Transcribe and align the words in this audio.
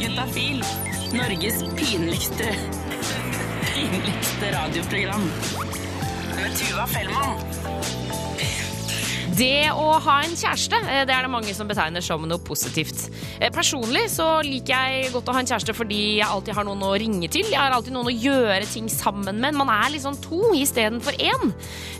Juntafil. 0.00 0.64
Norges 1.12 1.64
pinligste 1.76 2.56
pinligste 3.74 4.52
radioprogram. 4.52 5.30
Med 6.36 6.56
Tuva 6.56 6.86
Fellmann. 6.86 7.38
Det 9.42 9.72
å 9.74 9.96
ha 9.98 10.20
en 10.22 10.36
kjæreste, 10.38 10.78
eh, 10.86 11.00
det 11.08 11.10
er 11.10 11.24
det 11.26 11.30
mange 11.32 11.50
som 11.56 11.66
betegner 11.66 12.04
som 12.04 12.22
noe 12.28 12.38
positivt. 12.46 13.08
Eh, 13.40 13.50
Personlig 13.50 14.04
så 14.12 14.26
liker 14.46 14.70
jeg 14.70 15.08
godt 15.10 15.32
å 15.32 15.34
ha 15.34 15.40
en 15.42 15.48
kjæreste 15.50 15.74
fordi 15.74 16.20
jeg 16.20 16.28
alltid 16.28 16.54
har 16.54 16.66
noen 16.68 16.84
å 16.86 16.92
ringe 16.94 17.26
til. 17.26 17.48
Jeg 17.50 17.58
har 17.58 17.74
alltid 17.74 17.96
noen 17.96 18.12
å 18.12 18.14
gjøre 18.14 18.68
ting 18.70 18.86
sammen 18.92 19.40
med. 19.42 19.56
Man 19.58 19.72
er 19.72 19.90
liksom 19.96 20.20
to 20.22 20.52
istedenfor 20.54 21.18
én. 21.18 21.50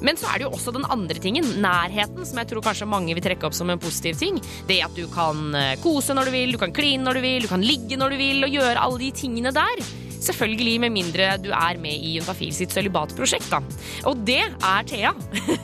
Men 0.06 0.20
så 0.20 0.30
er 0.30 0.38
det 0.38 0.46
jo 0.46 0.52
også 0.54 0.76
den 0.76 0.86
andre 0.86 1.18
tingen, 1.18 1.48
nærheten, 1.64 2.22
som 2.28 2.38
jeg 2.38 2.52
tror 2.52 2.62
kanskje 2.62 2.86
mange 2.86 3.16
vil 3.16 3.24
trekke 3.24 3.50
opp 3.50 3.58
som 3.58 3.74
en 3.74 3.82
positiv 3.82 4.22
ting. 4.22 4.38
Det 4.68 4.78
at 4.86 4.94
du 4.94 5.08
kan 5.10 5.50
eh, 5.58 5.74
kose 5.82 6.14
når 6.14 6.30
du 6.30 6.36
vil, 6.36 6.54
du 6.54 6.62
kan 6.62 6.70
kline 6.70 7.02
når 7.02 7.18
du 7.18 7.26
vil, 7.26 7.42
du 7.42 7.50
kan 7.50 7.66
ligge 7.66 7.98
når 7.98 8.14
du 8.14 8.22
vil, 8.22 8.46
og 8.46 8.54
gjøre 8.54 8.86
alle 8.86 9.02
de 9.02 9.10
tingene 9.18 9.50
der. 9.50 9.82
Selvfølgelig 10.22 10.76
med 10.84 10.94
mindre 10.94 11.32
du 11.42 11.50
er 11.50 11.78
med 11.82 11.98
i 11.98 12.16
Juntafil 12.16 12.52
sitt 12.54 12.74
sølibatprosjekt, 12.74 13.48
da. 13.50 13.58
Og 14.08 14.22
det 14.26 14.40
er 14.44 14.86
Thea. 14.88 15.12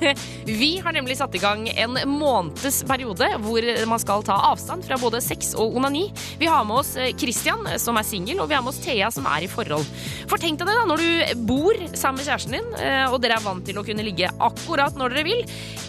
Vi 0.61 0.71
har 0.83 0.97
nemlig 0.97 1.19
satt 1.21 1.37
i 1.39 1.43
gang 1.43 1.67
en 1.71 1.99
måneds 2.11 2.81
periode 2.89 3.29
hvor 3.45 3.69
man 3.91 4.03
skal 4.03 4.25
ta 4.27 4.39
avstand 4.51 4.87
fra 4.87 4.99
både 5.01 5.23
sex 5.25 5.53
og 5.59 5.79
onani. 5.79 6.09
Vi 6.41 6.51
har 6.51 6.67
med 6.67 6.83
oss 6.83 6.95
eh, 6.99 7.13
Christian, 7.19 7.67
som 7.79 7.99
er 8.01 8.07
singel, 8.07 8.43
og 8.43 8.51
vi 8.51 8.59
har 8.59 8.65
med 8.65 8.75
oss 8.75 8.83
Thea, 8.83 9.11
som 9.15 9.29
er 9.31 9.47
i 9.47 9.51
forhold. 9.51 9.87
For 10.31 10.41
tenk 10.43 10.61
deg 10.61 10.71
det, 10.71 10.79
da, 10.81 10.87
når 10.89 11.03
du 11.03 11.43
bor 11.49 11.83
sammen 11.93 12.21
med 12.21 12.29
kjæresten 12.29 12.59
din, 12.59 12.71
eh, 12.83 13.05
og 13.09 13.21
dere 13.23 13.39
er 13.39 13.47
vant 13.47 13.67
til 13.69 13.79
å 13.79 13.87
kunne 13.87 14.07
ligge 14.07 14.31
akkurat 14.43 14.99
når 14.99 15.15
dere 15.15 15.29
vil, 15.29 15.45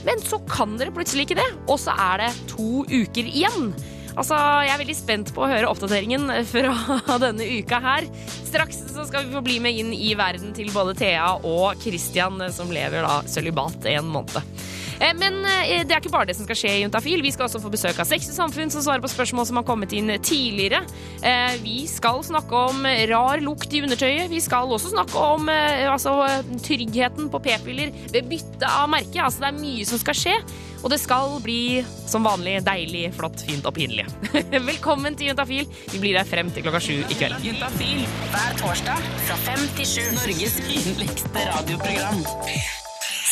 men 0.06 0.22
så 0.24 0.42
kan 0.50 0.78
dere 0.80 0.94
plutselig 0.96 1.28
ikke 1.28 1.42
det, 1.42 1.50
og 1.68 1.80
så 1.82 1.96
er 2.12 2.26
det 2.26 2.34
to 2.54 2.84
uker 2.86 3.26
igjen. 3.26 3.74
Altså, 4.16 4.38
Jeg 4.66 4.74
er 4.74 4.82
veldig 4.82 4.98
spent 4.98 5.34
på 5.36 5.44
å 5.46 5.50
høre 5.52 5.70
oppdateringen 5.70 6.30
fra 6.50 7.18
denne 7.26 7.46
uka 7.60 7.80
her. 7.84 8.08
Straks 8.50 8.82
så 8.94 9.06
skal 9.08 9.28
vi 9.28 9.36
få 9.38 9.44
bli 9.46 9.60
med 9.64 9.78
inn 9.80 9.94
i 9.96 10.14
verden 10.18 10.54
til 10.58 10.72
både 10.74 10.96
Thea 11.00 11.36
og 11.48 11.80
Christian, 11.84 12.42
som 12.54 12.74
lever 12.74 13.06
da 13.06 13.20
sølibat 13.30 13.86
en 13.94 14.10
måned. 14.12 14.42
Eh, 15.00 15.14
Men 15.16 15.40
eh, 15.46 15.84
det 15.88 15.96
er 15.96 16.02
ikke 16.02 16.12
bare 16.14 16.30
det 16.30 16.36
som 16.38 16.48
skal 16.48 16.58
skje 16.60 16.72
i 16.76 16.82
Juntafil. 16.84 17.24
Vi 17.24 17.32
skal 17.36 17.48
også 17.48 17.62
få 17.64 17.72
besøk 17.74 18.00
av 18.02 18.08
Sex 18.10 18.28
Samfunn, 18.36 18.72
som 18.74 18.84
svarer 18.86 19.04
på 19.04 19.12
spørsmål 19.12 19.48
som 19.50 19.60
har 19.62 19.68
kommet 19.68 19.94
inn 19.96 20.12
tidligere. 20.20 20.84
Eh, 21.24 21.56
Vi 21.64 21.86
skal 21.90 22.22
snakke 22.26 22.64
om 22.70 22.86
rar 23.12 23.42
lukt 23.44 23.74
i 23.74 23.84
undertøyet. 23.86 24.30
Vi 24.32 24.42
skal 24.44 24.70
også 24.72 24.94
snakke 24.94 25.20
om 25.20 25.50
altså, 25.50 26.16
tryggheten 26.66 27.30
på 27.32 27.42
p-piller 27.44 27.94
ved 28.14 28.28
bytte 28.30 28.68
av 28.70 28.90
merke. 28.92 29.22
Altså, 29.24 29.46
det 29.46 29.52
er 29.54 29.62
mye 29.62 29.86
som 29.88 30.02
skal 30.02 30.18
skje. 30.18 30.36
Og 30.80 30.88
det 30.94 31.00
skal 31.02 31.34
bli 31.44 31.84
som 32.08 32.24
vanlig 32.24 32.62
deilig, 32.64 33.10
flott, 33.18 33.42
fint 33.44 33.66
og 33.68 33.76
pinlig. 33.76 34.06
Velkommen 34.72 35.18
til 35.20 35.32
Juntafil. 35.34 35.68
Vi 35.92 36.00
blir 36.00 36.16
der 36.16 36.28
frem 36.28 36.52
til 36.56 36.64
klokka 36.64 36.80
sju 36.84 37.02
i 37.02 37.18
kveld. 37.20 37.36
Juntafil 37.44 38.06
hver 38.32 38.60
torsdag 38.62 39.08
fra 39.28 39.40
fem 39.48 39.66
til 39.80 39.90
sju. 39.96 40.06
Norges 40.16 40.60
yndligste 40.72 41.50
radioprogram. 41.52 42.24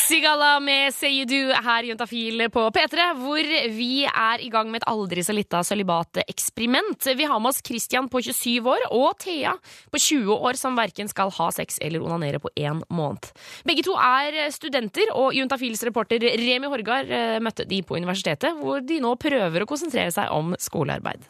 Sigala 0.08 0.60
med 0.64 0.94
Say 0.96 1.18
You 1.20 1.26
Do 1.28 1.40
her 1.66 1.84
i 1.84 1.90
Juntafil 1.90 2.46
på 2.54 2.62
P3, 2.72 3.08
hvor 3.20 3.48
vi 3.76 4.06
er 4.08 4.40
i 4.40 4.48
gang 4.48 4.70
med 4.72 4.80
et 4.80 4.86
aldri 4.88 5.24
så 5.26 5.34
lita 5.36 5.60
sølibateksperiment. 5.68 7.10
Vi 7.20 7.26
har 7.28 7.42
med 7.44 7.52
oss 7.52 7.60
Christian 7.66 8.08
på 8.08 8.22
27 8.24 8.70
år 8.72 8.86
og 8.96 9.18
Thea 9.20 9.58
på 9.92 10.00
20 10.00 10.38
år 10.48 10.60
som 10.60 10.80
verken 10.80 11.12
skal 11.12 11.34
ha 11.36 11.48
sex 11.52 11.82
eller 11.84 12.06
onanere 12.06 12.40
på 12.40 12.54
én 12.56 12.80
måned. 12.88 13.28
Begge 13.68 13.84
to 13.84 13.98
er 14.00 14.38
studenter, 14.56 15.12
og 15.12 15.36
Juntafils 15.36 15.84
reporter 15.90 16.24
Remi 16.24 16.72
Horgard 16.72 17.12
eh, 17.12 17.42
møtte 17.44 17.68
de 17.68 17.82
på 17.84 18.00
universitetet, 18.00 18.56
hvor 18.62 18.80
de 18.80 19.02
nå 19.04 19.12
prøver 19.20 19.66
å 19.66 19.68
konsentrere 19.68 20.16
seg 20.16 20.32
om 20.32 20.56
skolearbeid. 20.56 21.28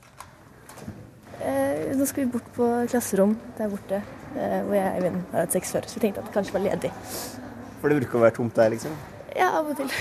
Eh, 1.41 1.97
nå 1.97 2.05
skal 2.05 2.27
vi 2.27 2.29
bort 2.37 2.53
på 2.53 2.69
klasserom 2.93 3.33
der 3.57 3.73
borte, 3.73 4.03
eh, 4.37 4.61
hvor 4.61 4.77
jeg 4.77 4.87
har 5.01 5.19
hatt 5.41 5.57
sex 5.57 5.73
før. 5.73 5.89
Så 5.89 5.97
vi 5.97 6.05
tenkte 6.05 6.21
at 6.21 6.29
det 6.29 6.37
kanskje 6.37 6.59
var 6.59 6.67
ledig. 6.69 6.93
For 7.81 7.91
det 7.91 8.01
bruker 8.01 8.19
å 8.19 8.25
være 8.25 8.35
tomt 8.39 8.57
der, 8.57 8.73
liksom? 8.73 8.97
Ja, 9.37 9.51
av 9.59 9.69
og 9.69 9.77
til. 9.77 9.91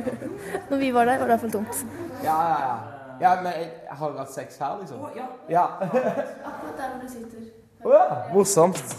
Når 0.70 0.80
vi 0.80 0.90
var 0.94 1.06
der, 1.06 1.20
var 1.20 1.28
det 1.28 1.30
i 1.30 1.36
hvert 1.36 1.44
fall 1.46 1.56
tomt. 1.60 1.84
Ja, 2.24 2.36
ja, 2.50 2.58
ja. 2.66 2.76
Ja, 3.22 3.36
men 3.44 3.52
jeg, 3.54 3.68
har 3.94 4.10
du 4.10 4.18
hatt 4.18 4.32
sex 4.34 4.58
her, 4.58 4.78
liksom? 4.80 5.04
ja. 5.48 5.68
Akkurat 5.78 6.78
der 6.80 6.94
hvor 6.94 7.02
du 7.04 7.10
sitter. 7.12 7.50
Å 7.84 7.92
ja. 7.94 8.06
Morsomt. 8.34 8.96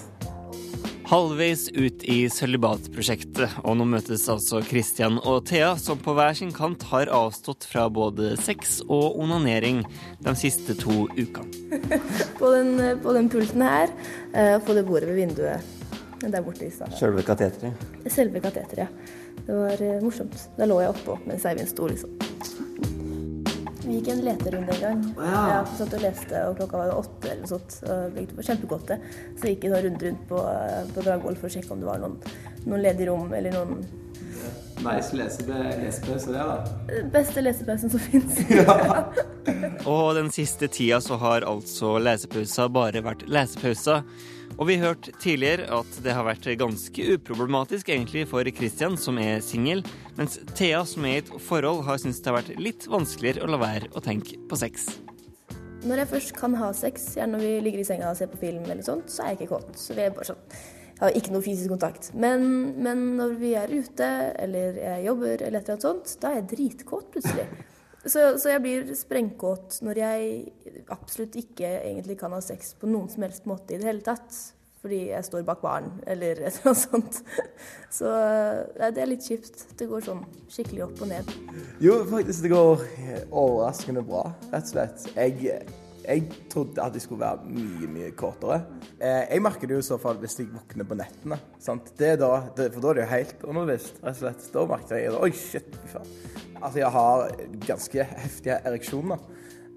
Halvveis 1.06 1.68
ut 1.76 2.02
i 2.10 2.24
sølibatprosjektet, 2.34 3.60
og 3.62 3.76
nå 3.78 3.86
møtes 3.92 4.24
altså 4.32 4.64
Christian 4.66 5.20
og 5.22 5.44
Thea, 5.52 5.76
som 5.78 6.00
på 6.02 6.16
hver 6.18 6.34
sin 6.38 6.54
kant 6.56 6.82
har 6.90 7.12
avstått 7.14 7.68
fra 7.70 7.86
både 7.94 8.32
sex 8.42 8.80
og 8.88 9.20
onanering 9.22 9.84
de 10.26 10.34
siste 10.40 10.74
to 10.80 11.06
ukene. 11.14 11.84
På 12.40 12.50
den, 12.56 12.80
på 13.04 13.14
den 13.14 13.30
pulten 13.30 13.62
her, 13.62 13.94
eh, 14.34 14.56
og 14.56 14.66
på 14.66 14.74
det 14.78 14.86
bordet 14.88 15.12
ved 15.12 15.22
vinduet 15.22 15.85
der 16.34 16.46
borte 16.46 16.66
i 16.66 16.72
stad. 16.74 16.94
Selve 16.98 17.24
kateteret. 17.26 17.86
Selve 18.12 18.42
kateteret, 18.44 18.86
ja. 18.86 18.88
Det 19.46 19.58
var 19.58 19.82
eh, 19.82 19.98
morsomt. 20.04 20.38
Da 20.58 20.68
lå 20.70 20.80
jeg 20.82 20.94
oppå 20.96 21.20
mens 21.26 21.46
Eivind 21.46 21.70
sto, 21.70 21.90
liksom. 21.92 22.16
Vi 23.86 24.00
gikk 24.00 24.08
en 24.16 24.24
leterunde 24.26 24.74
en 24.74 24.82
gang. 24.82 25.02
Ja, 25.20 25.60
vi 25.68 25.78
satt 25.78 25.94
og 25.94 26.02
leste, 26.02 26.40
og 26.48 26.56
klokka 26.58 26.80
var 26.82 26.96
åtte 26.96 27.30
eller 27.30 27.44
noe 27.44 27.52
sånt. 27.52 27.76
To 27.86 28.40
var 28.40 28.48
kjempegåte. 28.48 28.98
Så 29.38 29.52
gikk 29.52 29.68
vi 29.68 29.70
en 29.70 29.84
runde 29.86 30.08
rundt 30.08 30.24
på, 30.32 30.42
på 30.96 31.04
Dragvoll 31.06 31.38
for 31.38 31.52
å 31.52 31.54
sjekke 31.54 31.76
om 31.76 31.84
det 31.84 31.90
var 31.92 32.02
noen, 32.02 32.18
noen 32.66 32.82
ledige 32.82 33.12
rom 33.12 33.30
eller 33.38 33.54
noen 33.54 33.86
Nice 34.86 35.16
lesepause, 35.16 36.32
det, 36.32 36.38
da. 36.38 37.04
Beste 37.14 37.42
lesepausen 37.42 37.90
som 37.90 38.00
fins. 38.00 38.38
Og 39.90 40.16
den 40.18 40.32
siste 40.34 40.68
tida 40.68 41.00
så 41.02 41.18
har 41.22 41.46
altså 41.48 41.96
lesepausa 42.02 42.68
bare 42.74 43.02
vært 43.06 43.26
lesepauser. 43.32 44.04
Og 44.56 44.70
vi 44.70 44.78
hørte 44.80 45.12
tidligere 45.20 45.68
at 45.82 45.98
det 46.04 46.14
har 46.16 46.24
vært 46.24 46.46
ganske 46.60 47.06
uproblematisk 47.18 47.90
egentlig 47.92 48.24
for 48.30 48.48
Christian, 48.56 48.96
som 48.96 49.18
er 49.20 49.42
singel, 49.44 49.82
mens 50.16 50.38
Thea, 50.56 50.86
som 50.88 51.04
er 51.04 51.18
i 51.18 51.24
et 51.26 51.32
forhold, 51.44 51.84
har 51.84 52.00
syntes 52.00 52.22
det 52.24 52.32
har 52.32 52.38
vært 52.38 52.62
litt 52.64 52.88
vanskeligere 52.88 53.44
å 53.44 53.52
la 53.52 53.60
være 53.60 53.92
å 53.92 54.04
tenke 54.06 54.40
på 54.48 54.60
sex. 54.60 54.88
Når 55.84 56.02
jeg 56.02 56.12
først 56.14 56.34
kan 56.40 56.56
ha 56.58 56.72
sex, 56.74 57.12
gjerne 57.20 57.36
når 57.36 57.44
vi 57.44 57.52
ligger 57.68 57.84
i 57.84 57.90
senga 57.90 58.14
og 58.14 58.18
ser 58.18 58.32
på 58.32 58.40
film, 58.46 58.64
eller 58.64 58.86
sånt, 58.88 59.12
så 59.12 59.26
er 59.26 59.34
jeg 59.34 59.42
ikke 59.42 59.58
kåt. 59.58 59.76
Så 59.78 59.98
vi 59.98 60.06
er 60.06 60.16
bare 60.16 60.32
sånn 60.32 60.42
Jeg 60.96 61.04
har 61.04 61.18
ikke 61.20 61.36
noe 61.36 61.44
fysisk 61.44 61.76
kontakt. 61.76 62.10
Men, 62.16 62.46
men 62.80 63.02
når 63.20 63.36
vi 63.42 63.52
er 63.60 63.76
ute, 63.76 64.12
eller 64.40 64.80
jeg 64.80 65.08
jobber, 65.10 65.34
eller 65.36 65.60
et 65.60 65.68
eller 65.68 65.76
annet 65.76 65.90
sånt, 65.90 66.16
da 66.22 66.32
er 66.32 66.40
jeg 66.40 66.52
dritkåt 66.56 67.12
plutselig. 67.12 67.50
Så, 68.06 68.36
så 68.38 68.52
jeg 68.52 68.62
blir 68.62 68.92
sprengkåt 68.98 69.80
når 69.86 70.00
jeg 70.04 70.84
absolutt 70.94 71.38
ikke 71.42 71.70
egentlig 71.80 72.20
kan 72.20 72.36
ha 72.36 72.42
sex 72.44 72.76
på 72.78 72.90
noen 72.90 73.10
som 73.10 73.26
helst 73.26 73.48
måte 73.50 73.74
i 73.74 73.80
det 73.82 73.90
hele 73.90 74.06
tatt. 74.06 74.36
Fordi 74.86 75.00
jeg 75.10 75.26
står 75.26 75.42
bak 75.48 75.64
barn, 75.64 75.88
eller 76.06 76.38
et 76.46 76.60
eller 76.60 76.68
annet 76.70 76.82
sånt. 76.84 77.16
Så 77.90 78.12
det 78.78 79.02
er 79.02 79.10
litt 79.10 79.26
kjipt. 79.26 79.64
Det 79.80 79.88
går 79.90 80.04
sånn 80.06 80.22
skikkelig 80.54 80.84
opp 80.86 81.02
og 81.02 81.10
ned. 81.10 81.32
Jo, 81.82 81.96
faktisk, 82.12 82.46
det 82.46 82.52
går 82.54 82.84
overraskende 83.32 84.06
bra, 84.06 84.28
rett 84.52 84.70
og 84.70 84.76
slett. 84.76 85.08
Jeg, 85.16 85.66
jeg 86.06 86.26
trodde 86.52 86.84
at 86.84 86.94
de 86.96 87.02
skulle 87.04 87.26
være 87.26 87.50
mye, 87.50 87.90
mye 87.92 88.12
kortere. 88.18 88.62
Eh, 89.00 89.24
jeg 89.34 89.44
merker 89.46 89.70
det 89.70 89.78
jo 89.78 89.84
i 89.84 89.88
så 89.90 90.00
fall 90.02 90.20
hvis 90.22 90.40
jeg 90.40 90.52
våkner 90.54 90.88
på 90.88 90.98
nettene. 91.00 91.40
Sant? 91.62 91.94
Det 92.00 92.14
er 92.14 92.22
da, 92.22 92.32
det, 92.58 92.72
for 92.74 92.86
da 92.86 92.92
er 92.92 93.00
det 93.00 93.06
jo 93.06 93.14
helt 93.14 93.48
undervist, 93.50 94.02
rett 94.04 94.14
og 94.16 94.22
slett. 94.22 94.50
Da 94.54 94.68
merker 94.70 95.02
jeg 95.02 95.16
Oi, 95.16 95.32
shit, 95.36 95.80
faen. 95.92 96.16
Altså, 96.62 96.80
jeg 96.80 96.92
har 96.96 97.28
ganske 97.68 98.06
heftige 98.16 98.62
ereksjoner. 98.66 99.26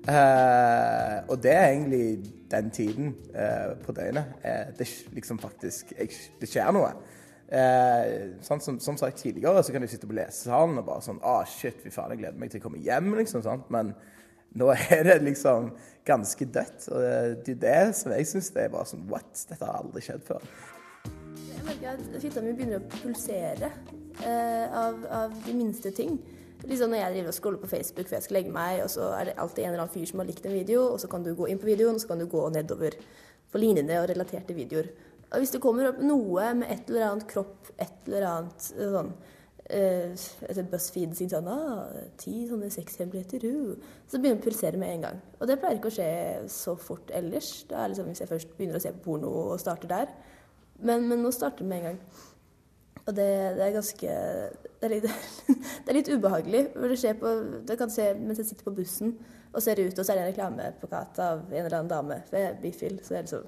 Eh, 0.09 1.17
og 1.29 1.43
det 1.43 1.53
er 1.53 1.67
egentlig 1.69 2.19
den 2.51 2.71
tiden 2.71 3.17
eh, 3.35 3.77
på 3.85 3.93
døgnet. 3.93 4.25
Eh, 4.45 4.73
det 4.79 4.89
liksom 5.13 5.39
faktisk 5.39 5.93
jeg, 5.99 6.09
Det 6.41 6.49
skjer 6.49 6.73
noe. 6.73 6.93
Sånn 8.45 8.61
som, 8.61 8.77
som 8.81 8.97
sagt 9.01 9.23
tidligere, 9.23 9.63
så 9.65 9.73
kan 9.73 9.81
du 9.81 9.89
sitte 9.89 10.09
på 10.09 10.17
lesesalen 10.17 10.81
og 10.81 10.85
bare 10.85 11.05
sånn 11.05 11.21
ah, 11.25 11.47
shit, 11.49 11.79
fy 11.81 11.89
faen, 11.93 12.13
jeg 12.13 12.21
gleder 12.21 12.41
meg 12.41 12.53
til 12.53 12.61
å 12.61 12.65
komme 12.67 12.81
hjem, 12.85 13.15
liksom. 13.17 13.41
sant? 13.45 13.71
Men 13.73 13.95
nå 14.57 14.71
er 14.73 15.05
det 15.07 15.19
liksom 15.27 15.71
ganske 16.09 16.49
dødt. 16.49 16.89
Og 16.93 17.05
det 17.45 17.55
er 17.57 17.63
det 17.63 17.95
som 17.99 18.15
jeg 18.15 18.29
syns 18.31 18.51
er 18.57 18.73
bare 18.73 18.89
sånn 18.89 19.07
What? 19.11 19.31
Dette 19.51 19.65
har 19.67 19.83
aldri 19.83 20.03
skjedd 20.05 20.25
før. 20.29 20.45
Jeg 21.37 21.65
merker 21.67 21.95
at 21.95 22.21
fitta 22.23 22.43
mi 22.43 22.55
begynner 22.57 22.81
å 22.81 22.91
pulsere 22.99 23.71
eh, 24.25 24.67
av, 24.73 25.01
av 25.13 25.35
de 25.45 25.57
minste 25.57 25.93
ting. 25.95 26.17
Liksom 26.67 26.91
når 26.91 27.03
jeg 27.03 27.15
driver 27.15 27.31
og 27.31 27.37
scroller 27.37 27.63
på 27.63 27.71
Facebook 27.71 28.09
for 28.09 28.17
jeg 28.17 28.27
skal 28.27 28.39
legge 28.41 28.55
meg, 28.55 28.81
og 28.83 28.91
så 28.91 29.13
er 29.19 29.29
det 29.29 29.37
alltid 29.39 29.65
en 29.65 29.73
eller 29.73 29.85
annen 29.85 29.95
fyr 29.95 30.09
som 30.11 30.23
har 30.23 30.29
likt 30.31 30.49
en 30.49 30.57
video, 30.57 30.87
og 30.95 30.99
så 31.03 31.11
kan 31.11 31.27
du 31.27 31.35
gå 31.39 31.47
inn 31.51 31.61
på 31.61 31.69
videoen, 31.69 31.99
og 31.99 32.03
så 32.03 32.11
kan 32.11 32.23
du 32.23 32.27
gå 32.31 32.43
nedover 32.55 32.97
på 33.53 33.61
lignende 33.63 34.01
og 34.01 34.09
relaterte 34.11 34.57
videoer. 34.57 34.91
Og 35.29 35.43
hvis 35.43 35.53
det 35.55 35.61
kommer 35.63 35.91
opp 35.91 36.01
noe 36.03 36.53
med 36.57 36.73
et 36.73 36.89
eller 36.89 37.11
annet 37.11 37.29
kropp, 37.31 37.71
et 37.77 38.09
eller 38.09 38.27
annet 38.31 38.71
sånn 38.73 39.13
eh, 39.69 40.15
etter 40.49 40.67
BuzzFeed 40.71 41.15
sin 41.19 41.31
sånn 41.33 41.49
ah, 41.53 41.91
ti 42.21 42.47
sånne 42.49 42.71
sexhemmeligheter, 42.73 43.45
uh. 43.49 43.93
Så 44.09 44.21
begynner 44.21 44.41
det 44.41 44.43
å 44.43 44.47
pulsere 44.49 44.81
med 44.81 44.95
en 44.95 45.07
gang. 45.09 45.21
Og 45.39 45.51
det 45.51 45.59
pleier 45.61 45.79
ikke 45.81 45.93
å 45.93 45.97
skje 45.99 46.09
så 46.53 46.75
fort 46.81 47.13
ellers. 47.15 47.53
Det 47.69 47.77
er 47.77 47.93
liksom 47.93 48.11
Hvis 48.11 48.25
jeg 48.25 48.33
først 48.33 48.57
begynner 48.57 48.81
å 48.81 48.83
se 48.83 48.95
på 48.97 49.05
porno 49.05 49.33
og 49.53 49.61
starter 49.61 49.91
der. 49.93 50.13
Men, 50.79 51.09
men 51.11 51.23
nå 51.23 51.33
starter 51.35 51.65
det 51.65 51.71
med 51.73 51.83
en 51.83 51.89
gang. 51.91 52.03
Og 53.09 53.17
det, 53.17 53.29
det 53.57 53.65
er 53.65 53.75
ganske 53.75 54.15
det 54.79 54.87
er, 54.87 54.93
litt, 54.93 55.09
det 55.85 55.91
er 55.91 55.97
litt 55.97 56.13
ubehagelig. 56.13 56.63
For 56.77 56.93
det 56.93 57.01
skjer 57.01 57.19
på, 57.21 57.35
det 57.69 57.77
kan 57.81 57.93
se 57.93 58.13
mens 58.21 58.41
jeg 58.43 58.51
sitter 58.51 58.69
på 58.69 58.77
bussen 58.79 59.17
og 59.49 59.63
ser 59.65 59.81
ut, 59.81 59.97
og 59.97 60.05
så 60.05 60.13
er 60.13 60.19
det 60.19 60.25
en 60.25 60.29
reklameplakat 60.29 61.21
av 61.25 61.39
en 61.49 61.63
eller 61.63 61.79
annen 61.79 61.91
dame 61.91 62.19
ved 62.31 62.59
Bifil. 62.63 62.99
Så 63.03 63.15
det 63.15 63.19
er 63.19 63.27
liksom, 63.27 63.47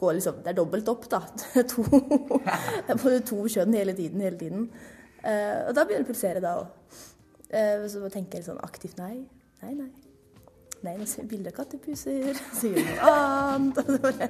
går 0.00 0.16
liksom, 0.16 0.38
det 0.44 0.52
er 0.52 0.58
dobbelt 0.58 0.88
opp, 0.88 1.08
da. 1.12 1.20
Er 1.60 1.66
to, 1.68 1.84
det 2.86 2.94
er 2.94 3.02
både 3.02 3.20
to 3.28 3.42
kjønn 3.52 3.76
hele 3.76 3.94
tiden, 3.98 4.24
hele 4.24 4.40
tiden. 4.40 4.70
Eh, 5.26 5.60
og 5.66 5.76
da 5.76 5.84
begynner 5.84 6.04
det 6.04 6.08
å 6.08 6.12
pulsere 6.12 6.42
da 6.44 6.56
òg. 6.62 6.98
så 7.90 8.08
tenker 8.10 8.40
jeg 8.40 8.48
sånn 8.48 8.62
aktivt 8.62 8.98
nei, 8.98 9.24
nei, 9.62 9.74
nei. 9.74 9.92
Nei, 10.84 10.92
nå 11.00 11.06
ser 11.08 11.24
vi 11.24 11.34
bilde 11.34 11.50
av 11.50 11.56
kattepuser, 11.56 12.36
så 12.58 12.68
gjør 12.68 12.84
vi 12.84 12.96
noe 12.98 13.14
annet. 13.14 13.78
Og 13.80 13.88
så 13.88 13.96
bare 14.04 14.28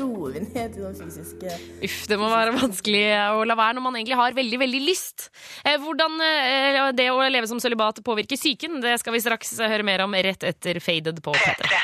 roer 0.00 0.34
vi 0.34 0.42
ned 0.48 0.74
til 0.74 0.84
sånn 0.84 0.96
fysiske 0.98 1.54
Uff, 1.86 2.00
det 2.10 2.18
må 2.20 2.28
være 2.32 2.54
vanskelig 2.56 3.04
å 3.38 3.44
la 3.46 3.56
være 3.58 3.78
når 3.78 3.86
man 3.86 3.98
egentlig 4.00 4.18
har 4.20 4.36
veldig, 4.36 4.60
veldig 4.64 4.82
lyst. 4.84 5.28
Eh, 5.62 5.78
Hvordan 5.80 6.18
eh, 6.26 6.80
det 6.98 7.08
å 7.14 7.22
leve 7.30 7.48
som 7.50 7.62
sølibat 7.62 8.02
påvirker 8.04 8.40
psyken, 8.40 8.80
det 8.84 8.98
skal 9.02 9.16
vi 9.16 9.22
straks 9.24 9.56
høre 9.62 9.86
mer 9.86 10.04
om 10.04 10.18
rett 10.26 10.44
etter 10.50 10.82
Faded 10.84 11.22
på 11.24 11.36
P3. 11.38 11.82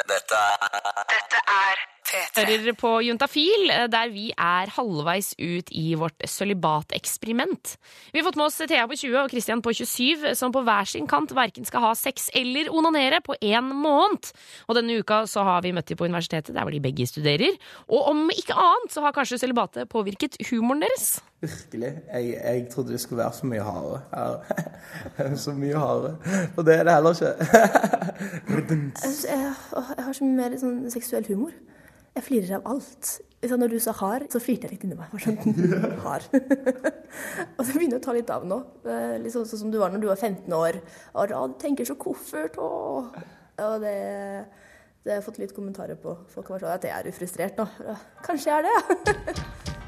Dette 0.00 0.40
er 0.40 1.86
P3. 1.99 1.99
Hører 2.10 2.74
på 2.78 2.90
Juntafil, 3.06 3.70
eh, 3.70 3.86
der 3.90 4.10
vi 4.10 4.30
er 4.34 4.70
halvveis 4.74 5.32
ut 5.38 5.70
i 5.70 5.94
vårt 5.98 6.18
sølibateksperiment. 6.26 7.76
Vi 8.12 8.18
har 8.18 8.26
fått 8.26 8.38
med 8.40 8.46
oss 8.48 8.58
Thea 8.58 8.86
på 8.90 8.98
20 8.98 9.18
og 9.22 9.30
Christian 9.30 9.62
på 9.62 9.72
27, 9.72 10.34
som 10.34 10.52
på 10.52 10.64
hver 10.66 10.88
sin 10.90 11.06
kant 11.06 11.30
verken 11.36 11.64
skal 11.68 11.84
ha 11.84 11.92
sex 11.94 12.30
eller 12.34 12.72
onanere 12.74 13.20
på 13.22 13.36
én 13.38 13.70
måned. 13.70 14.32
Og 14.68 14.74
denne 14.78 14.98
uka 14.98 15.22
så 15.30 15.44
har 15.46 15.62
vi 15.62 15.72
møtt 15.76 15.86
dem 15.86 16.00
på 16.00 16.08
universitetet, 16.10 16.54
der 16.54 16.66
hvor 16.66 16.74
de 16.74 16.82
begge 16.82 17.06
studerer. 17.06 17.54
Og 17.88 18.10
om 18.10 18.26
ikke 18.34 18.58
annet 18.58 18.90
så 18.90 19.04
har 19.04 19.14
kanskje 19.14 19.38
sølibatet 19.38 19.88
påvirket 19.88 20.40
humoren 20.50 20.82
deres. 20.82 21.20
Virkelig. 21.40 21.94
Jeg, 22.12 22.34
jeg 22.44 22.66
trodde 22.74 22.92
det 22.92 23.00
skulle 23.00 23.22
være 23.22 23.32
så 23.32 23.46
mye 23.46 23.62
hardere. 23.62 25.36
så 25.46 25.54
mye 25.56 25.78
hardere. 25.78 26.16
Og 26.56 26.66
det 26.66 26.74
er 26.74 26.84
det 26.84 26.94
heller 26.94 27.10
ikke. 27.10 27.34
Jeg 29.30 30.04
har 30.04 30.12
så 30.12 30.24
mye 30.24 30.36
mer 30.36 30.56
sånn 30.60 30.90
seksuell 30.92 31.24
humor. 31.30 31.54
Jeg 32.16 32.24
flirer 32.26 32.56
av 32.58 32.70
alt. 32.74 33.10
Så 33.40 33.56
når 33.56 33.72
du 33.72 33.78
sa 33.80 33.92
hard, 33.96 34.26
så 34.32 34.40
flirte 34.42 34.66
jeg 34.68 34.74
litt 34.74 34.82
inni 34.84 34.96
meg. 34.98 35.12
Sånn, 35.22 35.38
hard. 36.04 36.26
og 37.56 37.62
så 37.64 37.70
begynner 37.72 37.96
jeg 37.96 38.00
å 38.02 38.04
ta 38.04 38.14
litt 38.16 38.32
av 38.34 38.44
nå. 38.48 38.58
Eh, 38.84 39.14
Litt 39.22 39.32
sånn 39.32 39.46
som 39.48 39.70
du 39.72 39.78
var 39.80 39.94
når 39.94 40.02
du 40.04 40.08
var 40.10 40.20
15 40.20 40.52
år. 40.58 40.80
Og 41.14 41.30
da, 41.32 41.40
du 41.48 41.56
tenker 41.62 41.88
så 41.88 41.96
koffert, 42.00 42.58
og, 42.60 43.16
og 43.64 43.76
det, 43.86 43.94
det 45.06 45.14
har 45.14 45.20
jeg 45.22 45.26
fått 45.30 45.40
litt 45.40 45.56
kommentarer 45.56 45.96
på. 46.02 46.18
Folk 46.34 46.50
har 46.52 46.58
vært 46.58 46.66
sånn 46.66 46.76
at 46.76 46.88
jeg 46.90 46.96
er 46.98 47.12
ufrustrert 47.14 47.62
nå. 47.62 47.68
Kanskje 48.26 48.52
jeg 48.52 48.60
er 48.60 48.68
det. 48.68 49.76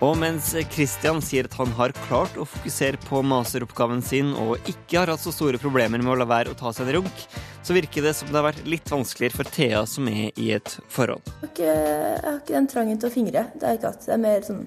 Og 0.00 0.14
mens 0.16 0.54
Christian 0.72 1.18
sier 1.20 1.44
at 1.44 1.54
han 1.60 1.74
har 1.76 1.92
klart 2.06 2.38
å 2.40 2.46
fokusere 2.48 2.96
på 3.04 3.20
masteroppgaven 3.20 4.00
sin 4.00 4.30
og 4.32 4.56
ikke 4.70 4.96
har 5.02 5.12
hatt 5.12 5.20
så 5.20 5.32
store 5.34 5.60
problemer 5.60 6.00
med 6.00 6.14
å 6.14 6.16
la 6.22 6.26
være 6.28 6.54
å 6.54 6.56
ta 6.56 6.72
seg 6.72 6.88
en 6.88 7.00
runk, 7.00 7.24
så 7.60 7.76
virker 7.76 8.06
det 8.06 8.14
som 8.16 8.30
det 8.30 8.38
har 8.38 8.46
vært 8.48 8.64
litt 8.64 8.88
vanskeligere 8.88 9.36
for 9.36 9.50
Thea 9.52 9.82
som 9.84 10.08
er 10.08 10.30
i 10.40 10.54
et 10.56 10.72
forhold. 10.88 11.28
Jeg 11.28 11.42
har, 11.42 11.50
ikke, 11.52 11.72
jeg 11.74 12.24
har 12.24 12.38
ikke 12.38 12.56
den 12.56 12.68
trangen 12.72 13.02
til 13.02 13.10
å 13.10 13.12
fingre. 13.12 13.42
Det 13.52 13.68
er 13.68 13.76
ikke 13.76 13.92
at 13.92 14.06
Det 14.06 14.14
er 14.16 14.22
mer 14.22 14.46
sånn 14.46 14.62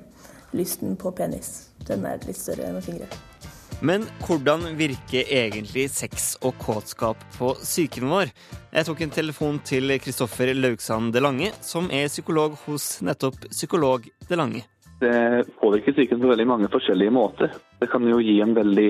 lysten 0.53 0.97
på 1.01 1.13
penis. 1.18 1.53
Den 1.88 2.06
er 2.06 2.21
litt 2.27 2.38
større 2.38 2.69
enn 2.69 2.77
å 2.77 2.83
fingre. 2.85 3.09
Men 3.83 4.06
hvordan 4.24 4.68
virker 4.77 5.27
egentlig 5.33 5.88
sex 5.91 6.35
og 6.45 6.53
kåtskap 6.62 7.19
på 7.39 7.56
psyken 7.57 8.06
vår? 8.13 8.30
Jeg 8.69 8.88
tok 8.88 9.01
en 9.01 9.15
telefon 9.18 9.57
til 9.65 9.97
Kristoffer 10.00 10.53
Laugsand 10.53 11.12
Delange, 11.18 11.50
som 11.65 11.89
er 11.91 12.06
psykolog 12.07 12.56
hos 12.68 13.01
nettopp 13.03 13.50
Psykolog 13.50 14.06
Delange. 14.30 14.63
Det 15.01 15.45
påvirker 15.60 15.95
psyken 15.95 16.22
på 16.22 16.30
veldig 16.31 16.48
mange 16.48 16.69
forskjellige 16.72 17.13
måter. 17.13 17.54
Det 17.80 17.90
kan 17.92 18.06
jo 18.07 18.22
gi 18.24 18.40
en 18.42 18.56
veldig 18.56 18.90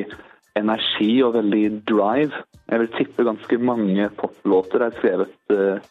energi 0.60 1.14
og 1.26 1.34
veldig 1.38 1.64
drive. 1.90 2.44
Jeg 2.70 2.82
vil 2.82 2.92
tippe 2.98 3.26
ganske 3.28 3.58
mange 3.58 4.10
poplåter 4.20 4.86
er 4.86 4.98
skrevet 4.98 5.56
eh, 5.56 5.88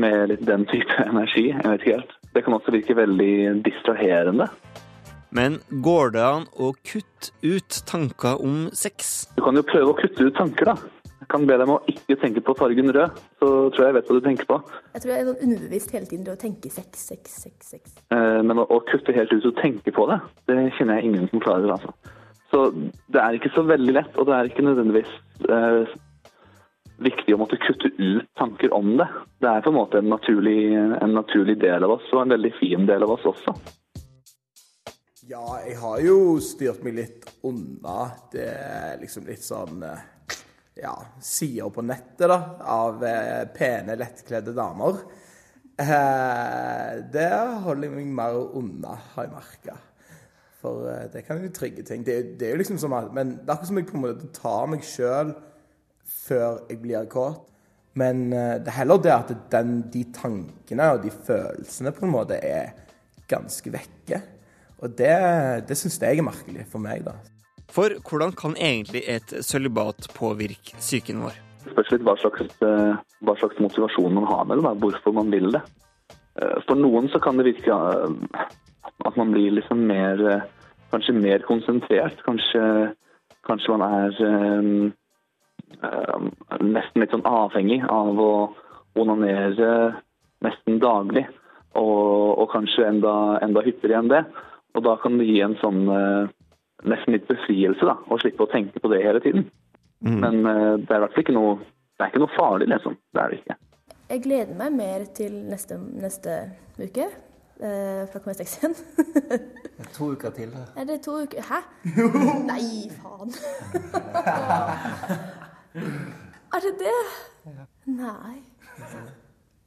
med 0.00 0.32
litt 0.32 0.46
den 0.48 0.64
type 0.70 1.04
energi. 1.10 1.50
Jeg 1.50 1.68
vet 1.68 1.84
ikke 1.84 1.98
helt. 1.98 2.16
Det 2.32 2.44
kan 2.44 2.56
også 2.56 2.72
virke 2.72 2.96
veldig 2.96 3.34
distraherende. 3.66 4.48
Men 5.32 5.60
går 5.84 6.12
det 6.12 6.24
an 6.24 6.48
å 6.60 6.74
kutte 6.84 7.32
ut 7.40 7.78
tanker 7.88 8.40
om 8.44 8.66
sex? 8.76 9.28
Du 9.36 9.40
kan 9.44 9.56
jo 9.56 9.64
prøve 9.64 9.94
å 9.94 9.96
kutte 9.96 10.28
ut 10.28 10.36
tanker, 10.36 10.72
da. 10.72 11.01
Jeg 11.22 11.28
kan 11.30 11.44
be 11.46 11.54
deg 11.54 11.68
om 11.68 11.76
å 11.76 11.82
ikke 11.86 12.16
tenke 12.18 12.42
på 12.42 12.54
fargen 12.58 12.90
rød, 12.96 13.18
så 13.38 13.48
tror 13.70 13.84
jeg 13.84 13.92
jeg 13.92 13.94
vet 13.94 14.08
hva 14.10 14.14
du 14.16 14.24
tenker 14.24 14.48
på. 14.48 14.56
Jeg 14.96 15.02
tror 15.04 15.12
jeg 15.12 15.20
er 15.20 15.28
underbevist 15.28 15.46
underbevisst 15.46 15.92
hele 15.94 16.08
tiden 16.10 16.24
til 16.26 16.34
å 16.34 16.40
tenke 16.40 16.70
sex, 16.74 17.04
sex, 17.12 17.36
sex, 17.44 17.68
sex. 17.76 17.92
Eh, 18.10 18.40
Men 18.42 18.58
å, 18.58 18.64
å 18.66 18.80
kutte 18.88 19.14
helt 19.14 19.30
ut 19.30 19.46
og 19.46 19.54
tenke 19.60 19.94
på 19.94 20.06
det, 20.10 20.18
det 20.50 20.56
kjenner 20.78 20.98
jeg 20.98 21.12
ingen 21.12 21.28
som 21.30 21.42
klarer. 21.44 21.70
altså. 21.76 21.94
Så 22.50 22.64
det 23.14 23.20
er 23.22 23.38
ikke 23.38 23.52
så 23.54 23.62
veldig 23.68 23.94
lett, 23.94 24.18
og 24.18 24.26
det 24.28 24.34
er 24.34 24.50
ikke 24.50 24.64
nødvendigvis 24.66 25.12
eh, 25.46 25.94
viktig 27.06 27.36
å 27.36 27.40
måtte 27.40 27.60
kutte 27.62 27.92
ut 28.02 28.26
tanker 28.38 28.74
om 28.74 28.96
det. 28.98 29.06
Det 29.38 29.48
er 29.52 29.62
på 29.62 29.70
en 29.70 29.78
måte 29.78 30.02
en 30.02 30.10
naturlig, 30.10 30.58
en 30.74 31.14
naturlig 31.16 31.60
del 31.62 31.86
av 31.86 32.00
oss, 32.00 32.10
og 32.10 32.24
en 32.24 32.34
veldig 32.34 32.52
fin 32.58 32.90
del 32.90 33.06
av 33.06 33.14
oss 33.14 33.30
også. 33.30 33.54
Ja, 35.30 35.46
jeg 35.62 35.78
har 35.78 36.00
jo 36.02 36.16
styrt 36.42 36.82
meg 36.82 36.98
litt 36.98 37.28
unna. 37.46 38.10
Det 38.34 38.48
er 38.50 38.98
liksom 39.00 39.30
litt 39.30 39.46
sånn 39.46 39.86
eh, 39.86 40.02
Ja, 40.78 40.94
sider 41.20 41.68
på 41.68 41.84
nettet, 41.84 42.28
da, 42.30 42.38
av 42.64 43.02
eh, 43.04 43.44
pene, 43.52 43.96
lettkledde 44.00 44.54
damer. 44.56 45.02
Eh, 45.82 47.00
det 47.12 47.30
holder 47.64 47.88
jeg 47.88 47.96
meg 47.96 48.12
mer 48.16 48.38
unna, 48.56 48.96
har 49.14 49.26
jeg 49.26 49.34
merka. 49.34 49.76
For 50.62 50.86
eh, 50.88 51.08
det 51.12 51.24
kan 51.26 51.42
jo 51.42 51.52
trygge 51.52 51.84
ting. 51.86 52.04
Det, 52.06 52.38
det 52.40 52.48
er 52.48 52.54
jo 52.54 52.62
liksom 52.62 52.80
som 52.80 52.94
at, 52.96 53.10
Men 53.12 53.36
det 53.36 53.48
er 53.48 53.56
akkurat 53.56 53.70
som 53.70 53.80
jeg 53.80 53.88
på 53.90 53.98
en 53.98 54.04
måte 54.06 54.30
tar 54.36 54.68
meg 54.72 54.86
sjøl 54.86 55.34
før 56.22 56.62
jeg 56.70 56.80
blir 56.84 57.08
kåt. 57.10 57.48
Men 57.98 58.30
eh, 58.32 58.54
det 58.62 58.72
er 58.72 58.78
heller 58.80 59.02
det 59.02 59.12
at 59.12 59.34
den, 59.52 59.80
de 59.92 60.06
tankene 60.16 60.92
og 60.94 61.02
de 61.04 61.12
følelsene 61.12 61.92
på 61.92 62.06
en 62.06 62.14
måte 62.14 62.38
er 62.40 62.72
ganske 63.28 63.72
vekke. 63.74 64.22
Og 64.82 64.96
det, 64.98 65.12
det 65.68 65.78
syns 65.78 66.00
jeg 66.00 66.18
er 66.18 66.26
merkelig 66.26 66.64
for 66.70 66.82
meg, 66.82 67.04
da. 67.06 67.18
For 67.72 67.94
hvordan 68.04 68.34
kan 68.36 68.54
egentlig 68.60 69.00
et 69.08 69.32
sølibat 69.44 70.10
påvirke 70.16 70.76
psyken 70.76 71.22
vår? 71.24 71.38
Det 71.62 71.72
spørs 71.72 71.92
litt 71.94 72.04
hva 72.04 72.16
slags, 72.20 72.56
eh, 72.66 72.98
hva 73.24 73.34
slags 73.38 73.60
motivasjon 73.62 74.18
man 74.18 74.28
har 74.28 74.44
med 74.44 74.60
det, 74.60 74.74
hvorfor 74.82 75.14
man 75.16 75.30
vil 75.32 75.48
det. 75.54 75.62
Eh, 76.36 76.58
For 76.66 76.76
noen 76.76 77.08
så 77.08 77.20
kan 77.22 77.38
det 77.38 77.46
virke 77.48 77.72
eh, 77.72 78.44
at 79.06 79.16
man 79.16 79.32
blir 79.32 79.56
liksom 79.58 79.86
mer 79.86 80.48
Kanskje 80.92 81.14
mer 81.16 81.40
konsentrert. 81.48 82.18
Kanskje, 82.20 82.92
kanskje 83.48 83.72
man 83.72 83.80
er 83.80 84.10
nesten 86.60 87.00
litt 87.00 87.14
sånn 87.14 87.24
avhengig 87.24 87.78
av 87.88 88.20
å 88.20 88.52
onanere 89.00 89.94
nesten 90.44 90.76
daglig. 90.84 91.24
Og, 91.72 92.36
og 92.44 92.50
kanskje 92.52 92.90
enda, 92.90 93.14
enda 93.40 93.64
hyppigere 93.64 94.02
enn 94.02 94.12
det. 94.12 94.20
Og 94.76 94.84
da 94.84 94.98
kan 95.00 95.16
det 95.16 95.30
gi 95.30 95.40
en 95.40 95.56
sånn 95.62 95.80
nesten 96.88 97.14
litt 97.14 97.28
befrielse, 97.28 97.84
da, 97.86 97.94
å 98.08 98.18
slippe 98.20 98.46
å 98.46 98.52
tenke 98.52 98.78
på 98.82 98.88
det 98.92 99.04
hele 99.04 99.20
tiden. 99.24 99.42
Men 100.02 100.34
uh, 100.42 100.74
det 100.80 100.90
er 100.90 100.98
i 100.98 101.02
hvert 101.04 101.14
fall 101.14 101.24
ikke 101.24 101.36
noe 101.36 101.52
det 102.02 102.08
er 102.08 102.10
ikke 102.10 102.24
noe 102.24 102.34
farlig, 102.34 102.66
liksom. 102.66 102.96
Det 103.14 103.20
er 103.22 103.28
det 103.30 103.36
ikke. 103.38 103.54
Jeg 104.08 104.22
gleder 104.24 104.54
meg 104.58 104.70
mer 104.74 105.04
til 105.14 105.32
neste, 105.46 105.78
neste 105.78 106.50
uke. 106.80 107.06
fra 107.62 108.06
for 108.06 108.12
da 108.12 108.18
kommer 108.18 108.34
jeg 108.38 108.46
straks 108.48 108.58
igjen. 108.58 108.74
To 109.94 110.04
uker 110.12 110.30
til. 110.30 110.56
Er 110.76 110.84
det 110.84 111.02
to 111.04 111.10
uker 111.22 111.42
Hæ? 111.46 111.54
Nei, 112.50 112.90
faen. 112.98 113.30
er 116.54 116.60
det 116.66 116.74
det? 116.82 117.00
Nei. 117.86 118.36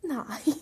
Nei. 0.03 0.53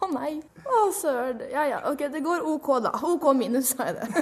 Å 0.00 0.06
nei. 0.12 0.42
Å 0.66 0.92
søren. 1.00 1.40
Ja 1.52 1.64
ja, 1.64 1.90
OK, 1.90 1.98
det 2.12 2.20
går 2.24 2.40
OK, 2.44 2.82
da. 2.84 2.90
OK 3.02 3.36
minus, 3.36 3.66
sa 3.72 3.84
jeg 3.88 3.94
det. 3.96 4.08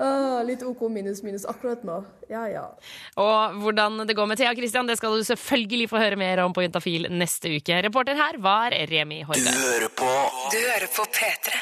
Åh, 0.00 0.40
litt 0.48 0.62
OK 0.64 0.86
minus 0.90 1.22
minus 1.22 1.44
akkurat 1.48 1.82
nå. 1.84 2.00
Ja 2.30 2.46
ja. 2.48 2.62
Og 3.20 3.58
hvordan 3.60 4.06
det 4.08 4.14
går 4.16 4.28
med 4.30 4.38
Thea 4.40 4.54
Christian, 4.56 4.86
det 4.88 4.96
skal 4.96 5.12
du 5.18 5.24
selvfølgelig 5.26 5.88
få 5.90 6.00
høre 6.00 6.16
mer 6.16 6.40
om 6.44 6.54
på 6.56 6.62
Juntafil 6.64 7.08
neste 7.12 7.50
uke. 7.58 7.82
Reporter 7.84 8.16
her 8.16 8.38
var 8.40 8.72
Remi 8.88 9.20
Horde. 9.26 9.42
Du 9.52 9.60
hører 9.60 9.92
på 9.98 10.08
Du 10.54 10.58
hører 10.62 10.88
på 10.94 11.04
P3. 11.12 11.58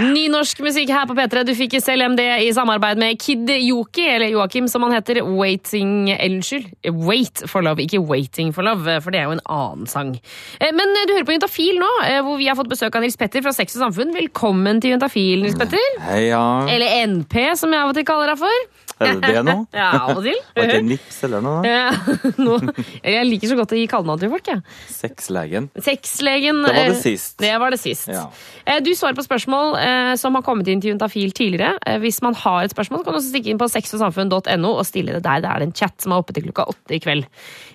Ny 0.00 0.28
norsk 0.32 0.60
musikk 0.64 0.88
her 0.94 1.04
på 1.10 1.16
P3. 1.18 1.42
Du 1.44 1.52
fikk 1.58 1.74
CLMD 1.82 2.22
i 2.46 2.48
samarbeid 2.56 3.00
med 3.02 3.18
Kid 3.20 3.50
Joki, 3.50 4.06
eller 4.14 4.30
Joakim 4.32 4.68
som 4.70 4.86
han 4.86 4.94
heter. 4.96 5.20
Waiting 5.26 6.08
Unnskyld. 6.14 6.70
Wait 7.04 7.42
for 7.50 7.60
love, 7.66 7.82
ikke 7.84 8.00
Waiting 8.00 8.54
for 8.56 8.64
love, 8.64 8.96
for 9.04 9.12
det 9.12 9.20
er 9.20 9.28
jo 9.28 9.34
en 9.36 9.44
annen 9.50 9.90
sang. 9.90 10.14
Eh, 10.60 10.70
Men 10.72 10.94
du 11.04 11.12
hører 11.12 11.26
på 11.28 11.34
Juntafil 11.36 11.80
nå, 11.82 11.90
eh, 12.06 12.20
hvor 12.24 12.38
vi 12.40 12.48
har 12.48 12.56
fått 12.56 12.70
besøk 12.72 12.96
av 12.96 13.04
Nils 13.04 13.18
Petter 13.20 13.44
fra 13.44 13.52
Sex 13.52 13.76
og 13.76 13.84
Samfunn. 13.84 14.14
Velkommen 14.16 14.80
til 14.80 14.94
Juntafil, 14.94 15.42
Nils 15.44 15.58
Petter. 15.60 16.00
Heia. 16.06 16.40
Eller 16.72 17.04
NP, 17.10 17.50
som 17.60 17.72
jeg 17.74 17.84
av 17.84 17.92
og 17.92 17.98
til 17.98 18.06
kaller 18.08 18.32
deg 18.32 18.40
for. 18.40 18.68
Er 19.00 19.14
det 19.16 19.30
det 19.32 19.42
nå? 19.46 19.54
Ja, 19.80 19.86
av 20.02 20.18
og 20.18 20.24
til. 20.26 20.36
Var 20.56 20.66
ikke 20.66 20.78
det 20.80 20.88
nips 20.90 21.20
eller 21.28 21.44
noe? 21.44 21.60
Ja, 21.64 21.86
nå, 22.46 22.56
jeg 23.00 23.28
liker 23.30 23.52
så 23.52 23.56
godt 23.60 23.72
å 23.72 23.78
gi 23.78 23.86
kallenavn 23.88 24.20
til 24.20 24.32
folk, 24.32 24.50
jeg. 24.50 24.64
Sexlegen. 24.92 25.70
Sexlegen 25.80 26.60
Det 26.66 26.74
var 26.74 26.80
det 26.90 26.96
eh, 26.98 27.00
sist. 27.04 27.36
Det 27.40 27.52
var 27.62 27.72
det 27.76 27.80
sist. 27.80 28.10
Ja. 28.12 28.26
Eh, 28.66 28.80
Du 28.84 28.90
svarer 28.96 29.16
på 29.16 29.24
spørsmål 29.24 29.76
eh, 29.80 30.12
som 30.20 30.36
har 30.36 30.44
kommet 30.44 30.68
inn 30.68 30.82
til 30.84 30.92
Juntafil 30.94 31.32
tidligere. 31.36 31.78
Hvis 32.02 32.20
man 32.24 32.36
har 32.42 32.66
et 32.66 32.74
spørsmål, 32.74 33.04
kan 33.06 33.16
du 33.16 33.20
også 33.22 33.32
stikke 33.32 33.52
inn 33.54 33.60
på 33.60 33.70
sexogsamfunn.no 33.72 34.74
og 34.74 34.84
stille 34.88 35.16
det 35.16 35.24
der. 35.24 35.40
Det 35.46 35.50
er 35.54 35.64
en 35.64 35.74
chat 35.76 35.96
som 36.04 36.12
er 36.16 36.20
oppe 36.22 36.36
til 36.36 36.44
klokka 36.48 36.68
åtte 36.74 36.96
i 36.96 37.00
kveld. 37.02 37.24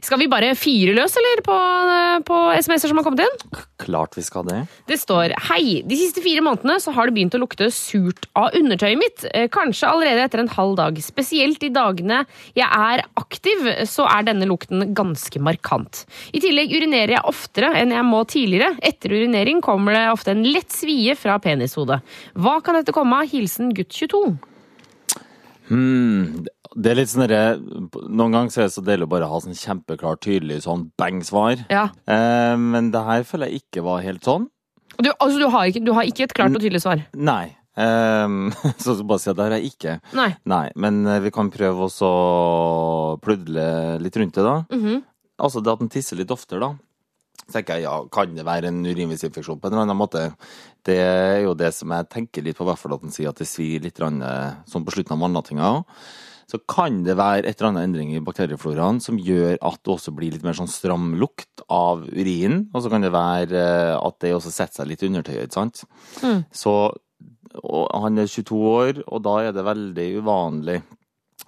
Skal 0.05 0.21
vi 0.21 0.29
bare 0.29 0.51
fyre 0.59 0.93
løs, 0.97 1.15
eller, 1.17 1.41
på, 1.45 1.55
på 2.29 2.39
SMS-er 2.61 2.91
som 2.91 3.01
har 3.01 3.07
kommet 3.07 3.25
inn? 3.25 3.63
Klart 3.81 4.13
vi 4.17 4.23
skal 4.25 4.45
det. 4.47 4.61
Det 4.89 4.99
står 5.01 5.33
Hei, 5.49 5.81
de 5.87 5.97
siste 5.99 6.21
fire 6.25 6.43
månedene 6.45 6.77
så 6.83 6.93
har 6.95 7.09
det 7.09 7.15
begynt 7.17 7.35
å 7.37 7.41
lukte 7.41 7.71
surt 7.73 8.29
av 8.37 8.53
undertøyet 8.57 8.99
mitt. 9.01 9.25
Eh, 9.33 9.47
Kanskje 9.65 9.89
allerede 9.89 10.25
etter 10.27 10.43
en 10.43 10.51
halv 10.53 10.75
dag. 10.77 10.97
Spesielt 11.01 11.63
i 11.65 11.71
dagene 11.73 12.21
jeg 12.57 12.67
er 12.67 13.01
aktiv, 13.17 13.65
så 13.89 14.05
er 14.11 14.27
denne 14.27 14.45
lukten 14.49 14.91
ganske 14.97 15.41
markant. 15.41 16.03
I 16.37 16.41
tillegg 16.43 16.73
urinerer 16.75 17.15
jeg 17.15 17.25
oftere 17.25 17.71
enn 17.79 17.93
jeg 17.95 18.05
må 18.05 18.21
tidligere. 18.29 18.75
Etter 18.85 19.15
urinering 19.15 19.63
kommer 19.65 19.97
det 19.97 20.03
ofte 20.11 20.35
en 20.35 20.45
lett 20.45 20.69
svie 20.73 21.15
fra 21.17 21.39
penishodet. 21.41 22.01
Hva 22.37 22.59
kan 22.61 22.77
dette 22.77 22.93
komme 22.93 23.23
av? 23.23 23.31
Hilsen 23.31 23.73
gutt 23.73 23.89
22. 23.95 24.21
Hmm, 25.71 26.45
det 26.77 26.91
er 26.91 26.99
litt 26.99 27.09
sånn 27.09 27.23
derre 27.25 27.55
Noen 27.57 28.35
ganger 28.35 28.51
så 28.53 28.59
er 28.59 28.67
det 28.67 28.75
så 28.75 28.83
deilig 28.85 29.07
å 29.07 29.13
bare 29.15 29.29
ha 29.31 29.39
sånn 29.41 29.57
kjempeklart, 29.57 30.21
tydelig 30.27 30.61
sånn 30.67 30.91
bang-svar. 30.99 31.65
Ja. 31.73 31.87
Eh, 32.05 32.53
men 32.61 32.93
det 32.93 33.01
her 33.07 33.25
føler 33.25 33.49
jeg 33.49 33.65
ikke 33.65 33.87
var 33.87 34.05
helt 34.05 34.27
sånn. 34.27 34.51
Du, 35.01 35.09
altså, 35.17 35.39
du, 35.41 35.49
har 35.49 35.73
ikke, 35.73 35.81
du 35.83 35.95
har 35.97 36.05
ikke 36.07 36.29
et 36.29 36.37
klart 36.37 36.53
og 36.53 36.61
tydelig 36.61 36.85
svar? 36.85 37.01
Nei. 37.17 37.55
Um, 37.75 38.53
så 38.79 38.95
bare 39.03 39.19
si 39.19 39.29
at 39.31 39.37
det 39.37 39.45
har 39.47 39.57
jeg 39.57 39.73
ikke. 39.73 39.97
Nei. 40.15 40.29
Nei, 40.47 40.65
men 40.79 41.03
eh, 41.09 41.21
vi 41.25 41.33
kan 41.35 41.51
prøve 41.53 41.89
å 41.91 42.13
pludle 43.23 43.67
litt 44.03 44.19
rundt 44.21 44.39
det, 44.39 44.47
da. 44.47 44.57
Mhm. 44.71 45.03
Altså 45.43 45.59
det 45.59 45.73
at 45.73 45.81
den 45.81 45.91
tisser 45.91 46.15
litt 46.15 46.31
oftere, 46.31 46.63
da. 46.63 46.73
Så 47.45 47.57
tenker 47.57 47.77
jeg, 47.77 47.85
ja, 47.85 47.95
Kan 48.09 48.37
det 48.37 48.45
være 48.47 48.71
en 48.71 48.85
urinveisinfeksjon 48.85 49.59
på 49.59 49.67
en 49.67 49.75
eller 49.75 49.85
annen 49.85 49.99
måte? 49.99 50.29
Det 50.85 50.95
er 51.01 51.41
jo 51.43 51.53
det 51.57 51.73
som 51.75 51.91
jeg 51.91 52.07
tenker 52.13 52.45
litt 52.45 52.57
på, 52.57 52.63
i 52.65 52.69
hvert 52.71 52.81
fall 52.81 52.95
at 52.95 53.03
den 53.03 53.13
sier 53.13 53.33
at 53.33 53.41
det 53.41 53.49
svir 53.49 53.83
litt 53.83 53.99
eh, 53.99 54.55
sånn 54.71 54.85
på 54.87 54.95
slutten 54.95 55.17
av 55.17 55.25
vannlattinga. 55.25 55.73
Så 56.45 56.59
kan 56.69 57.01
det 57.05 57.17
være 57.17 57.49
et 57.49 57.57
eller 57.57 57.71
annet 57.71 57.87
endring 57.87 58.11
i 58.13 58.21
bakteriefloraen 58.23 58.99
som 59.01 59.17
gjør 59.17 59.57
at 59.65 59.79
det 59.81 59.93
også 59.95 60.13
blir 60.15 60.35
litt 60.35 60.45
mer 60.45 60.57
sånn 60.57 60.69
stram 60.69 61.15
lukt 61.17 61.63
av 61.73 62.03
urinen. 62.05 62.67
Og 62.73 62.85
så 62.85 62.91
kan 62.93 63.05
det 63.05 63.13
være 63.13 63.61
eh, 63.61 63.95
at 63.97 64.19
det 64.23 64.35
også 64.37 64.53
setter 64.53 64.81
seg 64.81 64.91
litt 64.91 65.03
i 65.03 65.09
undertøyet, 65.09 65.49
ikke 65.49 65.59
sant. 65.59 65.83
Mm. 66.21 66.45
Så 66.53 66.75
og 67.63 67.89
han 68.03 68.21
er 68.21 68.29
22 68.31 68.61
år, 68.71 69.01
og 69.07 69.23
da 69.25 69.35
er 69.45 69.55
det 69.55 69.65
veldig 69.67 70.07
uvanlig 70.21 70.79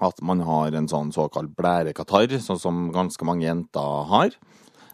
at 0.04 0.22
man 0.22 0.44
har 0.46 0.76
en 0.78 0.88
sånn 0.90 1.10
såkalt 1.16 1.56
blærekatarr, 1.58 2.38
sånn 2.44 2.60
som 2.62 2.88
ganske 2.94 3.26
mange 3.26 3.48
jenter 3.48 4.04
har. 4.12 4.36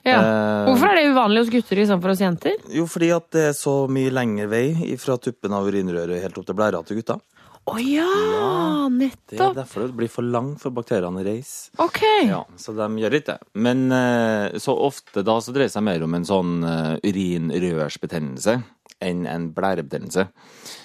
Ja. 0.04 0.20
Eh, 0.20 0.66
Hvorfor 0.68 0.92
er 0.92 1.00
det 1.00 1.12
uvanlig 1.12 1.46
hos 1.46 1.52
gutter 1.52 1.80
istedenfor 1.80 2.14
hos 2.14 2.24
jenter? 2.24 2.56
Jo, 2.72 2.88
fordi 2.92 3.12
at 3.16 3.30
det 3.36 3.46
er 3.50 3.56
så 3.58 3.76
mye 3.92 4.12
lengre 4.14 4.50
vei 4.52 4.98
fra 5.00 5.18
tuppen 5.20 5.56
av 5.56 5.68
urinrøret 5.68 6.24
helt 6.24 6.40
opp 6.40 6.48
til 6.48 6.60
blæra 6.60 6.84
til 6.88 7.00
gutta. 7.00 7.20
Å 7.64 7.78
ja, 7.80 8.90
Det 8.92 9.38
er 9.40 9.54
derfor 9.56 9.86
det 9.88 9.96
blir 9.96 10.12
for 10.12 10.28
langt 10.28 10.60
for 10.60 10.76
bakteriene 10.76 11.22
å 11.22 11.24
reise. 11.24 11.72
Okay. 11.80 12.28
Ja, 12.28 12.42
så 12.60 12.76
de 12.76 12.90
gjør 13.00 13.16
ikke 13.16 13.38
det. 13.38 13.52
Men 13.56 13.86
eh, 13.96 14.60
så 14.60 14.76
ofte 14.76 15.24
da 15.24 15.38
så 15.40 15.56
dreier 15.56 15.72
det 15.72 15.76
seg 15.78 15.86
mer 15.88 16.04
om 16.04 16.18
en 16.18 16.28
sånn 16.28 16.58
uh, 16.60 17.00
urinrørsbetennelse 17.00 18.58
enn 19.04 19.28
en 19.30 19.52
blærebetennelse. 19.56 20.28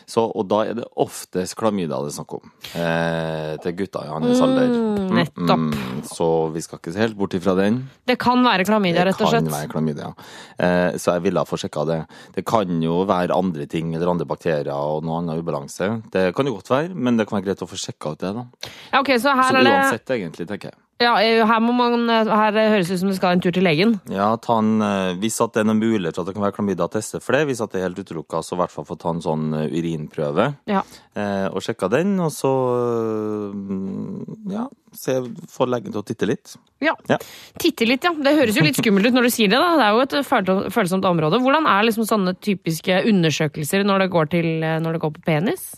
Så, 0.08 0.22
og 0.24 0.46
da 0.48 0.62
er 0.64 0.78
det 0.78 0.86
oftest 0.96 1.52
klamydia 1.60 1.98
det 2.00 2.08
er 2.08 2.14
snakk 2.16 2.34
om. 2.38 2.52
Eh, 2.80 3.50
til 3.60 3.74
gutta 3.76 4.06
i 4.06 4.08
hans 4.08 4.40
alder. 4.40 4.70
Mm, 4.72 5.10
nettopp. 5.18 5.64
Mm, 5.66 5.98
så 6.08 6.28
vi 6.54 6.62
skal 6.64 6.80
ikke 6.80 6.94
se 6.94 7.02
helt 7.02 7.18
bort 7.18 7.36
ifra 7.36 7.52
den. 7.58 7.82
Det 8.08 8.16
kan 8.22 8.40
være 8.46 8.64
klamydia, 8.68 9.04
rett 9.04 9.20
og 9.20 9.28
slett. 9.34 9.44
Det 9.44 9.52
kan 9.52 9.58
være 9.58 9.72
klamydia. 9.74 10.08
Eh, 10.56 10.96
så 10.96 11.18
jeg 11.18 11.26
ville 11.28 11.44
få 11.50 11.60
sjekka 11.60 11.84
det. 11.90 12.00
Det 12.38 12.46
kan 12.48 12.80
jo 12.84 13.02
være 13.08 13.36
andre 13.36 13.68
ting 13.68 13.92
eller 13.92 14.14
andre 14.14 14.28
bakterier 14.28 14.72
og 14.72 15.04
noe 15.04 15.20
annen 15.20 15.44
ubalanse. 15.44 15.90
Det 16.14 16.30
kan 16.36 16.48
jo 16.48 16.56
godt 16.56 16.72
være, 16.72 16.94
men 16.96 17.20
det 17.20 17.28
kan 17.28 17.42
være 17.42 17.50
greit 17.50 17.68
å 17.68 17.68
få 17.68 17.76
sjekka 17.84 18.16
ut 18.16 18.24
det, 18.24 18.32
da. 18.40 18.48
Ja, 18.94 19.02
ok, 19.02 19.12
så 19.20 19.36
Så 19.36 19.50
er 19.52 19.60
det 19.60 19.76
uansett, 19.76 20.16
egentlig, 20.16 20.48
tenker 20.48 20.72
jeg. 20.72 20.80
Ja, 20.98 21.12
eh, 21.22 21.44
her, 21.46 21.60
må 21.62 21.70
man, 21.78 22.08
her 22.10 22.56
høres 22.58 22.88
det 22.88 22.96
ut 22.96 23.02
som 23.04 23.10
du 23.12 23.14
skal 23.14 23.36
en 23.36 23.42
tur 23.44 23.52
til 23.54 23.62
legen. 23.62 23.92
Ja, 24.10 24.32
ta 24.42 24.56
en, 24.58 24.80
eh, 24.82 25.12
Hvis 25.22 25.38
at 25.44 25.54
det 25.54 25.62
er 25.62 25.68
noen 25.70 25.78
mulighet 25.78 26.18
for 26.18 26.24
at 26.24 26.30
det 26.32 26.34
kan 26.34 26.42
være 26.42 26.56
klamydia, 26.56 26.88
teste 26.90 27.20
for 27.22 27.36
det. 27.38 27.44
Hvis 27.46 27.62
at 27.62 27.70
det 27.70 27.78
er 27.80 27.86
helt 27.86 28.00
utelukka, 28.02 28.40
så 28.42 28.56
i 28.56 28.60
hvert 28.62 28.74
fall 28.74 28.88
få 28.88 28.98
ta 28.98 29.12
en 29.14 29.22
sånn 29.22 29.46
eh, 29.54 29.70
urinprøve. 29.78 30.48
Ja. 30.66 30.82
Eh, 31.14 31.46
og 31.52 31.62
sjekke 31.62 31.86
den, 31.94 32.16
og 32.24 32.32
så 32.34 32.50
eh, 32.82 34.52
ja, 34.56 34.66
se, 34.98 35.20
få 35.54 35.68
legen 35.70 35.94
til 35.94 36.02
å 36.02 36.06
titte 36.06 36.26
litt. 36.30 36.56
ja. 36.82 36.96
Ja. 37.08 37.18
Titte 37.62 37.86
litt, 37.86 38.02
ja. 38.04 38.12
Det 38.18 38.34
høres 38.36 38.58
jo 38.58 38.66
litt 38.66 38.78
skummelt 38.78 39.06
ut 39.06 39.14
når 39.16 39.28
du 39.28 39.34
sier 39.34 39.50
det. 39.52 39.58
da. 39.62 39.74
Det 39.78 39.86
er 39.86 39.94
jo 39.94 40.04
et 40.06 40.72
følsomt 40.74 41.06
område. 41.08 41.38
Hvordan 41.42 41.66
er 41.70 41.86
liksom 41.86 42.06
sånne 42.10 42.34
typiske 42.42 43.04
undersøkelser 43.08 43.86
når 43.86 44.04
det 44.06 44.14
går, 44.14 44.32
til, 44.34 44.48
eh, 44.66 44.80
når 44.82 44.98
det 44.98 45.06
går 45.06 45.14
på 45.14 45.28
penis? 45.30 45.70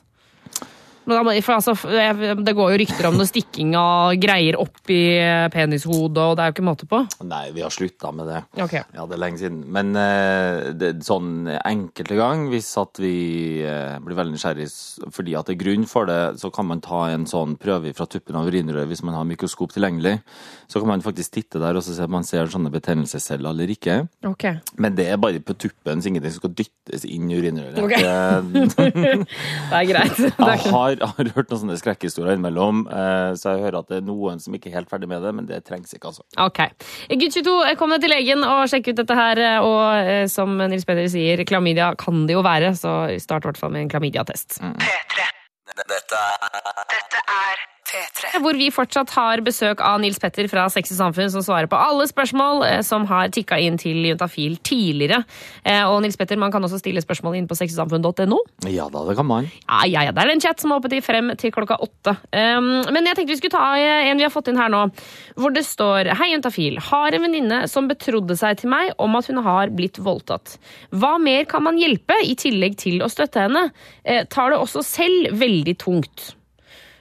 Men 1.11 1.27
da- 1.27 1.55
altså, 1.57 1.75
det 2.45 2.55
går 2.57 2.71
jo 2.73 2.79
rykter 2.85 3.09
om 3.11 3.17
noe 3.19 3.27
stikking 3.29 3.75
av 3.79 4.15
greier 4.23 4.57
opp 4.61 4.91
i 4.93 5.01
penishodet, 5.53 6.19
og 6.23 6.37
det 6.39 6.45
er 6.45 6.51
jo 6.51 6.55
ikke 6.57 6.67
måte 6.69 6.87
på. 6.91 7.01
Nei, 7.27 7.51
vi 7.57 7.65
har 7.65 7.71
slutta 7.75 8.13
med 8.15 8.29
det. 8.31 8.41
Okay. 8.63 8.83
Ja, 8.95 9.07
det 9.11 9.17
er 9.19 9.23
lenge 9.25 9.41
siden. 9.43 9.61
Men 9.73 9.91
eh, 9.99 10.71
det, 10.79 10.93
sånn 11.07 11.49
enkelte 11.65 12.17
gang, 12.19 12.47
hvis 12.53 12.71
at 12.81 13.01
vi 13.03 13.63
eh, 13.67 13.99
blir 14.05 14.19
veldig 14.19 14.37
nysgjerrig 14.37 14.69
fordi 15.13 15.35
at 15.39 15.47
det 15.51 15.57
er 15.57 15.63
grunn 15.65 15.87
for 15.91 16.07
det, 16.09 16.21
så 16.41 16.51
kan 16.55 16.69
man 16.71 16.81
ta 16.85 17.07
en 17.11 17.27
sånn 17.31 17.57
prøve 17.61 17.93
fra 17.97 18.07
tuppen 18.11 18.37
av 18.39 18.47
urinrøret 18.51 18.89
hvis 18.91 19.03
man 19.07 19.15
har 19.19 19.27
mikroskop 19.29 19.73
tilgjengelig. 19.75 20.19
Så 20.71 20.79
kan 20.81 20.89
man 20.93 21.03
faktisk 21.05 21.33
titte 21.35 21.59
der 21.63 21.75
og 21.79 21.83
så 21.83 21.95
se 21.97 22.07
om 22.07 22.13
man 22.15 22.27
ser 22.27 22.47
sånne 22.53 22.71
betennelsesceller 22.73 23.51
eller 23.51 23.73
ikke. 23.75 23.97
Okay. 24.27 24.59
Men 24.79 24.95
det 24.99 25.09
er 25.11 25.19
bare 25.21 25.41
på 25.43 25.57
tuppen, 25.59 26.01
så 26.03 26.11
ingenting 26.13 26.35
skal 26.37 26.55
dyttes 26.55 27.05
inn 27.09 27.31
i 27.31 27.39
urinrøret. 27.41 27.81
Okay. 27.83 28.03
Det- 28.05 29.27
er 29.81 29.85
greit. 29.89 30.19
Jeg 30.21 30.61
ikke- 30.61 31.00
har, 31.01 31.15
har 31.19 31.33
hørt 31.37 31.51
noen 31.53 31.63
sånne 31.65 31.79
skrekkhistorier 31.81 32.37
innimellom, 32.37 32.85
eh, 32.91 33.31
så 33.41 33.55
jeg 33.55 33.65
hører 33.65 33.81
at 33.81 33.91
det 33.91 34.01
er 34.01 34.07
noen 34.09 34.43
som 34.43 34.57
ikke 34.57 34.71
er 34.71 34.79
helt 34.81 34.93
ferdig 34.93 35.11
med 35.11 35.25
det, 35.25 35.33
men 35.37 35.49
det 35.49 35.63
trengs 35.69 35.95
ikke, 35.97 36.13
altså. 36.13 36.27
Ok. 36.41 36.63
Gutt 37.23 37.39
22, 37.39 37.57
kom 37.81 37.97
deg 37.97 38.05
til 38.05 38.15
legen 38.15 38.47
og 38.47 38.67
sjekk 38.71 38.93
ut 38.93 39.03
dette 39.03 39.19
her. 39.19 39.43
Og 39.65 39.83
eh, 40.05 40.25
som 40.31 40.57
Nils 40.61 40.87
Peder 40.89 41.11
sier, 41.13 41.45
klamydia 41.49 41.93
kan 42.01 42.25
det 42.29 42.37
jo 42.39 42.45
være, 42.47 42.75
så 42.79 43.03
start 43.23 43.47
i 43.47 43.51
hvert 43.51 43.61
fall 43.61 43.75
med 43.75 43.87
en 43.87 43.93
klamydiatest. 43.93 44.61
Hvor 48.41 48.57
vi 48.59 48.69
fortsatt 48.75 49.11
har 49.17 49.43
besøk 49.45 49.81
av 49.85 49.99
Nils 50.03 50.21
Petter 50.23 50.47
fra 50.51 50.67
Sex 50.73 50.93
og 50.95 50.99
Samfunn, 51.01 51.31
som 51.33 51.43
svarer 51.45 51.69
på 51.71 51.79
alle 51.79 52.07
spørsmål 52.11 52.65
eh, 52.67 52.81
som 52.87 53.07
har 53.11 53.33
tikka 53.35 53.59
inn 53.59 53.79
til 53.81 53.99
Juntafil 54.07 54.57
tidligere. 54.67 55.25
Eh, 55.65 55.83
Og 55.89 56.01
Nils 56.05 56.19
Petter, 56.21 56.39
man 56.41 56.53
kan 56.55 56.63
også 56.65 56.79
stille 56.81 57.03
spørsmål 57.03 57.39
inn 57.41 57.49
på 57.51 57.59
sexogsamfunn.no. 57.59 58.39
Ja 58.71 58.89
da, 58.93 59.05
det 59.09 59.17
kan 59.19 59.29
man. 59.29 59.51
Ja, 59.67 59.83
ja, 59.91 60.05
ja, 60.09 60.15
Det 60.15 60.23
er 60.25 60.35
en 60.35 60.43
chat 60.45 60.63
som 60.63 60.73
er 60.73 60.81
oppe 60.81 60.93
til 60.93 61.03
frem 61.05 61.33
til 61.41 61.53
klokka 61.55 61.81
åtte. 61.83 62.17
Um, 62.31 62.71
men 62.95 63.09
jeg 63.09 63.19
tenkte 63.19 63.35
vi 63.35 63.41
skulle 63.43 63.59
ta 63.59 63.75
en 63.81 64.21
vi 64.21 64.27
har 64.27 64.33
fått 64.35 64.51
inn 64.53 64.61
her 64.61 64.71
nå, 64.73 64.85
hvor 65.41 65.55
det 65.55 65.65
står 65.67 66.13
Hei, 66.21 66.33
Juntafil. 66.35 66.79
Har 66.91 67.17
en 67.17 67.27
venninne 67.27 67.63
som 67.71 67.89
betrodde 67.91 68.37
seg 68.39 68.61
til 68.63 68.73
meg 68.73 68.95
om 69.03 69.17
at 69.19 69.31
hun 69.31 69.43
har 69.45 69.73
blitt 69.75 69.99
voldtatt. 70.03 70.59
Hva 70.95 71.17
mer 71.23 71.47
kan 71.51 71.65
man 71.67 71.79
hjelpe, 71.81 72.17
i 72.23 72.35
tillegg 72.39 72.77
til 72.81 73.01
å 73.05 73.09
støtte 73.11 73.47
henne? 73.47 73.71
Eh, 74.05 74.25
tar 74.31 74.53
det 74.53 74.61
også 74.61 74.85
selv 74.87 75.35
veldig 75.41 75.77
tungt. 75.81 76.35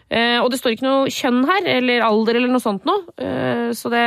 Eh, 0.10 0.40
og 0.42 0.50
det 0.50 0.58
står 0.58 0.74
ikke 0.74 0.88
noe 0.88 1.12
kjønn 1.14 1.44
her, 1.46 1.68
eller 1.78 2.02
alder 2.02 2.40
eller 2.40 2.50
noe 2.50 2.64
sånt 2.64 2.88
noe. 2.90 3.04
Eh, 3.22 3.70
så 3.78 3.92
det 3.94 4.06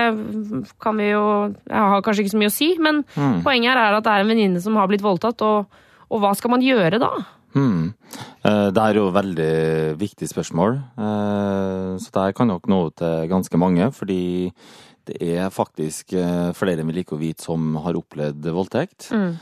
kan 0.82 0.96
vi 0.98 1.12
jo 1.12 1.22
Jeg 1.68 1.78
har 1.94 2.02
kanskje 2.02 2.24
ikke 2.24 2.34
så 2.34 2.40
mye 2.42 2.50
å 2.50 2.56
si, 2.56 2.72
men 2.82 3.04
poenget 3.44 3.70
her 3.70 3.78
er 3.84 3.98
at 4.00 4.04
det 4.04 4.12
er 4.16 4.24
en 4.24 4.32
venninne 4.34 4.62
som 4.64 4.76
har 4.80 4.90
blitt 4.90 5.04
voldtatt, 5.04 5.42
og, 5.46 5.66
og 6.10 6.20
hva 6.24 6.34
skal 6.34 6.50
man 6.56 6.64
gjøre 6.64 6.98
da? 7.02 7.12
Eh, 7.52 8.68
Det 8.72 8.80
er 8.82 8.96
jo 8.96 9.08
et 9.10 9.16
veldig 9.18 9.52
viktig 10.00 10.28
spørsmål, 10.30 10.80
Eh, 10.98 11.96
så 12.00 12.08
det 12.10 12.22
her 12.22 12.32
kan 12.32 12.48
nok 12.48 12.66
nå 12.66 12.80
til 12.96 13.28
ganske 13.28 13.58
mange. 13.60 13.90
Fordi 13.92 14.52
det 15.06 15.18
er 15.20 15.50
faktisk 15.50 16.14
eh, 16.14 16.52
flere 16.56 16.80
enn 16.80 16.88
vi 16.88 17.00
liker 17.00 17.16
å 17.16 17.20
vite 17.20 17.42
som 17.42 17.74
har 17.84 17.98
opplevd 17.98 18.46
voldtekt. 18.54 19.10
Mm. 19.12 19.34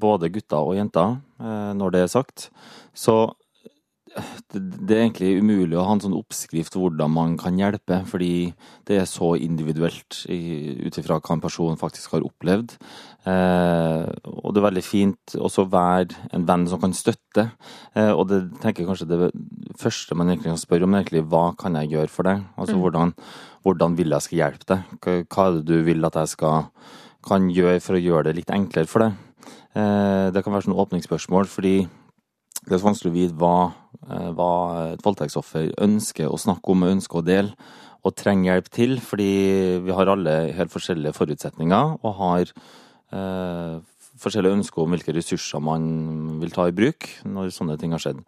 Både 0.00 0.30
gutter 0.32 0.58
og 0.58 0.74
jenter, 0.74 1.20
når 1.38 1.92
det 1.94 2.00
er 2.02 2.08
sagt. 2.10 2.48
Så 2.94 3.30
det, 4.10 4.90
er 4.90 5.04
egentlig 5.04 5.36
umulig 5.38 5.76
å 5.78 5.84
ha 5.86 5.94
en 5.94 6.02
sånn 6.02 6.16
oppskrift 6.18 6.74
hvordan 6.74 7.12
man 7.14 7.36
kan 7.38 7.58
hjelpe, 7.58 8.00
fordi 8.10 8.50
det 8.88 8.98
er 8.98 9.06
så 9.08 9.32
individuelt 9.38 10.24
ut 10.26 10.98
ifra 10.98 11.20
hva 11.20 11.36
en 11.36 11.42
person 11.44 11.78
faktisk 11.78 12.16
har 12.16 12.26
opplevd. 12.26 12.74
Eh, 13.30 14.08
og 14.32 14.54
det 14.54 14.60
er 14.62 14.66
veldig 14.66 14.84
fint 14.84 15.36
også 15.38 15.66
å 15.66 15.70
være 15.70 16.18
en 16.34 16.46
venn 16.48 16.66
som 16.70 16.82
kan 16.82 16.96
støtte. 16.96 17.46
Eh, 17.94 18.10
og 18.10 18.26
det 18.32 18.40
tenker 18.64 18.82
jeg 18.82 18.90
kanskje 18.90 19.10
det 19.12 19.30
første 19.78 20.18
man 20.18 20.32
egentlig 20.32 20.50
kan 20.50 20.64
spørre 20.64 20.88
om, 20.88 20.96
er 20.96 21.04
egentlig 21.04 21.26
hva 21.30 21.44
kan 21.60 21.78
jeg 21.78 21.94
gjøre 21.94 22.14
for 22.14 22.30
deg? 22.30 22.42
Altså 22.58 22.80
hvordan, 22.80 23.14
hvordan 23.66 23.96
vil 24.00 24.16
jeg 24.16 24.26
skal 24.26 24.42
hjelpe 24.42 24.70
deg? 24.72 24.98
Hva, 25.30 25.46
er 25.46 25.60
det 25.60 25.66
du 25.70 25.86
vil 25.86 26.10
at 26.10 26.18
jeg 26.18 26.34
skal 26.34 26.70
kan 27.26 27.50
gjøre 27.52 27.82
for 27.84 27.98
å 27.98 28.00
gjøre 28.00 28.30
det 28.30 28.40
litt 28.40 28.54
enklere 28.54 28.90
for 28.90 29.06
deg? 29.06 29.48
Eh, 29.78 30.28
det 30.34 30.42
kan 30.42 30.56
være 30.56 30.66
sånn 30.66 30.78
åpningsspørsmål, 30.82 31.46
fordi 31.52 31.76
det 32.66 32.74
er 32.74 32.80
så 32.80 32.90
vanskelig 32.90 33.10
å 33.10 33.16
vite 33.16 33.38
hva 33.40 33.54
hva 34.08 34.52
et 34.94 35.04
voldtektsoffer 35.04 35.74
ønsker 35.84 36.30
å 36.30 36.40
snakke 36.40 36.72
om 36.72 36.86
ønsker 36.88 37.20
å 37.20 37.26
dele, 37.26 37.54
og 38.00 38.16
trenger 38.16 38.54
hjelp 38.54 38.70
til. 38.72 38.96
Fordi 39.04 39.30
vi 39.84 39.96
har 39.96 40.08
alle 40.08 40.36
helt 40.56 40.72
forskjellige 40.72 41.16
forutsetninger 41.16 41.98
og 42.00 42.14
har 42.20 42.52
eh, 43.12 43.76
forskjellige 44.20 44.60
ønsker 44.60 44.82
om 44.82 44.94
hvilke 44.94 45.14
ressurser 45.16 45.62
man 45.64 45.84
vil 46.40 46.52
ta 46.54 46.68
i 46.68 46.76
bruk 46.76 47.08
når 47.28 47.52
sånne 47.54 47.76
ting 47.80 47.94
har 47.96 48.02
skjedd. 48.02 48.22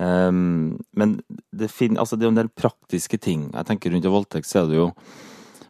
Um, 0.00 0.78
men 0.96 1.18
det, 1.52 1.68
fin, 1.68 1.98
altså 2.00 2.16
det 2.16 2.24
er 2.24 2.30
jo 2.30 2.34
en 2.34 2.42
del 2.42 2.54
praktiske 2.56 3.18
ting. 3.20 3.50
Jeg 3.52 3.68
tenker 3.68 3.92
Rundt 3.92 4.06
en 4.08 4.14
voldtekt 4.14 4.48
så 4.48 4.62
er 4.62 4.70
det 4.70 4.78
jo 4.78 4.86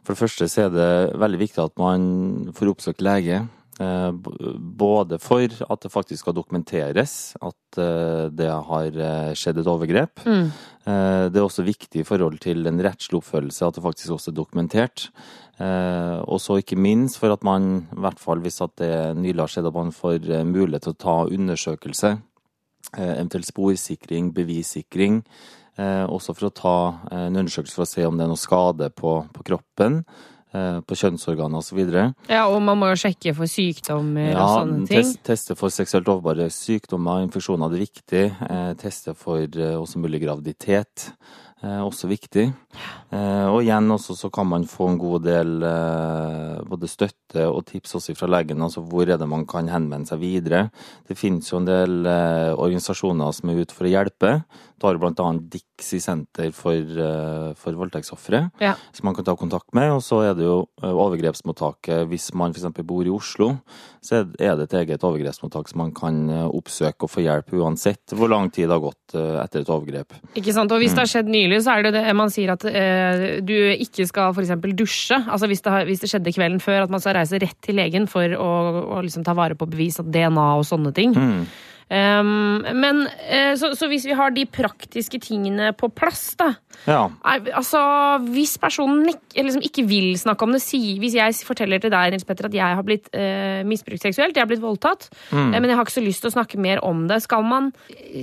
For 0.05 0.13
det 0.13 0.21
første 0.21 0.47
så 0.47 0.63
er 0.65 0.69
det 0.71 1.19
veldig 1.19 1.39
viktig 1.41 1.59
at 1.61 1.75
man 1.77 2.53
får 2.55 2.71
oppsøkt 2.71 3.03
lege. 3.05 3.43
Eh, 3.81 4.11
både 4.77 5.17
for 5.21 5.47
at 5.47 5.81
det 5.81 5.91
faktisk 5.93 6.25
skal 6.25 6.35
dokumenteres 6.37 7.33
at 7.41 7.79
eh, 7.81 8.27
det 8.29 8.49
har 8.51 8.97
eh, 9.07 9.31
skjedd 9.37 9.61
et 9.61 9.69
overgrep. 9.71 10.25
Mm. 10.27 10.51
Det 10.81 11.37
er 11.37 11.43
også 11.45 11.61
viktig 11.61 12.01
i 12.01 12.05
forhold 12.07 12.39
til 12.41 12.65
en 12.65 12.79
rettslig 12.81 13.19
oppfølgelse 13.19 13.67
at 13.67 13.75
det 13.77 13.83
faktisk 13.85 14.15
også 14.15 14.31
er 14.31 14.37
dokumentert. 14.39 15.03
Og 15.61 16.39
så 16.41 16.55
ikke 16.57 16.73
minst 16.73 17.19
for 17.21 17.29
at 17.29 17.43
man, 17.45 17.83
i 17.93 17.99
hvert 18.01 18.17
fall 18.17 18.41
hvis 18.41 18.57
at 18.65 18.73
det 18.81 18.89
nylig 19.13 19.43
har 19.43 19.51
skjedd, 19.53 19.69
at 19.69 19.77
man 19.77 19.93
får 19.93 20.25
mulighet 20.49 20.87
til 20.87 20.95
å 20.95 20.99
ta 21.05 21.15
undersøkelse. 21.37 22.11
Eventuelt 22.97 23.45
sporsikring, 23.45 24.33
bevissikring. 24.33 25.21
Også 25.77 26.33
for 26.33 26.49
å 26.49 26.55
ta 26.63 26.75
en 27.13 27.37
undersøkelse 27.37 27.77
for 27.77 27.85
å 27.85 27.91
se 27.93 28.09
om 28.09 28.17
det 28.17 28.25
er 28.25 28.33
noe 28.33 28.41
skade 28.41 28.89
på, 28.97 29.19
på 29.37 29.45
kroppen. 29.51 30.01
Eh, 30.51 30.79
på 30.83 30.97
kjønnsorganer 30.99 31.61
osv. 31.61 31.79
Ja, 32.27 32.41
og 32.51 32.57
man 32.59 32.75
må 32.81 32.89
jo 32.91 32.97
sjekke 32.99 33.31
for 33.37 33.47
sykdommer 33.47 34.33
ja, 34.33 34.41
og 34.41 34.49
sånne 34.57 34.87
ting. 34.89 35.05
Test, 35.05 35.21
teste 35.23 35.55
for 35.55 35.71
seksuelt 35.71 36.09
overbare 36.11 36.49
sykdommer 36.51 37.23
infeksjoner, 37.23 37.71
det 37.71 37.79
er 37.79 37.85
viktig. 37.85 38.23
Eh, 38.49 38.71
teste 38.81 39.15
for 39.15 39.45
eh, 39.47 39.77
også 39.79 40.01
mulig 40.03 40.19
graviditet. 40.25 41.07
Eh, 41.61 41.81
også 41.85 42.07
viktig. 42.09 42.47
Eh, 43.13 43.47
og 43.51 43.59
igjen 43.61 43.93
også 43.93 44.15
så 44.17 44.31
kan 44.33 44.47
man 44.49 44.63
få 44.65 44.87
en 44.89 44.97
god 44.97 45.27
del 45.27 45.51
eh, 45.67 46.57
både 46.65 46.89
støtte 46.89 47.45
og 47.45 47.67
tips 47.69 47.99
også 47.99 48.15
fra 48.17 48.29
legen. 48.33 48.63
Altså 48.65 48.81
hvor 48.81 49.05
er 49.05 49.19
det 49.21 49.29
man 49.29 49.45
kan 49.45 49.69
henvende 49.69 50.09
seg 50.09 50.23
videre. 50.23 50.63
Det 51.05 51.19
finnes 51.19 51.51
jo 51.51 51.59
en 51.59 51.69
del 51.69 52.01
organisasjoner 52.57 53.37
som 53.37 53.51
er 53.51 53.61
ute 53.61 53.77
for 53.77 53.85
å 53.85 53.93
hjelpe. 53.93 54.33
Du 54.81 54.87
har 54.87 54.97
bl.a. 54.97 55.27
Dixie 55.53 56.01
Senter 56.01 56.49
for, 56.57 56.73
for 57.59 57.77
voldtektsofre, 57.77 58.39
ja. 58.63 58.71
som 58.97 59.05
man 59.05 59.13
kan 59.13 59.27
ta 59.27 59.35
kontakt 59.37 59.75
med. 59.77 59.91
Og 59.93 60.01
så 60.01 60.23
er 60.25 60.33
det 60.37 60.47
jo 60.47 60.63
overgrepsmottaket 60.81 62.09
hvis 62.09 62.31
man 62.37 62.55
f.eks. 62.55 62.81
bor 62.89 63.05
i 63.05 63.13
Oslo. 63.13 63.51
Så 64.01 64.23
er 64.41 64.57
det 64.57 64.65
et 64.65 64.75
eget 64.81 65.05
overgrepsmottak 65.05 65.69
som 65.69 65.83
man 65.83 65.93
kan 65.93 66.23
oppsøke 66.47 67.05
og 67.05 67.13
få 67.13 67.21
hjelp 67.27 67.53
uansett 67.61 68.17
hvor 68.17 68.33
lang 68.33 68.49
tid 68.49 68.71
det 68.71 68.79
har 68.79 68.83
gått 68.87 69.17
etter 69.45 69.61
et 69.61 69.71
overgrep. 69.77 70.17
Ikke 70.41 70.55
sant. 70.57 70.73
Og 70.73 70.81
hvis 70.81 70.97
det 70.97 71.03
har 71.03 71.13
skjedd 71.13 71.29
nylig 71.29 71.50
nylig 71.51 71.65
så 71.65 71.75
er 71.75 71.87
det 71.87 71.93
det 71.97 72.15
man 72.17 72.31
sier 72.33 72.53
at 72.53 72.65
eh, 72.67 73.41
du 73.43 73.55
ikke 73.73 74.07
skal 74.09 74.35
f.eks. 74.35 74.53
dusje. 74.77 75.19
Altså 75.27 75.49
hvis 75.51 75.63
det, 75.65 75.73
hvis 75.89 76.03
det, 76.03 76.11
skjedde 76.11 76.35
kvelden 76.35 76.63
før, 76.63 76.85
at 76.85 76.93
man 76.93 77.03
skal 77.03 77.17
reise 77.19 77.39
rett 77.41 77.57
til 77.63 77.77
legen 77.79 78.07
for 78.11 78.37
å, 78.37 78.51
å 78.97 79.01
liksom 79.03 79.25
ta 79.27 79.35
vare 79.37 79.57
på 79.59 79.67
bevis 79.69 79.99
av 80.01 80.09
DNA 80.11 80.47
og 80.57 80.65
sånne 80.67 80.93
ting. 80.95 81.15
Mm. 81.15 81.43
Um, 81.91 82.61
men 82.79 83.01
uh, 83.03 83.51
så, 83.59 83.73
så, 83.75 83.89
hvis 83.91 84.05
vi 84.07 84.15
har 84.15 84.31
de 84.31 84.45
praktiske 84.47 85.19
tingene 85.19 85.73
på 85.75 85.89
plass, 85.91 86.37
da 86.39 86.53
ja. 86.85 87.01
er, 87.27 87.49
Altså, 87.57 87.81
hvis 88.31 88.53
personen 88.61 89.09
liksom 89.09 89.59
ikke 89.65 89.83
vil 89.89 90.13
snakke 90.19 90.47
om 90.47 90.55
det, 90.55 90.61
si, 90.63 90.79
hvis 91.01 91.17
jeg 91.19 91.35
forteller 91.43 91.83
til 91.83 91.91
deg 91.91 92.13
Nils 92.13 92.23
Petter, 92.27 92.47
at 92.47 92.55
jeg 92.55 92.79
har 92.79 92.87
blitt 92.87 93.11
uh, 93.11 93.59
misbrukt 93.67 94.05
seksuelt, 94.05 94.37
jeg 94.37 94.45
har 94.45 94.47
blitt 94.47 94.63
voldtatt, 94.63 95.09
mm. 95.33 95.51
uh, 95.51 95.57
men 95.57 95.67
jeg 95.67 95.79
har 95.81 95.83
ikke 95.83 95.97
så 95.97 96.05
lyst 96.05 96.23
til 96.23 96.31
å 96.31 96.35
snakke 96.37 96.61
mer 96.63 96.79
om 96.87 97.03
det, 97.11 97.19
skal 97.25 97.43
man 97.43 97.73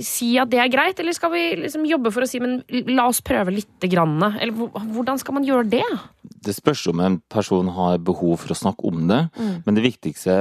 si 0.01 0.31
at 0.41 0.49
det 0.49 0.63
er 0.63 0.73
greit, 0.73 0.97
eller 0.97 1.13
skal 1.13 1.35
vi 1.35 1.45
liksom 1.61 1.85
jobbe 1.85 2.13
for 2.15 2.25
å 2.25 2.29
si 2.29 2.41
men 2.41 2.63
la 2.89 3.05
oss 3.11 3.21
prøve 3.21 3.53
lite 3.53 3.91
grann? 3.91 4.17
Eller 4.31 4.55
hvordan 4.55 5.21
skal 5.21 5.37
man 5.37 5.45
gjøre 5.45 5.69
det? 5.77 5.85
Det 6.29 6.55
spørs 6.55 6.85
om 6.91 7.01
en 7.03 7.17
person 7.31 7.67
har 7.75 7.99
behov 8.05 8.37
for 8.41 8.53
å 8.53 8.57
snakke 8.57 8.87
om 8.87 9.07
det, 9.09 9.19
mm. 9.35 9.53
men 9.65 9.77
det 9.77 9.83
viktigste 9.83 10.35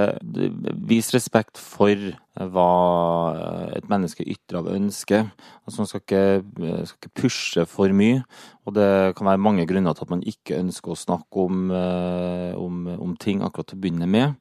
Vis 0.88 1.10
respekt 1.14 1.58
for 1.60 1.96
hva 2.38 2.72
et 3.74 3.88
menneske 3.90 4.22
ytrer 4.22 4.60
av 4.60 4.70
ønske. 4.70 5.24
Altså 5.66 5.82
Man 5.82 5.90
skal 5.90 6.02
ikke, 6.04 6.24
skal 6.86 7.00
ikke, 7.00 7.14
pushe 7.18 7.64
for 7.66 7.94
mye. 7.96 8.22
Og 8.68 8.76
det 8.76 8.88
kan 9.18 9.26
være 9.26 9.42
mange 9.42 9.66
grunner 9.66 9.96
til 9.96 10.06
at 10.06 10.12
man 10.12 10.22
ikke 10.22 10.60
ønsker 10.60 10.94
å 10.94 10.98
snakke 10.98 11.46
om, 11.48 11.70
eh, 11.74 12.52
om, 12.54 12.84
om 12.94 13.16
ting 13.18 13.42
akkurat 13.42 13.72
til 13.72 13.80
å 13.80 13.82
begynne 13.82 14.10
med. 14.10 14.36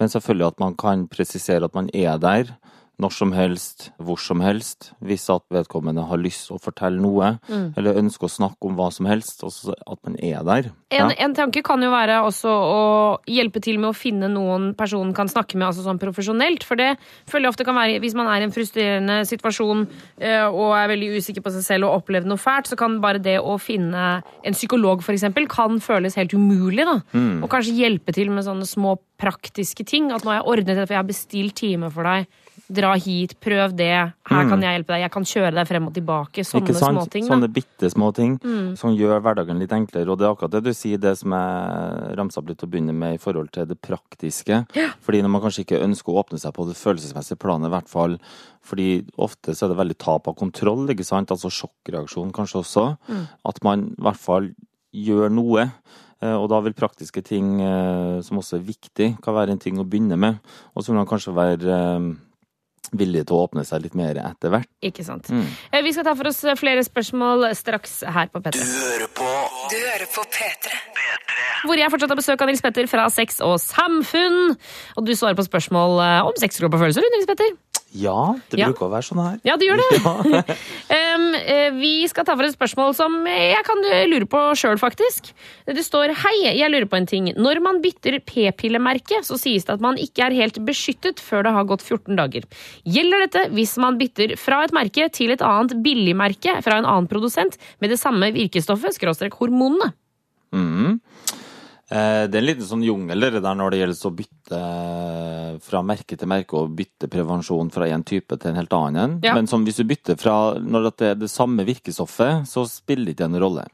Men 0.00 0.10
selvfølgelig 0.10 0.48
at 0.54 0.62
man 0.62 0.78
kan 0.80 1.04
presisere 1.10 1.68
at 1.68 1.76
man 1.76 1.90
er 1.92 2.16
der 2.22 2.54
når 3.02 3.10
som 3.10 3.32
helst, 3.34 3.88
hvor 3.98 4.20
som 4.22 4.42
helst, 4.44 4.92
hvis 5.02 5.26
at 5.32 5.42
vedkommende 5.52 6.04
har 6.06 6.20
lyst 6.20 6.52
å 6.54 6.60
fortelle 6.62 7.00
noe, 7.02 7.32
mm. 7.48 7.72
eller 7.78 7.98
ønsker 7.98 8.28
å 8.28 8.30
snakke 8.30 8.68
om 8.68 8.76
hva 8.78 8.86
som 8.94 9.08
helst, 9.10 9.42
også 9.46 9.74
at 9.74 9.98
man 10.06 10.14
er 10.22 10.44
der. 10.46 10.68
En, 10.94 11.10
ja. 11.10 11.16
en, 11.26 11.34
tanke 11.34 11.64
kan 11.66 11.82
jo 11.82 11.90
være 11.90 12.20
også 12.22 12.52
å 12.52 12.84
hjelpe 13.26 13.58
til 13.64 13.80
med 13.82 13.90
å 13.90 13.96
finne 13.98 14.30
noen 14.30 14.70
personen 14.78 15.10
kan 15.16 15.30
snakke 15.30 15.58
med, 15.58 15.66
altså 15.72 15.82
sånn 15.86 15.98
profesjonelt, 16.02 16.66
for 16.66 16.78
det 16.78 16.92
føler 17.30 17.48
jeg 17.48 17.56
ofte 17.56 17.66
kan 17.66 17.78
være 17.78 17.98
hvis 18.04 18.14
man 18.18 18.30
er 18.30 18.44
i 18.44 18.46
en 18.46 18.54
frustrerende 18.54 19.18
situasjon 19.26 19.86
eh, 20.22 20.46
og 20.46 20.76
er 20.78 20.92
veldig 20.94 21.10
usikker 21.18 21.42
på 21.42 21.54
seg 21.56 21.66
selv 21.66 21.88
og 21.88 22.04
opplever 22.04 22.30
noe 22.30 22.40
fælt, 22.40 22.70
så 22.70 22.78
kan 22.78 23.00
bare 23.02 23.22
det 23.22 23.40
å 23.42 23.56
finne 23.58 24.06
en 24.22 24.56
psykolog, 24.56 25.02
for 25.02 25.16
eksempel, 25.16 25.50
kan 25.50 25.82
føles 25.82 26.14
helt 26.20 26.36
umulig, 26.38 26.86
da. 26.86 27.00
Mm. 27.10 27.42
Og 27.42 27.50
kanskje 27.50 27.74
hjelpe 27.74 28.14
til 28.14 28.30
med 28.30 28.46
sånne 28.46 28.68
små 28.68 28.94
praktiske 29.20 29.86
ting. 29.88 30.10
At 30.14 30.24
nå 30.24 30.32
har 30.32 30.42
jeg 30.42 30.50
ordnet 30.52 30.78
det, 30.78 30.86
for 30.86 30.96
jeg 30.96 31.02
har 31.02 31.10
bestilt 31.10 31.58
time 31.58 31.90
for 31.92 32.06
deg 32.06 32.28
Dra 32.64 32.94
hit, 32.96 33.34
prøv 33.44 33.74
det. 33.76 33.92
Her 34.24 34.46
kan 34.48 34.56
mm. 34.56 34.62
jeg 34.64 34.76
hjelpe 34.78 34.92
deg. 34.94 35.02
Jeg 35.04 35.12
kan 35.12 35.26
kjøre 35.28 35.52
deg 35.58 35.68
frem 35.68 35.88
og 35.90 35.92
tilbake. 35.96 36.44
Sånne 36.48 36.76
småting. 36.78 37.26
Sånne 37.28 37.50
bitte 37.52 37.90
små 37.92 38.08
ting 38.16 38.38
mm. 38.40 38.70
som 38.80 38.94
gjør 38.96 39.20
hverdagen 39.24 39.60
litt 39.60 39.74
enklere. 39.76 40.08
Og 40.08 40.20
det 40.20 40.24
er 40.24 40.32
akkurat 40.32 40.54
det 40.54 40.62
du 40.64 40.72
sier, 40.76 41.00
det 41.02 41.12
som 41.20 41.34
jeg 41.36 42.16
ramsa 42.20 42.40
opp 42.40 42.48
litt 42.48 42.62
til 42.62 42.70
å 42.70 42.72
begynne 42.72 42.96
med 42.96 43.18
i 43.18 43.20
forhold 43.20 43.52
til 43.52 43.68
det 43.68 43.76
praktiske. 43.84 44.62
Ja. 44.78 44.88
Fordi 45.04 45.20
når 45.24 45.34
man 45.34 45.44
kanskje 45.44 45.66
ikke 45.66 45.82
ønsker 45.84 46.14
å 46.14 46.24
åpne 46.24 46.40
seg 46.40 46.56
på 46.56 46.68
det 46.70 46.78
følelsesmessige 46.80 47.42
planet, 47.44 47.68
i 47.68 47.74
hvert 47.76 47.92
fall 47.92 48.18
fordi 48.64 48.88
ofte 49.20 49.52
så 49.52 49.66
er 49.66 49.74
det 49.74 49.80
veldig 49.82 49.98
tap 50.00 50.30
av 50.30 50.38
kontroll, 50.40 50.86
ikke 50.88 51.04
sant? 51.04 51.34
Altså 51.34 51.52
sjokkreaksjon 51.52 52.32
kanskje 52.32 52.62
også. 52.62 52.86
Mm. 53.12 53.24
At 53.52 53.60
man 53.66 53.90
i 53.92 54.06
hvert 54.08 54.24
fall 54.24 54.54
gjør 54.94 55.28
noe. 55.36 55.68
Eh, 56.24 56.32
og 56.32 56.48
da 56.52 56.60
vil 56.64 56.76
praktiske 56.76 57.20
ting 57.26 57.58
eh, 57.60 58.22
som 58.24 58.40
også 58.40 58.56
er 58.56 58.68
viktig, 58.68 59.08
kan 59.24 59.36
være 59.36 59.52
en 59.52 59.60
ting 59.60 59.80
å 59.80 59.84
begynne 59.84 60.16
med. 60.16 60.40
Og 60.72 60.80
så 60.84 60.92
vil 60.92 61.02
man 61.02 61.10
kanskje 61.10 61.36
være 61.36 61.80
eh, 62.92 62.96
villig 62.98 63.24
til 63.28 63.36
å 63.36 63.44
åpne 63.46 63.64
seg 63.66 63.84
litt 63.86 63.96
mer 63.98 64.18
etter 64.22 64.52
hvert. 64.54 64.70
Ikke 64.84 65.04
sant. 65.06 65.30
Mm. 65.32 65.46
Eh, 65.72 65.82
vi 65.86 65.94
skal 65.96 66.06
ta 66.06 66.14
for 66.18 66.30
oss 66.30 66.42
flere 66.60 66.84
spørsmål 66.86 67.48
straks 67.58 68.02
her 68.06 68.30
på 68.32 68.42
P3. 68.44 68.58
Du 68.58 68.64
hører 68.64 69.10
på 69.16 69.30
Du 69.72 69.78
hører 69.80 70.08
på 70.14 70.26
P3. 70.34 70.80
P3. 70.98 71.40
Hvor 71.64 71.80
jeg 71.80 71.92
fortsatt 71.92 72.12
har 72.12 72.20
besøk 72.20 72.42
av 72.44 72.50
Nils 72.50 72.64
Petter 72.64 72.88
fra 72.90 73.06
Sex 73.12 73.40
og 73.44 73.56
Samfunn. 73.62 74.56
Og 74.98 75.06
du 75.06 75.14
svarer 75.16 75.38
på 75.38 75.46
spørsmål 75.46 76.00
eh, 76.04 76.20
om 76.28 76.36
sex, 76.40 76.60
kropp 76.60 76.76
følelser, 76.80 77.06
Nils 77.14 77.28
Petter. 77.30 77.54
Ja, 77.94 78.34
det 78.50 78.58
ja. 78.58 78.68
bruker 78.68 78.88
å 78.88 78.90
være 78.90 79.06
sånn 79.06 79.20
her. 79.22 79.36
Ja, 79.46 79.54
det 79.60 79.68
gjør 79.68 79.80
det. 79.80 79.88
Ja. 80.34 80.40
um, 81.14 81.26
vi 81.78 81.92
skal 82.10 82.26
ta 82.26 82.34
for 82.34 82.46
et 82.46 82.54
spørsmål 82.54 82.94
som 82.96 83.16
jeg 83.28 83.60
kan 83.66 83.80
lure 84.10 84.26
på 84.30 84.40
sjøl, 84.58 84.78
faktisk. 84.80 85.30
Det 85.68 85.84
står 85.84 86.14
Hei, 86.24 86.34
jeg 86.58 86.70
lurer 86.72 86.88
på 86.90 86.98
en 86.98 87.08
ting. 87.08 87.30
Når 87.38 87.60
man 87.64 87.80
bytter 87.84 88.18
p-pillemerke, 88.26 89.20
så 89.26 89.38
sies 89.40 89.66
det 89.66 89.76
at 89.76 89.84
man 89.84 89.98
ikke 90.00 90.26
er 90.26 90.36
helt 90.36 90.58
beskyttet 90.66 91.22
før 91.22 91.46
det 91.46 91.54
har 91.56 91.68
gått 91.70 91.84
14 91.86 92.18
dager. 92.18 92.48
Gjelder 92.82 93.26
dette 93.26 93.46
hvis 93.54 93.76
man 93.82 93.98
bytter 94.00 94.34
fra 94.40 94.64
et 94.66 94.74
merke 94.76 95.08
til 95.14 95.34
et 95.34 95.44
annet 95.44 95.76
billigmerke 95.84 96.58
fra 96.64 96.80
en 96.80 96.88
annen 96.88 97.10
produsent 97.10 97.58
med 97.82 97.94
det 97.94 98.00
samme 98.02 98.32
virkestoffet, 98.34 98.98
skråstrek 98.98 99.38
hormonene? 99.38 99.92
Mm. 100.54 101.00
Eh, 101.92 102.24
det 102.30 102.38
er 102.38 102.40
en 102.40 102.46
liten 102.46 102.64
sånn 102.64 102.84
jungel 102.84 103.26
der 103.28 103.40
når 103.44 103.74
det 103.74 103.80
gjelder 103.82 104.08
å 104.08 104.12
bytte 104.16 104.60
eh, 104.60 105.48
fra 105.64 105.82
merke 105.84 106.16
til 106.16 106.30
merke 106.30 106.56
og 106.56 106.72
bytte 106.78 107.10
prevensjon 107.12 107.72
fra 107.74 107.88
en 107.92 108.06
type 108.06 108.38
til 108.40 108.52
en 108.52 108.60
helt 108.60 108.76
annen. 108.76 109.18
Ja. 109.24 109.34
Men 109.36 109.48
hvis 109.66 109.82
du 109.82 109.84
bytter 109.88 110.16
fra 110.20 110.36
når 110.60 110.88
det 110.88 111.10
er 111.10 111.18
det 111.20 111.32
samme 111.32 111.66
virkestoffet, 111.68 112.48
så 112.48 112.64
spiller 112.70 113.10
det 113.10 113.18
ikke 113.18 113.28
en 113.28 113.42
rolle. 113.42 113.66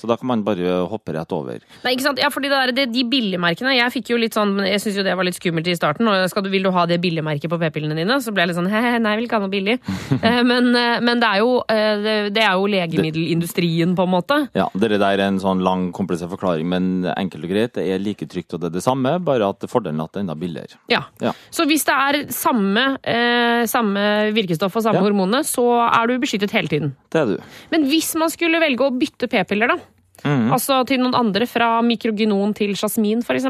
Så 0.00 0.08
da 0.10 0.16
kan 0.20 0.28
man 0.30 0.44
bare 0.46 0.82
hoppe 0.90 1.14
rett 1.16 1.32
over. 1.34 1.62
Nei, 1.84 1.94
ikke 1.94 2.06
sant? 2.06 2.20
Ja, 2.22 2.30
fordi 2.32 2.50
det 2.52 2.58
er 2.58 2.74
det, 2.76 2.86
De 2.94 3.04
billigmerkene 3.08 3.74
Jeg 3.76 3.92
fikk 3.94 4.12
jo 4.12 4.20
litt 4.20 4.36
sånn, 4.36 4.56
jeg 4.66 4.80
synes 4.82 5.00
jo 5.00 5.04
det 5.06 5.16
var 5.18 5.26
litt 5.26 5.38
skummelt 5.38 5.68
i 5.70 5.76
starten. 5.78 6.08
og 6.08 6.44
du, 6.44 6.50
Vil 6.52 6.66
du 6.66 6.72
ha 6.74 6.86
det 6.88 7.00
billigmerket 7.02 7.50
på 7.52 7.60
p-pillene 7.60 7.96
dine? 7.98 8.18
Så 8.22 8.34
ble 8.34 8.44
jeg 8.44 8.52
litt 8.52 8.60
sånn 8.60 8.70
he, 8.72 8.82
nei, 8.98 9.14
jeg 9.14 9.20
vil 9.20 9.28
ikke 9.28 9.40
ha 9.40 9.46
noe 9.46 9.52
billig. 9.52 9.78
Eh, 10.26 10.40
men, 10.46 10.70
eh, 10.78 11.00
men 11.04 11.20
det, 11.20 11.28
er 11.28 11.42
jo, 11.42 11.58
eh, 11.70 12.28
det, 12.32 12.40
er 12.40 12.54
jo 12.56 12.68
legemiddelindustrien, 12.70 13.92
på 13.98 14.06
en 14.06 14.10
måte. 14.10 14.38
Ja, 14.56 14.64
det 14.72 14.88
der 14.94 15.04
er 15.04 15.22
en 15.26 15.38
sånn 15.42 15.60
lang, 15.64 15.90
komplisert 15.94 16.30
forklaring, 16.32 16.66
men 16.70 17.06
enkelt 17.12 17.44
og 17.46 17.52
greit. 17.52 17.74
Det 17.76 17.84
er 17.92 18.00
like 18.02 18.26
trygt 18.30 18.54
og 18.56 18.62
det 18.62 18.70
er 18.70 18.76
det 18.78 18.84
samme, 18.84 19.12
bare 19.26 19.50
at 19.52 19.66
fordelen 19.70 20.00
er 20.00 20.08
at 20.08 20.14
det 20.14 20.22
er 20.22 20.24
enda 20.24 20.36
billigere. 20.38 20.80
Ja. 20.92 21.02
ja. 21.22 21.34
Så 21.54 21.66
hvis 21.68 21.84
det 21.86 21.96
er 22.06 22.20
samme, 22.34 22.86
eh, 23.06 23.66
samme 23.70 24.06
virkestoff 24.36 24.78
og 24.78 24.86
samme 24.86 25.02
ja. 25.02 25.06
hormonene, 25.06 25.42
så 25.46 25.66
er 25.86 26.08
du 26.08 26.16
beskyttet 26.22 26.54
hele 26.56 26.72
tiden? 26.72 26.94
Det 27.12 27.22
er 27.22 27.34
du. 27.34 27.36
Men 27.74 27.86
hvis 27.90 28.14
man 28.18 28.32
skulle 28.32 28.62
velge 28.62 28.86
å 28.86 28.94
bytte 28.96 29.28
p-piller, 29.30 29.74
da? 29.74 29.78
Mm. 30.24 30.50
Altså 30.54 30.80
til 30.88 31.02
noen 31.02 31.16
andre, 31.18 31.46
fra 31.50 31.80
mikrogynon 31.84 32.54
til 32.56 32.74
jasmin 32.78 33.22
f.eks. 33.24 33.48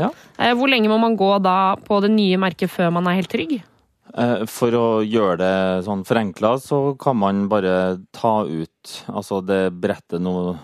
Ja. 0.00 0.10
Eh, 0.38 0.54
hvor 0.58 0.70
lenge 0.70 0.90
må 0.90 0.98
man 1.00 1.16
gå 1.18 1.30
da 1.44 1.76
på 1.76 2.00
det 2.04 2.10
nye 2.14 2.38
merket 2.40 2.72
før 2.72 2.90
man 2.94 3.06
er 3.10 3.20
helt 3.20 3.30
trygg? 3.32 3.58
Eh, 4.14 4.46
For 4.50 4.74
å 4.74 4.86
gjøre 5.04 5.36
det 5.42 5.84
sånn 5.86 6.04
forenkla, 6.08 6.56
så 6.62 6.96
kan 7.00 7.18
man 7.20 7.46
bare 7.52 7.98
ta 8.12 8.40
ut 8.48 8.96
altså 9.12 9.42
det 9.44 9.68
brettet 9.78 10.20
nå 10.24 10.56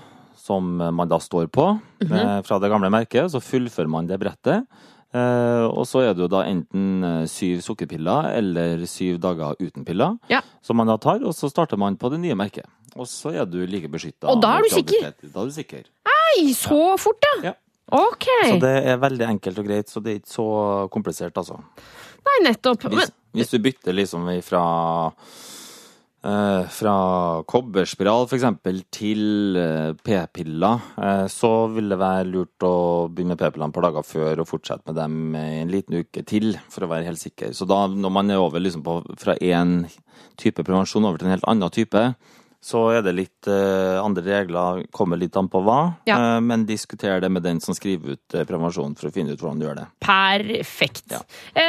som 0.45 0.75
man 0.77 1.09
da 1.09 1.17
står 1.23 1.47
på 1.49 1.71
eh, 2.05 2.41
fra 2.45 2.59
det 2.61 2.69
gamle 2.73 2.91
merket, 2.93 3.31
så 3.33 3.41
fullfører 3.41 3.89
man 3.89 4.11
det 4.11 4.21
brettet. 4.21 4.67
Og 5.15 5.85
så 5.87 6.01
er 6.03 6.17
det 6.17 6.25
jo 6.25 6.27
da 6.27 6.41
enten 6.43 7.05
syv 7.31 7.61
sukkerpiller 7.63 8.33
eller 8.35 8.81
syv 8.91 9.21
dager 9.23 9.55
uten 9.63 9.85
piller 9.87 10.17
Ja. 10.27 10.41
Som 10.65 10.79
man 10.81 10.89
da 10.89 10.97
tar, 11.01 11.21
og 11.25 11.35
så 11.37 11.51
starter 11.53 11.81
man 11.81 11.99
på 12.01 12.09
det 12.13 12.23
nye 12.23 12.37
merket. 12.39 12.69
Og 12.95 13.09
så 13.11 13.35
er 13.35 13.49
du 13.51 13.59
like 13.69 13.91
beskytta. 13.91 14.31
Og 14.31 14.41
da 14.43 14.55
er 14.59 14.65
du 14.65 14.73
sikker? 14.73 15.11
Da 15.27 15.43
er 15.43 15.51
du 15.51 15.55
sikker. 15.55 15.85
Nei, 16.09 16.55
så 16.57 16.81
fort, 17.01 17.27
ja! 17.29 17.51
Ja. 17.51 17.55
OK. 17.95 18.27
Så 18.49 18.57
det 18.63 18.73
er 18.89 18.97
veldig 19.03 19.27
enkelt 19.29 19.61
og 19.61 19.67
greit, 19.69 19.91
så 19.93 20.01
det 20.01 20.13
er 20.13 20.21
ikke 20.23 20.33
så 20.33 20.47
komplisert, 20.95 21.37
altså. 21.37 21.59
Nei, 22.25 22.39
nettopp. 22.47 22.87
Hvis, 22.89 23.11
Men, 23.13 23.13
hvis 23.37 23.53
du 23.53 23.59
bytter 23.67 23.97
liksom 23.99 24.31
fra 24.47 24.63
eh, 25.11 25.43
fra 26.25 26.95
kobberspiral 27.45 28.25
eksempel 28.33 28.79
til 28.95 29.59
eh, 29.61 29.91
p-piller, 30.07 30.87
eh, 30.97 31.25
så 31.29 31.51
vil 31.75 31.93
det 31.93 31.99
være 32.01 32.29
lurt 32.31 32.65
å 32.65 32.77
begynne 33.13 33.35
med 33.35 33.43
p-pillene 33.43 33.69
et 33.69 33.77
par 33.77 33.87
dager 33.89 34.07
før 34.09 34.41
og 34.41 34.49
fortsette 34.49 34.89
med 34.89 34.97
dem 34.97 35.37
en 35.37 35.73
liten 35.73 36.01
uke 36.01 36.25
til, 36.25 36.55
for 36.73 36.87
å 36.87 36.91
være 36.95 37.11
helt 37.11 37.21
sikker. 37.21 37.53
Så 37.57 37.69
da, 37.69 37.85
når 37.89 38.15
man 38.17 38.33
er 38.33 38.41
over 38.41 38.63
liksom 38.63 38.85
på, 38.87 39.01
fra 39.21 39.37
én 39.37 39.85
type 40.41 40.65
prevensjon 40.65 41.05
over 41.05 41.21
til 41.21 41.29
en 41.29 41.37
helt 41.37 41.49
annen 41.51 41.75
type, 41.75 42.07
så 42.65 42.81
er 42.97 43.03
det 43.05 43.13
litt 43.13 43.49
uh, 43.51 44.01
andre 44.01 44.25
regler, 44.25 44.85
kommer 44.95 45.21
litt 45.21 45.37
an 45.37 45.51
på 45.53 45.61
hva, 45.65 45.81
Ja. 46.09 46.17
Uh, 46.17 46.41
men 46.45 46.65
diskuter 46.69 47.21
det 47.21 47.29
med 47.33 47.45
den 47.45 47.61
som 47.61 47.77
skriver 47.77 48.17
ut 48.17 48.37
uh, 48.37 48.45
prevensjon 48.49 48.97
for 48.97 49.11
å 49.11 49.15
finne 49.15 49.35
ut 49.35 49.43
hvordan 49.43 49.61
du 49.61 49.67
gjør 49.67 49.81
det. 49.83 49.87
perfekt. 50.05 51.05
Ja. 51.13 51.21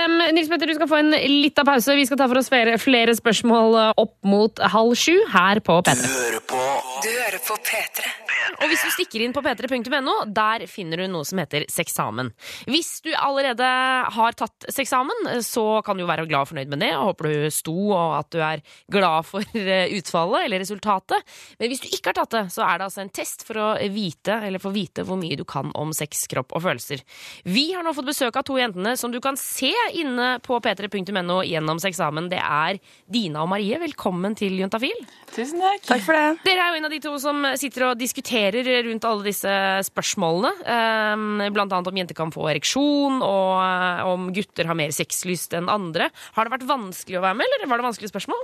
Um, 0.05 0.17
Nils 0.35 0.51
Petter, 0.51 0.71
du 0.71 0.77
skal 0.77 0.91
få 0.91 1.01
en 1.03 1.11
lita 1.11 1.65
pause. 1.67 1.97
Vi 1.99 2.07
skal 2.07 2.21
ta 2.21 2.29
for 2.31 2.39
oss 2.39 2.51
flere, 2.51 2.77
flere 2.81 3.15
spørsmål 3.17 3.79
opp 3.99 4.15
mot 4.27 4.63
halv 4.75 4.95
sju 4.99 5.17
her 5.33 5.59
på 5.65 5.81
P3. 5.83 5.99
Du 5.99 7.11
hører 7.11 7.41
på 7.43 7.59
P3. 7.59 8.24
Og 8.61 8.69
hvis 8.71 8.83
du 8.85 8.91
stikker 8.93 9.23
inn 9.25 9.33
på 9.35 9.43
p3.no, 9.43 10.15
der 10.31 10.65
finner 10.71 11.01
du 11.01 11.07
noe 11.11 11.27
som 11.27 11.39
heter 11.41 11.65
seksamen. 11.71 12.31
Hvis 12.69 13.01
du 13.05 13.11
allerede 13.17 13.67
har 14.15 14.37
tatt 14.37 14.67
seksamen, 14.71 15.27
så 15.45 15.81
kan 15.85 15.97
du 15.97 16.05
jo 16.05 16.09
være 16.09 16.27
glad 16.29 16.45
og 16.45 16.51
fornøyd 16.51 16.71
med 16.71 16.83
det, 16.83 16.91
og 16.95 17.11
håper 17.11 17.29
du 17.29 17.49
sto 17.53 17.75
og 17.95 18.15
at 18.19 18.29
du 18.33 18.39
er 18.43 18.63
glad 18.91 19.27
for 19.27 19.57
eh, 19.59 19.91
utfallet 19.97 20.47
eller 20.47 20.63
resultatet. 20.63 21.35
Men 21.59 21.71
hvis 21.71 21.83
du 21.83 21.89
ikke 21.89 22.13
har 22.13 22.19
tatt 22.21 22.35
det, 22.37 22.43
så 22.55 22.65
er 22.67 22.79
det 22.79 22.87
altså 22.87 23.03
en 23.03 23.13
test 23.15 23.45
for 23.47 23.59
å 23.61 23.67
vite, 23.91 24.39
eller 24.47 24.63
få 24.63 24.71
vite 24.75 25.05
hvor 25.07 25.19
mye 25.19 25.37
du 25.39 25.45
kan 25.47 25.73
om 25.75 25.91
sex, 25.95 26.25
kropp 26.31 26.55
og 26.55 26.63
følelser. 26.65 27.03
Vi 27.47 27.67
har 27.73 27.85
nå 27.85 27.93
fått 27.97 28.09
besøk 28.11 28.39
av 28.39 28.47
to 28.47 28.59
jentene 28.59 28.95
som 28.99 29.13
du 29.13 29.19
kan 29.23 29.37
se 29.39 29.73
inne 29.97 30.35
på 30.45 30.59
p3.no 30.63 31.41
gjennom 31.45 31.81
seksamen. 31.83 32.31
Det 32.31 32.41
er 32.41 32.79
Dina 33.11 33.43
og 33.43 33.51
Marie. 33.51 33.79
Velkommen 33.81 34.37
til 34.37 34.55
Juntafil. 34.61 35.05
Tusen 35.35 35.61
takk. 35.63 35.85
Takk 35.89 36.05
for 36.05 36.17
det. 36.17 36.45
Dere 36.47 36.63
er 36.65 36.73
jo 36.73 36.81
en 36.81 36.89
av 36.89 36.95
de 36.95 37.01
to 37.03 37.15
som 37.21 37.43
sitter 37.59 37.89
og 37.89 37.99
diskuterer 37.99 38.44
rundt 38.53 39.05
alle 39.05 39.23
disse 39.23 39.55
spørsmålene. 39.89 40.51
eh, 40.65 41.49
Blant 41.55 41.71
annet 41.73 41.87
om 41.87 41.97
jenter 41.97 42.15
kan 42.15 42.31
få 42.31 42.49
ereksjon, 42.51 43.21
og 43.21 43.51
eh, 43.63 44.05
om 44.05 44.31
gutter 44.33 44.65
har 44.69 44.75
mer 44.75 44.91
sexlyst 44.91 45.53
enn 45.57 45.69
andre. 45.69 46.11
Har 46.35 46.45
det 46.45 46.51
vært 46.51 46.67
vanskelig 46.69 47.17
å 47.19 47.25
være 47.25 47.35
med, 47.41 47.47
eller 47.57 47.67
var 47.71 47.77
det 47.81 47.87
vanskelige 47.89 48.13
spørsmål? 48.13 48.43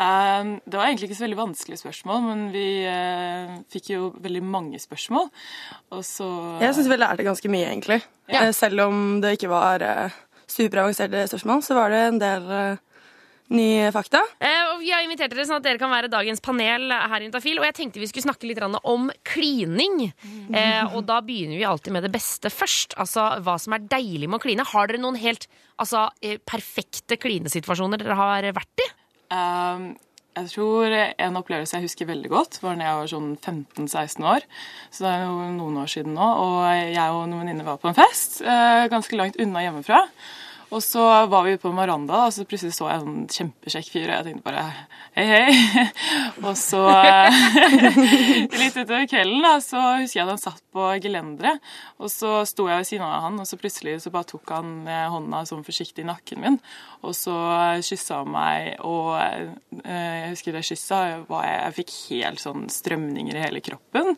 Um, 0.00 0.60
det 0.64 0.78
var 0.78 0.86
egentlig 0.86 1.10
ikke 1.10 1.18
så 1.18 1.24
veldig 1.26 1.36
vanskelige 1.40 1.80
spørsmål, 1.82 2.20
men 2.24 2.44
vi 2.54 2.84
eh, 2.88 3.56
fikk 3.68 3.90
jo 3.90 4.14
veldig 4.22 4.42
mange 4.46 4.78
spørsmål. 4.80 5.26
Og 5.92 6.04
så 6.06 6.28
Jeg 6.62 6.74
syns 6.78 6.88
vi 6.88 6.96
lærte 6.96 7.26
ganske 7.26 7.50
mye, 7.52 7.66
egentlig. 7.68 8.00
Ja. 8.30 8.46
Eh, 8.46 8.52
Selv 8.56 8.80
om 8.86 9.20
det 9.20 9.34
ikke 9.36 9.50
var 9.52 9.82
eh, 9.84 10.14
superavanserte 10.48 11.26
spørsmål, 11.28 11.60
så 11.66 11.76
var 11.76 11.90
det 11.92 12.00
en 12.06 12.22
del 12.22 12.48
eh, 13.50 13.56
nye 13.56 13.90
fakta. 13.92 14.20
Eh, 14.40 14.78
Vi 14.80 14.90
har 14.92 15.02
invitert 15.04 15.30
dere 15.34 15.44
sånn 15.44 15.58
at 15.58 15.62
dere 15.66 15.78
kan 15.78 15.90
være 15.90 16.08
dagens 16.08 16.40
panel 16.40 16.90
her 16.90 17.20
i 17.20 17.26
Intafil. 17.28 17.58
Og 17.58 17.64
jeg 17.68 17.74
tenkte 17.74 18.00
vi 18.00 18.06
skulle 18.06 18.24
snakke 18.24 18.46
litt 18.48 18.62
om 18.84 19.10
klining. 19.24 20.12
Eh, 20.54 20.94
og 20.94 21.04
da 21.06 21.20
begynner 21.20 21.58
vi 21.58 21.64
alltid 21.64 21.92
med 21.92 22.02
det 22.04 22.12
beste 22.12 22.48
først. 22.50 22.94
Altså 22.96 23.40
hva 23.42 23.58
som 23.60 23.72
er 23.74 23.80
deilig 23.80 24.28
med 24.28 24.40
å 24.40 24.42
kline. 24.42 24.64
Har 24.64 24.86
dere 24.86 24.98
noen 25.02 25.18
helt 25.20 25.46
altså, 25.78 26.10
eh, 26.22 26.38
perfekte 26.38 27.16
klinesituasjoner 27.20 27.98
dere 27.98 28.14
har 28.16 28.42
vært 28.52 28.80
i? 28.80 28.88
um, 29.34 29.96
Jeg 30.36 30.46
tror 30.54 30.86
en 30.94 31.36
opplevelse 31.36 31.74
jeg 31.74 31.82
husker 31.88 32.06
veldig 32.06 32.28
godt, 32.30 32.60
var 32.62 32.76
da 32.78 32.84
jeg 32.86 32.98
var 33.00 33.08
sånn 33.10 33.36
15-16 33.36 34.24
år. 34.24 34.44
Så 34.90 35.02
det 35.04 35.10
er 35.10 35.24
jo 35.26 35.48
noen 35.58 35.76
år 35.82 35.90
siden 35.90 36.14
nå. 36.14 36.22
Og 36.22 36.94
jeg 36.94 37.10
og 37.10 37.26
noen 37.28 37.42
venninner 37.42 37.66
var 37.66 37.80
på 37.82 37.90
en 37.90 37.98
fest 37.98 38.40
eh, 38.42 38.86
ganske 38.88 39.18
langt 39.18 39.36
unna 39.42 39.64
hjemmefra. 39.66 40.04
Og 40.70 40.82
så 40.82 41.02
var 41.26 41.42
vi 41.48 41.56
på 41.58 41.72
Maranda, 41.74 42.26
og 42.28 42.34
så 42.34 42.44
plutselig 42.46 42.76
så 42.76 42.86
jeg 42.86 43.02
en 43.02 43.24
kjempekjekk 43.26 43.88
fyr, 43.90 44.04
og 44.06 44.12
jeg 44.14 44.26
tenkte 44.28 44.44
bare 44.46 44.66
hei, 45.16 45.24
hei. 45.26 45.86
Og 46.46 46.54
så 46.58 46.78
eh, 46.94 47.40
litt 48.60 48.76
utover 48.78 49.08
kvelden 49.10 49.42
da, 49.42 49.56
så 49.64 49.80
husker 49.98 50.20
jeg 50.20 50.24
at 50.24 50.30
han 50.30 50.40
satt 50.40 50.62
på 50.70 50.86
gelenderet, 51.02 51.58
og 51.98 52.12
så 52.12 52.44
sto 52.46 52.68
jeg 52.70 52.80
ved 52.80 52.88
siden 52.88 53.06
av 53.06 53.26
han, 53.26 53.40
og 53.42 53.48
så 53.50 53.58
plutselig 53.58 53.96
så 54.04 54.12
bare 54.14 54.28
tok 54.30 54.52
han 54.54 54.70
eh, 54.86 55.08
hånda 55.10 55.42
sånn 55.48 55.66
forsiktig 55.66 56.04
i 56.04 56.08
nakken 56.08 56.44
min, 56.44 56.60
og 57.02 57.16
så 57.18 57.34
kyssa 57.82 58.20
han 58.22 58.30
meg, 58.30 58.70
og 58.86 59.16
eh, 59.18 59.50
jeg 59.82 60.30
husker 60.36 60.54
det 60.54 60.64
kyssa, 60.70 61.00
var 61.28 61.48
jeg, 61.48 61.58
jeg 61.64 61.76
fikk 61.80 61.96
helt 62.12 62.44
sånn 62.44 62.66
strømninger 62.70 63.36
i 63.40 63.42
hele 63.42 63.64
kroppen. 63.64 64.14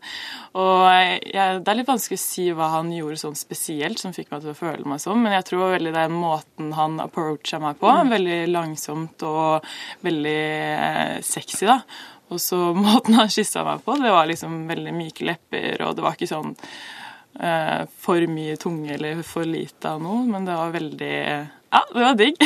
Og 0.58 0.84
jeg, 1.32 1.62
det 1.62 1.72
er 1.72 1.80
litt 1.80 1.88
vanskelig 1.88 2.20
å 2.20 2.24
si 2.26 2.46
hva 2.52 2.68
han 2.76 2.92
gjorde 2.92 3.22
sånn 3.24 3.38
spesielt 3.38 4.02
som 4.02 4.12
fikk 4.12 4.32
meg 4.34 4.44
til 4.44 4.52
å 4.52 4.58
føle 4.58 4.84
meg 4.84 5.00
sånn, 5.02 5.22
men 5.24 5.38
jeg 5.38 5.48
tror 5.48 5.78
veldig 5.78 5.96
den 5.96 6.20
måten 6.42 6.72
han 6.72 7.00
approacha 7.00 7.58
meg 7.60 7.78
på, 7.78 7.90
veldig 8.10 8.48
langsomt 8.50 9.22
og 9.22 9.64
veldig 10.02 10.40
eh, 10.78 11.20
sexy, 11.22 11.66
da. 11.66 11.80
Og 12.32 12.40
så 12.40 12.72
måten 12.86 13.14
han 13.14 13.30
kyssa 13.30 13.64
meg 13.64 13.84
på, 13.84 13.96
det 13.96 14.10
var 14.10 14.26
liksom 14.26 14.66
veldig 14.68 14.92
myke 14.92 15.24
lepper, 15.24 15.82
og 15.86 15.96
det 15.96 16.02
var 16.02 16.16
ikke 16.16 16.30
sånn 16.30 16.54
eh, 17.40 17.82
for 17.98 18.26
mye 18.28 18.56
tunge 18.56 18.94
eller 18.94 19.22
for 19.22 19.44
lite 19.44 19.94
av 19.94 20.02
noe, 20.02 20.24
men 20.26 20.46
det 20.48 20.56
var 20.58 20.74
veldig 20.74 21.18
Ja, 21.72 21.80
det 21.88 22.02
var 22.04 22.16
digg. 22.20 22.36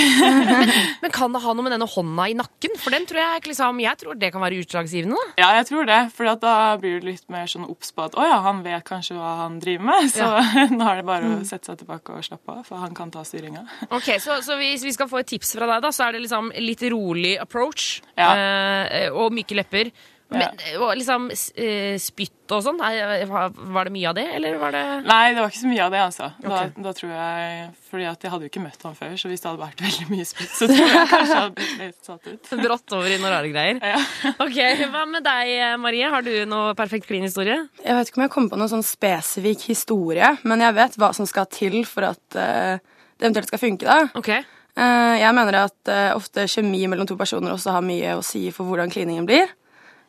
Men 1.03 1.11
kan 1.15 1.33
det 1.35 1.41
ha 1.43 1.53
noe 1.57 1.65
med 1.67 1.73
denne 1.75 1.89
hånda 1.91 2.27
i 2.31 2.37
nakken? 2.39 2.77
For 2.79 2.95
den 2.95 3.07
tror 3.11 3.19
jeg 3.23 3.43
liksom, 3.51 3.81
jeg 3.83 3.99
tror 4.01 4.19
det 4.21 4.31
kan 4.35 4.45
være 4.45 4.61
utslagsgivende. 4.63 5.19
da. 5.19 5.35
Ja, 5.43 5.49
jeg 5.59 5.67
tror 5.71 5.89
det, 5.89 5.99
for 6.15 6.31
da 6.47 6.53
blir 6.81 7.01
du 7.03 7.09
litt 7.11 7.27
mer 7.33 7.51
sånn 7.51 7.67
obs 7.67 7.91
på 7.97 8.07
at 8.07 8.15
å 8.15 8.27
ja, 8.27 8.39
han 8.47 8.63
vet 8.67 8.87
kanskje 8.87 9.17
hva 9.19 9.33
han 9.43 9.59
driver 9.63 9.89
med, 9.91 10.11
så 10.15 10.31
nå 10.79 10.87
er 10.93 11.01
det 11.03 11.07
bare 11.11 11.33
å 11.35 11.43
sette 11.49 11.73
seg 11.73 11.83
tilbake 11.83 12.15
og 12.21 12.27
slappe 12.27 12.55
av, 12.61 12.63
for 12.69 12.83
han 12.85 12.95
kan 12.97 13.11
ta 13.15 13.25
styringa. 13.27 13.67
Ok, 13.91 14.13
Så, 14.23 14.39
så 14.47 14.59
hvis 14.63 14.87
vi 14.87 14.95
skal 14.95 15.11
få 15.11 15.21
et 15.25 15.31
tips 15.35 15.57
fra 15.59 15.67
deg, 15.75 15.83
da, 15.85 15.91
så 15.95 16.07
er 16.07 16.17
det 16.17 16.23
liksom 16.27 16.53
litt 16.63 16.87
rolig 16.95 17.35
approach 17.43 17.97
Ja. 18.17 18.31
eh, 18.39 19.09
og 19.11 19.35
myke 19.35 19.59
lepper. 19.59 19.91
Men, 20.27 20.59
og 20.83 20.91
liksom 20.99 21.29
eh, 21.31 21.95
spytt 22.03 22.51
og 22.51 22.63
sånn, 22.65 22.81
var 22.81 23.87
det 23.87 23.93
mye 23.95 24.09
av 24.11 24.15
det, 24.19 24.25
eller 24.35 24.57
var 24.59 24.73
det 24.75 24.81
Nei, 25.07 25.35
det 25.35 25.39
var 25.39 25.53
ikke 25.53 25.61
så 25.61 25.69
mye 25.71 25.85
av 25.85 25.93
det, 25.95 26.01
altså. 26.03 26.27
Da, 26.43 26.49
Ok. 26.67 26.81
da 26.83 26.93
tror 26.99 27.13
jeg, 27.13 27.69
fordi 27.91 28.07
at 28.11 28.27
jeg 28.27 28.33
hadde 28.33 28.47
jo 28.47 28.51
ikke 28.51 28.63
møtt 28.65 28.87
han 28.89 28.97
før, 28.99 29.13
så 29.19 29.31
hvis 29.31 29.45
det 29.45 29.49
hadde 29.53 29.63
vært 29.63 29.83
veldig 29.87 30.07
mye 30.11 30.27
spytt, 30.27 30.51
så 30.59 30.69
tror 30.71 30.83
jeg 30.83 31.11
kanskje 31.13 31.29
jeg 31.31 31.43
hadde 31.43 31.55
blitt 31.61 31.77
litt 31.85 32.11
satt 32.11 32.27
ut. 32.27 32.51
brått 32.67 32.97
over 32.99 33.15
i 33.15 33.19
noen 33.23 33.35
rare 33.37 33.53
greier? 33.55 33.79
Ja. 33.83 34.01
Ok, 34.47 34.59
Hva 34.97 35.05
med 35.11 35.27
deg, 35.27 35.53
Marie? 35.83 36.09
Har 36.11 36.27
du 36.27 36.33
noe 36.51 36.75
perfekt 36.79 37.07
klinhistorie? 37.11 37.61
Jeg 37.85 37.99
vet 37.99 38.11
ikke 38.11 38.21
om 38.21 38.27
jeg 38.27 38.33
kommer 38.35 38.55
på 38.57 38.59
noen 38.61 38.73
sånn 38.75 38.87
spesifikk 38.87 39.63
historie, 39.71 40.33
men 40.43 40.65
jeg 40.67 40.75
vet 40.81 40.99
hva 40.99 41.13
som 41.15 41.29
skal 41.31 41.47
til 41.55 41.79
for 41.87 42.11
at 42.11 42.39
uh, 42.39 42.83
det 43.17 43.29
eventuelt 43.29 43.51
skal 43.51 43.63
funke. 43.63 43.87
da. 43.87 44.11
Ok. 44.19 44.33
Uh, 44.77 45.15
jeg 45.23 45.33
mener 45.39 45.61
at 45.63 45.79
uh, 45.89 46.11
ofte 46.19 46.45
kjemi 46.51 46.83
mellom 46.91 47.07
to 47.09 47.15
personer 47.17 47.55
også 47.55 47.73
har 47.79 47.87
mye 47.87 48.19
å 48.19 48.25
si 48.27 48.49
for 48.55 48.69
hvordan 48.69 48.91
kliningen 48.93 49.25
blir. 49.29 49.55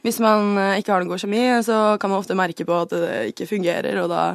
Hvis 0.05 0.19
man 0.23 0.57
eh, 0.61 0.79
ikke 0.79 0.93
har 0.93 1.03
noe 1.03 1.11
god 1.11 1.23
kjemi, 1.23 1.43
så 1.65 1.97
kan 2.01 2.11
man 2.11 2.21
ofte 2.21 2.37
merke 2.37 2.65
på 2.67 2.81
at 2.83 2.93
det 2.93 3.15
ikke 3.33 3.49
fungerer, 3.49 3.97
og 4.03 4.11
da 4.13 4.25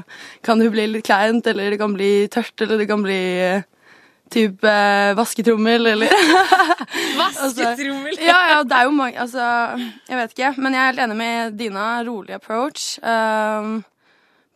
kan 0.44 0.60
det 0.60 0.72
bli 0.74 0.88
litt 0.90 1.06
kleint, 1.06 1.46
eller 1.46 1.72
det 1.72 1.78
kan 1.80 1.94
bli 1.94 2.12
tørt, 2.32 2.54
eller 2.60 2.82
det 2.82 2.88
kan 2.90 3.04
bli 3.04 3.20
eh, 3.46 3.68
type 4.32 4.68
eh, 4.68 5.12
vasketrommel, 5.18 5.86
eller 5.92 6.12
Vasketrommel! 7.20 8.16
ja, 8.20 8.38
ja, 8.52 8.60
det 8.64 8.76
er 8.76 8.88
jo 8.88 8.94
mange 8.96 9.20
Altså, 9.20 9.44
jeg 10.08 10.18
vet 10.18 10.34
ikke. 10.34 10.52
Men 10.58 10.76
jeg 10.76 10.82
er 10.82 10.90
helt 10.90 11.04
enig 11.06 11.18
med 11.18 11.58
Dina. 11.58 11.86
Rolig 12.06 12.36
approach. 12.36 12.96
Um, 13.04 13.82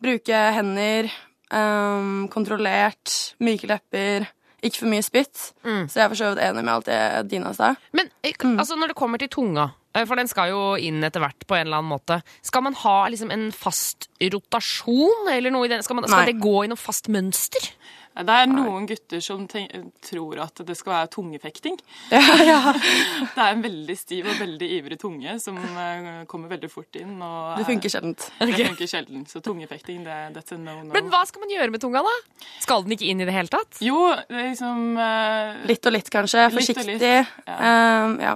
bruke 0.03 0.41
hender. 0.57 1.09
Um, 1.53 2.27
kontrollert. 2.33 3.13
Myke 3.43 3.69
lepper. 3.69 4.27
Ikke 4.65 4.81
for 4.81 4.91
mye 4.91 5.05
spytt. 5.05 5.51
Så 5.61 5.99
jeg 5.99 6.03
er 6.03 6.11
for 6.11 6.19
så 6.19 6.31
vidt 6.33 6.43
enig 6.47 6.63
med 6.65 6.73
alt 6.73 6.89
det 6.89 7.01
Dina 7.31 7.53
sa. 7.53 7.75
Men 7.95 8.09
eh, 8.25 8.33
altså, 8.57 8.75
når 8.75 8.93
det 8.93 8.99
kommer 8.99 9.21
til 9.21 9.29
tunga, 9.31 9.69
for 10.05 10.19
den 10.19 10.29
skal 10.29 10.51
jo 10.53 10.61
inn 10.77 11.01
etter 11.07 11.23
hvert 11.23 11.47
på 11.47 11.57
en 11.57 11.67
eller 11.67 11.81
annen 11.81 11.93
måte, 11.95 12.21
skal 12.45 12.65
man 12.67 12.77
ha 12.83 12.97
liksom 13.09 13.31
en 13.33 13.49
fast 13.55 14.09
rotasjon, 14.21 15.31
eller 15.33 15.53
noe 15.53 15.65
i 15.65 15.71
den? 15.71 15.85
Skal, 15.85 15.97
man, 15.99 16.09
skal 16.09 16.29
det 16.29 16.37
gå 16.43 16.57
i 16.65 16.71
noe 16.71 16.79
fast 16.79 17.09
mønster? 17.13 17.71
Det 18.17 18.33
er 18.33 18.47
noen 18.49 18.87
gutter 18.89 19.21
som 19.21 19.43
tenk, 19.49 19.73
tror 20.01 20.39
at 20.41 20.61
det 20.65 20.73
skal 20.79 20.93
være 20.95 21.09
tungefekting. 21.13 21.77
Ja, 22.13 22.23
ja. 22.41 22.73
Det 23.35 23.43
er 23.43 23.51
en 23.51 23.61
veldig 23.61 23.95
stiv 23.99 24.29
og 24.31 24.39
veldig 24.41 24.69
ivrig 24.79 24.97
tunge 25.01 25.35
som 25.43 25.57
eh, 25.59 26.23
kommer 26.29 26.49
veldig 26.49 26.69
fort 26.71 26.97
inn. 26.97 27.13
Og, 27.21 27.59
Det 27.59 27.67
funker 27.67 27.93
sjeldent. 27.93 28.27
Det 28.41 28.57
funker 28.57 28.89
sjelden. 28.89 29.25
Så 29.29 29.41
tungefekting, 29.45 30.01
det, 30.07 30.17
that's 30.33 30.55
a 30.55 30.57
no-no. 30.57 30.89
Men 30.95 31.11
hva 31.13 31.21
skal 31.29 31.45
man 31.45 31.53
gjøre 31.53 31.69
med 31.73 31.83
tunga, 31.83 32.01
da? 32.07 32.47
Skal 32.63 32.87
den 32.87 32.97
ikke 32.97 33.09
inn 33.11 33.21
i 33.21 33.29
det 33.29 33.35
hele 33.35 33.53
tatt? 33.53 33.81
Jo, 33.85 33.99
det 34.25 34.33
er 34.33 34.49
liksom 34.49 34.97
uh, 34.97 35.61
Litt 35.69 35.85
og 35.85 35.97
litt, 35.97 36.11
kanskje. 36.13 36.49
Forsiktig. 36.57 36.87
Litt 36.95 37.05
og 37.05 37.17
litt, 37.21 37.35
Um, 37.47 38.17
ja. 38.21 38.35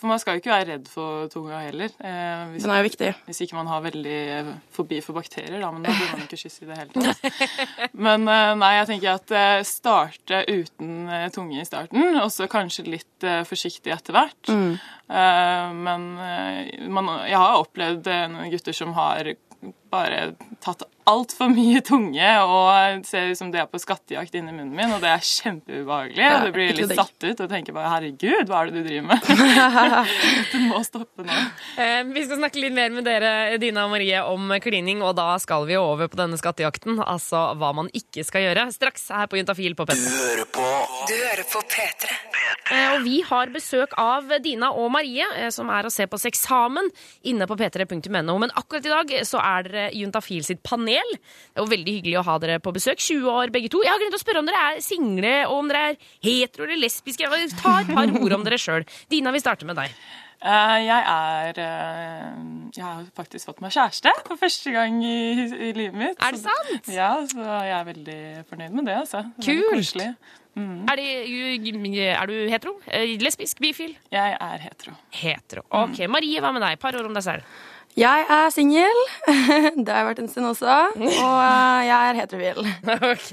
For 0.00 0.10
man 0.10 0.22
skal 0.22 0.36
jo 0.36 0.42
ikke 0.44 0.54
være 0.54 0.68
redd 0.72 0.88
for 0.90 1.28
tunga 1.32 1.60
heller. 1.66 1.92
Eh, 1.98 2.44
hvis, 2.54 2.64
Den 2.64 2.72
er 2.74 2.80
jo 2.82 2.88
viktig. 2.88 3.12
Hvis 3.28 3.42
ikke 3.44 3.58
man 3.58 3.70
har 3.70 3.84
veldig 3.84 4.18
forbi 4.74 4.84
fobi 4.84 5.00
for 5.02 5.16
bakterier, 5.16 5.60
da. 5.60 5.70
Men 5.72 5.84
da 5.84 5.94
bør 5.94 6.12
man 6.12 6.24
ikke 6.26 6.38
kysse 6.44 6.64
i 6.64 6.68
det 6.68 6.78
hele 6.78 6.92
tatt. 6.94 7.90
Men 8.06 8.28
eh, 8.28 8.50
nei, 8.60 8.72
jeg 8.78 8.88
tenker 8.92 9.14
at 9.14 9.34
eh, 9.34 9.62
starte 9.68 10.42
uten 10.50 11.08
eh, 11.08 11.28
tunge 11.34 11.60
i 11.60 11.66
starten, 11.66 12.18
og 12.20 12.30
så 12.32 12.48
kanskje 12.50 12.86
litt 12.88 13.26
eh, 13.26 13.42
forsiktig 13.48 13.94
etter 13.94 14.16
hvert. 14.16 14.50
Mm. 14.50 14.76
Eh, 15.08 15.72
men 15.86 16.06
man, 16.94 17.10
jeg 17.28 17.40
har 17.40 17.60
opplevd 17.62 18.10
gutter 18.52 18.76
som 18.76 18.94
har 18.96 19.34
bare 19.94 20.20
tatt 20.64 20.84
altfor 21.04 21.50
mye 21.52 21.82
tunge 21.84 22.28
og 22.48 23.04
ser 23.04 23.28
ut 23.32 23.36
som 23.38 23.50
det 23.52 23.60
er 23.60 23.66
på 23.68 23.80
skattejakt 23.80 24.34
inni 24.38 24.54
munnen 24.54 24.72
min, 24.72 24.92
og 24.94 25.02
det 25.04 25.10
er 25.12 25.26
kjempeubehagelig. 25.28 26.16
Ja, 26.16 26.38
og 26.38 26.46
du 26.48 26.54
blir 26.56 26.72
litt 26.78 26.94
satt 26.96 27.26
ut 27.26 27.42
og 27.44 27.50
tenker 27.50 27.76
bare 27.76 27.90
'herregud, 27.92 28.48
hva 28.48 28.62
er 28.62 28.70
det 28.70 28.80
du 28.80 28.88
driver 28.88 29.06
med?' 29.10 29.20
du 30.54 30.58
må 30.70 30.80
stoppe 30.86 31.26
nå. 31.26 31.40
Eh, 31.76 32.00
vi 32.08 32.24
skal 32.24 32.40
snakke 32.40 32.62
litt 32.62 32.76
mer 32.76 32.94
med 32.94 33.04
dere, 33.04 33.58
Dina 33.60 33.84
og 33.84 33.92
Marie, 33.92 34.22
om 34.24 34.54
klining, 34.64 35.02
og 35.04 35.14
da 35.20 35.34
skal 35.42 35.66
vi 35.68 35.76
over 35.76 36.08
på 36.08 36.16
denne 36.20 36.40
skattejakten. 36.40 37.02
Altså 37.04 37.52
hva 37.60 37.74
man 37.76 37.90
ikke 37.92 38.24
skal 38.24 38.46
gjøre. 38.48 38.68
Straks 38.72 39.10
her 39.12 39.28
på 39.28 39.40
Juntafil 39.40 39.76
på 39.76 39.84
P3. 39.90 40.00
hører 40.08 40.48
på 40.56 40.68
Du 41.10 41.14
hører 41.20 41.44
på 41.52 41.60
P3. 41.68 42.08
Eh, 42.72 42.94
Og 42.94 43.04
vi 43.04 43.20
har 43.28 43.52
besøk 43.52 43.92
av 44.00 44.30
Dina 44.42 44.70
og 44.72 44.90
Marie, 44.94 45.26
eh, 45.36 45.50
som 45.52 45.68
er 45.68 45.84
å 45.84 45.92
se 45.92 46.06
på 46.08 46.16
seksamen 46.20 46.88
inne 47.28 47.46
på 47.50 47.58
p3.no. 47.60 48.38
Men 48.40 48.50
akkurat 48.56 48.86
i 48.86 48.94
dag 48.94 49.14
så 49.28 49.42
er 49.42 49.68
dere 49.68 49.83
Juntafil 49.92 50.44
sitt 50.46 50.62
panel. 50.66 51.14
Det 51.52 51.62
var 51.62 51.70
veldig 51.74 51.96
hyggelig 51.98 52.18
å 52.20 52.26
ha 52.30 52.38
dere 52.42 52.58
på 52.64 52.72
besøk. 52.74 53.02
20 53.02 53.30
år 53.30 53.54
begge 53.54 53.70
to. 53.72 53.82
Jeg 53.84 53.92
har 53.92 54.02
glemt 54.02 54.16
å 54.18 54.22
spørre 54.22 54.42
om 54.42 54.48
dere 54.50 54.66
er 54.70 54.82
single, 54.84 55.36
og 55.50 55.62
om 55.62 55.72
dere 55.72 55.86
er 55.92 56.12
hetero 56.24 56.68
eller 56.68 56.82
lesbiske. 56.86 57.30
Ta 57.60 57.80
et 57.82 57.94
par 57.94 58.14
ord 58.20 58.38
om 58.38 58.46
dere 58.46 58.60
sjøl. 58.60 58.86
Dina, 59.12 59.34
vi 59.34 59.42
starter 59.42 59.68
med 59.68 59.80
deg. 59.80 59.96
Eh, 60.44 60.78
jeg 60.84 61.04
er 61.08 61.58
eh, 61.62 62.32
Jeg 62.76 62.84
har 62.84 63.04
faktisk 63.16 63.48
fått 63.48 63.62
meg 63.64 63.72
kjæreste 63.72 64.12
for 64.26 64.36
første 64.36 64.72
gang 64.74 64.98
i, 65.00 65.16
i 65.40 65.72
livet 65.72 65.96
mitt. 65.96 66.20
Er 66.20 66.36
det 66.36 66.42
sant? 66.42 66.90
Ja, 66.92 67.14
så 67.30 67.40
jeg 67.40 67.76
er 67.78 67.86
veldig 67.88 68.22
fornøyd 68.50 68.76
med 68.76 68.90
det. 68.90 68.98
altså. 69.06 69.24
Kult. 69.40 70.02
Mm. 70.54 70.84
Er, 70.86 71.00
det, 71.00 71.06
er 72.12 72.28
du 72.30 72.34
hetero? 72.52 72.76
Eh, 72.86 73.16
Lesbisk? 73.22 73.58
Bifil? 73.62 73.96
Jeg 74.12 74.36
er 74.36 74.66
hetero. 74.68 74.94
Hetero. 75.16 75.64
Ok, 75.80 76.04
Marie, 76.12 76.42
hva 76.44 76.52
med 76.54 76.62
deg? 76.62 76.76
Par 76.82 76.94
ord 76.98 77.08
om 77.08 77.16
deg 77.16 77.24
selv. 77.26 77.48
Jeg 77.94 78.24
er 78.26 78.48
singel. 78.50 79.00
Det 79.84 79.86
har 79.86 80.00
jeg 80.00 80.06
vært 80.08 80.20
en 80.24 80.30
stund 80.30 80.48
også. 80.48 80.78
Og 80.98 81.36
eh, 81.38 81.82
jeg 81.86 81.94
er 81.94 82.16
heterofil. 82.18 82.70
Ok. 83.14 83.28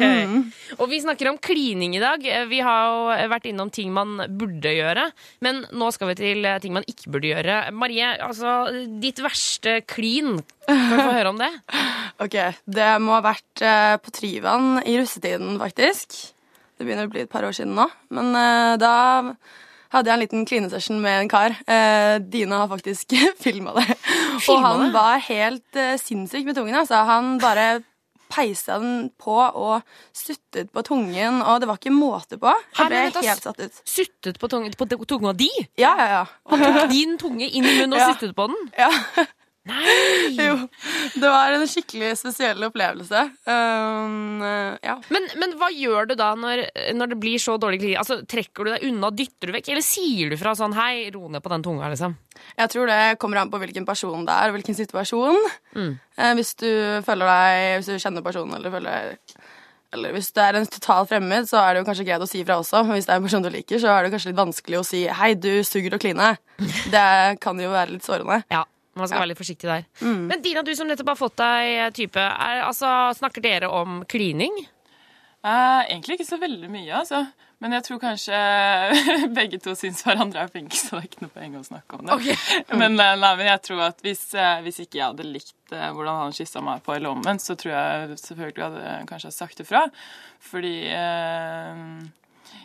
Og 0.78 0.84
vi 0.92 1.00
snakker 1.02 1.32
om 1.32 1.40
klining 1.42 1.96
i 1.98 2.02
dag. 2.02 2.22
Vi 2.50 2.60
har 2.62 2.92
jo 2.92 3.30
vært 3.32 3.48
innom 3.50 3.72
ting 3.74 3.90
man 3.96 4.20
burde 4.38 4.74
gjøre. 4.76 5.08
Men 5.42 5.64
nå 5.74 5.90
skal 5.96 6.12
vi 6.12 6.18
til 6.20 6.46
ting 6.62 6.76
man 6.78 6.86
ikke 6.86 7.10
burde 7.14 7.32
gjøre. 7.32 7.56
Marie, 7.74 8.12
altså 8.22 8.70
ditt 9.02 9.24
verste 9.26 9.80
klin. 9.90 10.38
Kan 10.70 10.86
vi 10.94 11.02
få 11.02 11.18
høre 11.18 11.34
om 11.34 11.42
det? 11.42 11.50
Ok, 12.22 12.36
Det 12.70 12.92
må 13.02 13.16
ha 13.16 13.24
vært 13.26 13.64
eh, 13.66 13.96
på 13.98 14.12
Tryvann 14.14 14.84
i 14.86 14.94
russetiden, 15.00 15.56
faktisk. 15.58 16.14
Det 16.78 16.86
begynner 16.86 17.10
å 17.10 17.14
bli 17.14 17.24
et 17.24 17.32
par 17.34 17.48
år 17.48 17.56
siden 17.58 17.74
nå. 17.80 17.88
Men 18.14 18.30
eh, 18.38 18.76
da 18.82 18.94
hadde 19.92 20.08
jeg 20.08 20.14
en 20.14 20.22
liten 20.22 20.46
klinesession 20.48 21.02
med 21.02 21.24
en 21.24 21.32
kar. 21.32 21.56
Eh, 21.66 22.20
Dina 22.22 22.62
har 22.62 22.70
faktisk 22.72 23.16
filma 23.42 23.74
det. 23.80 23.88
Og 24.50 24.62
han 24.66 24.80
det? 24.88 24.94
var 24.94 25.18
helt 25.28 25.76
uh, 25.78 25.96
sinnssyk 26.02 26.46
med 26.46 26.56
tungen. 26.56 26.76
Altså. 26.76 26.96
Han 27.06 27.38
bare 27.40 27.84
peisa 28.32 28.78
den 28.80 29.10
på 29.20 29.34
og 29.36 29.82
suttet 30.16 30.70
på 30.72 30.82
tungen, 30.88 31.42
og 31.44 31.60
det 31.60 31.68
var 31.68 31.76
ikke 31.76 31.92
måte 31.92 32.38
på. 32.40 32.48
Han 32.80 32.88
Jeg 32.88 33.12
ble 33.12 33.22
Herre, 33.22 33.26
helt 33.28 33.44
satt 33.44 33.60
ut. 33.60 33.82
Suttet 33.86 34.40
på, 34.40 34.48
tungen, 34.48 34.72
på 34.80 34.88
tunga 35.06 35.34
di? 35.36 35.50
Ja, 35.78 35.92
ja, 36.00 36.06
ja. 36.14 36.26
Han 36.48 36.64
tok 36.64 36.90
din 36.94 37.18
tunge 37.20 37.50
inn 37.50 37.66
i 37.68 37.76
munnen 37.82 37.94
og 37.94 38.00
Ja. 38.00 38.14
suttet 38.14 38.34
på 38.36 38.48
den? 38.48 38.72
Ja. 38.80 38.90
Jo. 40.42 40.56
Det 41.14 41.30
var 41.30 41.54
en 41.54 41.68
skikkelig 41.70 42.16
spesiell 42.18 42.64
opplevelse. 42.66 43.22
Um, 43.46 44.42
eh, 44.46 44.78
ja. 44.82 44.96
Men, 45.14 45.28
men 45.42 45.54
hva 45.60 45.70
gjør 45.74 46.10
du 46.10 46.16
da 46.20 46.32
når, 46.40 46.64
når 46.98 47.14
det 47.14 47.20
blir 47.22 47.42
så 47.42 47.58
dårlig 47.62 47.82
klining? 47.82 48.00
Altså, 48.02 48.22
trekker 48.26 48.66
du 48.66 48.74
deg 48.74 48.88
unna, 48.90 49.12
dytter 49.14 49.52
du 49.52 49.56
vekk, 49.58 49.72
eller 49.74 49.86
sier 49.86 50.34
du 50.34 50.38
fra 50.42 50.56
sånn 50.58 50.76
hei, 50.78 51.12
ro 51.14 51.30
ned 51.30 51.44
på 51.46 51.54
den 51.54 51.66
tunga, 51.68 51.92
liksom? 51.94 52.18
Jeg 52.58 52.74
tror 52.74 52.90
det 52.90 53.00
kommer 53.22 53.42
an 53.42 53.54
på 53.54 53.62
hvilken 53.62 53.86
person 53.86 54.26
det 54.26 54.34
er, 54.34 54.50
og 54.50 54.58
hvilken 54.58 54.78
situasjon. 54.78 55.40
Mm. 55.78 55.96
Eh, 56.18 56.36
hvis 56.40 56.56
du 56.60 56.70
føler 57.06 57.30
deg 57.30 57.80
Hvis 57.80 57.90
du 57.92 58.02
kjenner 58.02 58.24
personen, 58.26 58.58
eller 58.58 58.74
føler 58.74 59.18
eller 59.92 60.14
hvis 60.16 60.30
det 60.32 60.44
er 60.44 60.56
en 60.56 60.68
total 60.72 61.08
fremmed, 61.08 61.48
så 61.50 61.60
er 61.60 61.74
det 61.74 61.82
jo 61.82 61.88
kanskje 61.90 62.06
greit 62.08 62.24
å 62.24 62.28
si 62.30 62.46
fra 62.48 62.56
også. 62.62 62.86
Men 62.88 62.96
hvis 62.96 63.10
det 63.10 63.12
er 63.12 63.20
en 63.20 63.26
person 63.26 63.44
du 63.44 63.50
liker, 63.52 63.82
så 63.82 63.90
er 63.92 64.06
det 64.06 64.14
kanskje 64.14 64.32
litt 64.32 64.40
vanskelig 64.40 64.78
å 64.80 64.86
si 64.88 65.02
'hei, 65.04 65.34
du 65.36 65.66
suger 65.68 65.98
å 65.98 66.00
kline'. 66.00 66.38
Det 66.94 67.42
kan 67.44 67.60
jo 67.60 67.74
være 67.74 67.98
litt 67.98 68.08
sårende. 68.08 68.38
Ja, 68.54 68.64
man 68.96 69.08
skal 69.08 69.18
Ja. 69.18 69.22
være 69.24 69.32
litt 69.32 69.42
forsiktig 69.42 69.70
der. 69.70 69.86
Mm. 70.02 70.26
Men 70.28 70.42
Dina, 70.42 70.64
du 70.64 70.74
som 70.76 70.88
nettopp 70.88 71.14
har 71.14 71.20
fått 71.20 71.38
deg 71.38 71.94
type, 71.94 72.20
er, 72.20 72.64
altså, 72.68 73.14
snakker 73.16 73.42
dere 73.42 73.70
om 73.72 74.04
klining? 74.06 74.52
Uh, 75.42 75.82
egentlig 75.90 76.20
ikke 76.20 76.28
så 76.28 76.38
veldig 76.38 76.68
mye, 76.70 76.92
altså. 76.94 77.24
Men 77.62 77.74
jeg 77.78 77.84
tror 77.86 78.00
kanskje 78.02 78.38
begge 79.38 79.60
to 79.62 79.74
syns 79.78 80.02
hverandre 80.06 80.42
er 80.44 80.50
flinke, 80.50 80.76
så 80.78 80.98
det 80.98 81.02
er 81.04 81.08
ikke 81.10 81.22
noe 81.22 81.34
poeng 81.34 81.58
å 81.60 81.64
snakke 81.66 81.98
om 82.00 82.08
det. 82.10 82.36
Men, 82.82 82.98
eh, 83.00 83.16
nei, 83.22 83.32
men 83.38 83.46
jeg 83.46 83.62
tror 83.68 83.84
at 83.86 84.02
hvis, 84.02 84.24
eh, 84.34 84.62
hvis 84.66 84.80
ikke 84.82 84.98
jeg 84.98 85.06
hadde 85.12 85.28
likt 85.30 85.74
eh, 85.76 85.92
hvordan 85.94 86.24
han 86.24 86.34
kyssa 86.34 86.62
meg 86.66 86.82
på, 86.86 86.96
i 86.98 87.04
lommen, 87.06 87.38
så 87.42 87.54
tror 87.56 87.74
jeg 87.74 88.18
selvfølgelig 88.22 88.64
jeg 88.64 88.72
hadde 88.72 88.96
kanskje 89.12 89.32
sagt 89.36 89.62
ifra. 89.62 89.84
Fordi 90.42 90.74
eh, 90.90 91.86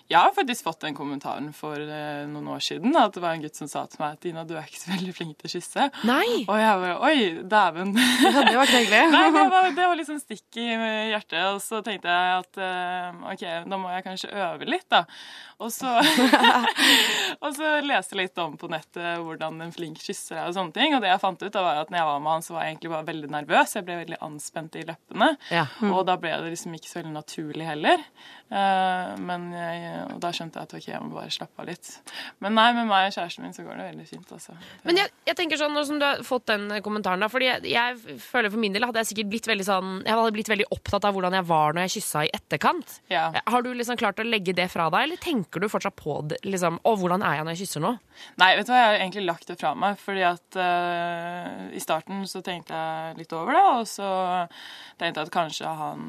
jeg 0.07 0.19
har 0.21 0.35
faktisk 0.37 0.67
fått 0.67 0.85
den 0.85 0.95
kommentaren 0.95 1.49
for 1.57 1.81
eh, 1.81 2.25
noen 2.31 2.49
år 2.55 2.63
siden. 2.63 2.95
At 2.99 3.17
det 3.17 3.23
var 3.25 3.35
en 3.35 3.43
gutt 3.43 3.59
som 3.59 3.71
sa 3.71 3.85
til 3.91 4.03
meg 4.03 4.17
at 4.17 4.23
Dina, 4.27 4.45
du 4.47 4.55
er 4.55 4.69
ikke 4.69 4.83
så 4.83 4.93
veldig 4.93 5.15
flink 5.17 5.39
til 5.41 5.49
å 5.51 5.53
kysse. 5.57 5.89
Nei. 6.07 6.29
Og 6.45 6.61
jeg 6.61 6.83
bare 6.85 6.97
Oi, 7.07 7.17
dæven. 7.57 7.93
det 7.97 8.55
var 8.57 8.69
ikke 8.69 8.83
hyggelig. 8.85 9.03
Nei, 9.17 9.25
det 9.35 9.45
var, 9.53 9.69
det 9.77 9.89
var 9.91 10.01
liksom 10.01 10.21
stikk 10.23 10.61
i 10.63 10.69
hjertet. 11.13 11.41
Og 11.55 11.61
så 11.65 11.83
tenkte 11.87 12.13
jeg 12.15 12.39
at 12.43 12.63
eh, 12.69 13.25
OK, 13.35 13.45
da 13.73 13.81
må 13.83 13.91
jeg 13.95 14.07
kanskje 14.07 14.33
øve 14.35 14.71
litt, 14.71 14.87
da. 14.93 15.05
Og 15.57 15.71
så, 15.73 15.89
og 17.45 17.55
så 17.57 17.69
leste 17.81 18.13
jeg 18.13 18.27
litt 18.27 18.41
om 18.43 18.59
på 18.61 18.69
nettet 18.69 19.23
hvordan 19.25 19.63
en 19.65 19.73
flink 19.73 20.03
kysser 20.05 20.37
er 20.37 20.51
og 20.51 20.57
sånne 20.57 20.75
ting. 20.77 20.97
Og 20.97 21.01
det 21.01 21.09
jeg 21.09 21.23
fant 21.23 21.41
ut, 21.41 21.53
da 21.53 21.63
var 21.65 21.81
at 21.81 21.93
når 21.93 22.03
jeg 22.03 22.09
var 22.11 22.25
med 22.25 22.35
han, 22.35 22.45
så 22.45 22.57
var 22.57 22.67
jeg 22.67 22.75
egentlig 22.75 22.93
bare 22.93 23.09
veldig 23.09 23.31
nervøs. 23.33 23.77
Jeg 23.79 23.87
ble 23.87 23.97
veldig 24.03 24.19
anspent 24.27 24.77
i 24.77 24.85
leppene. 24.85 25.31
Ja. 25.49 25.65
Og 25.89 26.03
da 26.09 26.19
ble 26.21 26.35
det 26.45 26.53
liksom 26.53 26.77
ikke 26.77 26.91
så 26.91 27.01
veldig 27.01 27.15
naturlig 27.15 27.69
heller. 27.71 28.05
Eh, 28.47 29.15
men 29.27 29.49
jeg, 29.57 29.95
og 30.13 30.21
da 30.23 30.35
skjønte 30.37 30.61
jeg 30.61 30.69
at 30.69 30.77
ok, 30.77 30.91
jeg 30.93 31.03
må 31.07 31.17
bare 31.17 31.33
slappe 31.35 31.65
av 31.65 31.71
litt. 31.71 31.93
Men 32.45 32.55
nei, 32.61 32.69
med 32.77 32.91
meg 32.91 33.09
og 33.09 33.17
kjæresten 33.17 33.47
min 33.47 33.57
så 33.57 33.65
går 33.65 33.81
det 33.81 33.89
veldig 33.89 34.07
fint, 34.13 34.37
altså. 34.37 34.59
Men 34.85 35.01
jeg, 35.01 35.13
jeg 35.31 35.39
tenker 35.41 35.61
sånn, 35.63 35.75
nå 35.75 35.87
som 35.89 36.03
du 36.03 36.07
har 36.07 36.21
fått 36.27 36.47
den 36.53 36.69
kommentaren 36.85 37.25
da, 37.25 37.31
fordi 37.33 37.49
jeg, 37.49 37.65
jeg 37.73 38.21
føler 38.23 38.53
for 38.53 38.63
min 38.63 38.77
del 38.77 38.87
hadde 38.87 39.03
jeg 39.03 39.15
sikkert 39.15 39.33
blitt 39.33 39.51
veldig 39.51 39.67
sånn, 39.67 39.97
jeg 40.05 40.21
hadde 40.21 40.37
blitt 40.37 40.53
veldig 40.53 40.69
opptatt 40.77 41.09
av 41.09 41.17
hvordan 41.17 41.41
jeg 41.41 41.49
var 41.49 41.75
når 41.75 41.89
jeg 41.89 41.97
kyssa 41.97 42.27
i 42.29 42.33
etterkant. 42.37 42.99
Ja. 43.11 43.31
Har 43.49 43.65
du 43.65 43.73
liksom 43.73 43.99
klart 43.99 44.21
å 44.21 44.29
legge 44.29 44.55
det 44.57 44.69
fra 44.71 44.91
deg, 44.93 45.09
eller 45.09 45.23
tenker 45.23 45.46
du 45.63 45.69
fortsatt 45.71 45.97
på 45.99 46.19
det, 46.31 46.41
liksom, 46.47 46.81
å, 46.83 46.95
hvordan 47.01 47.25
er 47.27 47.39
jeg 47.39 47.47
når 47.47 47.57
jeg 47.57 47.63
kysser 47.65 47.85
nå? 47.85 47.93
Nei, 48.43 48.51
vet 48.59 48.69
du 48.69 48.73
hva, 48.73 48.81
jeg 48.81 48.91
har 48.91 48.99
egentlig 49.01 49.27
lagt 49.27 49.51
det 49.51 49.59
fra 49.61 49.73
meg. 49.79 49.99
Fordi 50.03 50.25
at 50.27 50.59
uh, 50.59 51.67
i 51.71 51.83
starten 51.83 52.25
så 52.31 52.43
tenkte 52.47 52.77
jeg 52.77 53.21
litt 53.23 53.35
over 53.37 53.57
det, 53.57 53.65
og 53.79 53.89
så 53.91 54.11
tenkte 55.01 55.23
jeg 55.23 55.29
at 55.29 55.35
kanskje 55.35 55.73
han 55.81 56.07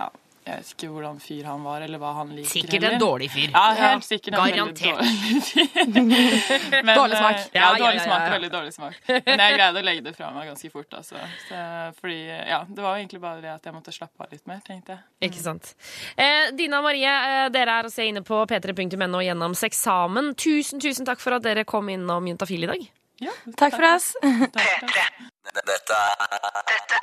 Ja, 0.00 0.08
jeg 0.42 0.56
vet 0.58 0.70
ikke 0.74 0.88
hvordan 0.90 1.18
fyr 1.22 1.44
han 1.46 1.62
var, 1.62 1.82
eller 1.86 2.00
hva 2.02 2.12
han 2.16 2.30
liker. 2.34 2.50
Sikkert 2.50 2.82
en 2.88 2.96
dårlig 2.98 3.28
fyr. 3.30 3.50
Ja, 3.54 3.62
helt 3.78 4.04
sikkert 4.06 4.34
en 4.34 4.40
garantert. 4.42 4.98
dårlig. 4.98 6.82
Men, 6.86 6.96
Dårlig 6.98 7.16
smak. 7.20 7.36
eh, 7.36 7.46
Ja, 7.52 7.60
Ja, 7.60 7.68
ja, 7.68 7.78
dårlig 7.78 8.00
ja, 8.00 8.06
smak 8.08 8.22
ja. 8.26 8.30
veldig 8.34 8.50
dårlig 8.50 8.72
smak. 8.74 8.96
Men 9.08 9.42
jeg 9.44 9.54
greide 9.58 9.78
å 9.82 9.84
legge 9.86 10.02
det 10.08 10.14
fra 10.16 10.30
meg 10.34 10.48
ganske 10.50 10.70
fort, 10.74 10.96
altså. 10.98 11.16
Så, 11.48 11.60
fordi, 12.00 12.18
ja, 12.28 12.58
det 12.68 12.82
var 12.82 12.96
jo 12.96 13.02
egentlig 13.04 13.20
bare 13.22 13.40
det 13.44 13.52
at 13.54 13.68
jeg 13.70 13.76
måtte 13.76 13.94
slappe 13.94 14.18
av 14.26 14.34
litt 14.34 14.46
mer, 14.50 14.58
tenkte 14.66 14.96
jeg. 14.96 15.30
Ikke 15.30 15.42
sant. 15.44 15.74
Eh, 16.16 16.50
Dina 16.58 16.80
og 16.82 16.88
Marie, 16.88 17.12
eh, 17.12 17.46
dere 17.54 17.78
er 17.78 17.86
å 17.86 17.92
se 17.94 18.08
inne 18.10 18.24
på 18.26 18.42
p3.no 18.50 19.22
gjennom 19.22 19.54
seksamen. 19.58 20.34
Tusen, 20.34 20.82
tusen 20.82 21.06
takk 21.06 21.22
for 21.22 21.38
at 21.38 21.46
dere 21.46 21.62
kom 21.68 21.86
innom 21.92 22.26
Juntafil 22.32 22.66
i 22.66 22.70
dag. 22.74 22.82
Ja, 23.22 23.30
Takk 23.54 23.76
for 23.78 23.86
oss. 23.92 24.08
Dette 25.52 25.98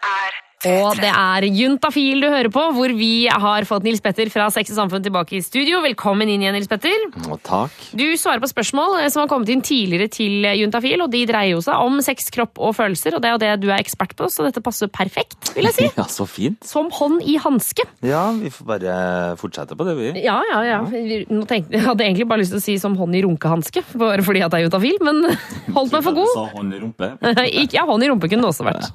er 0.04 0.40
Og 0.68 0.98
det 1.00 1.08
er 1.08 1.46
Juntafil 1.56 2.20
du 2.20 2.26
hører 2.28 2.50
på, 2.52 2.60
hvor 2.76 2.92
vi 2.92 3.30
har 3.32 3.64
fått 3.64 3.86
Nils 3.88 4.02
Petter 4.04 4.28
fra 4.28 4.50
Sex 4.52 4.74
og 4.74 4.76
Samfunn 4.82 5.06
tilbake 5.06 5.38
i 5.38 5.40
studio. 5.40 5.78
Velkommen 5.86 6.28
inn 6.28 6.42
igjen, 6.44 6.58
Nils 6.58 6.68
Petter. 6.68 7.06
Og 7.32 7.38
takk. 7.48 7.72
Du 7.96 8.04
svarer 8.20 8.44
på 8.44 8.50
spørsmål 8.52 8.98
eh, 9.00 9.08
som 9.08 9.22
har 9.24 9.30
kommet 9.32 9.48
inn 9.54 9.64
tidligere 9.64 10.10
til 10.12 10.44
Juntafil, 10.60 11.00
og 11.06 11.14
de 11.14 11.22
dreier 11.30 11.54
jo 11.54 11.62
seg 11.64 11.80
om 11.80 12.02
sex, 12.04 12.28
kropp 12.36 12.60
og 12.60 12.76
følelser, 12.76 13.16
og 13.16 13.24
det 13.24 13.30
er 13.30 13.38
jo 13.38 13.42
det 13.46 13.54
du 13.64 13.70
er 13.70 13.80
ekspert 13.80 14.18
på, 14.20 14.28
så 14.28 14.50
dette 14.50 14.60
passer 14.66 14.92
perfekt, 14.92 15.54
vil 15.56 15.70
jeg 15.70 15.78
si. 15.78 15.88
Ja, 16.00 16.10
så 16.12 16.28
fint. 16.28 16.60
Som 16.68 16.92
hånd 16.92 17.24
i 17.24 17.38
hanske. 17.40 17.88
Ja, 18.04 18.26
vi 18.36 18.52
får 18.52 18.68
bare 18.68 18.98
fortsette 19.40 19.80
på 19.80 19.88
det, 19.88 19.96
vi. 19.96 20.12
Ja, 20.26 20.42
ja, 20.52 20.60
ja. 20.68 20.82
Nå 20.84 21.48
tenkte, 21.48 21.78
jeg 21.78 21.86
hadde 21.88 22.04
egentlig 22.04 22.28
bare 22.28 22.44
lyst 22.44 22.52
til 22.58 22.60
å 22.60 22.66
si 22.68 22.76
som 22.84 23.00
hånd 23.00 23.16
i 23.16 23.24
runkehanske, 23.24 23.86
bare 23.96 24.28
fordi 24.28 24.44
at 24.44 24.52
det 24.52 24.60
er 24.60 24.68
Juntafil, 24.68 25.00
men 25.08 25.24
holdt 25.80 25.96
meg 25.96 26.04
for 26.04 26.20
god. 26.20 26.36
Du 26.36 26.36
Sa 26.36 26.46
hånd 26.60 26.76
i 26.76 26.84
rumpe. 26.84 27.14
Ja, 27.80 27.88
hånd 27.88 28.04
i 28.04 28.12
rumpe 28.12 28.28
kunne 28.28 28.44
det 28.44 28.52
også 28.52 28.66
vært. 28.68 28.92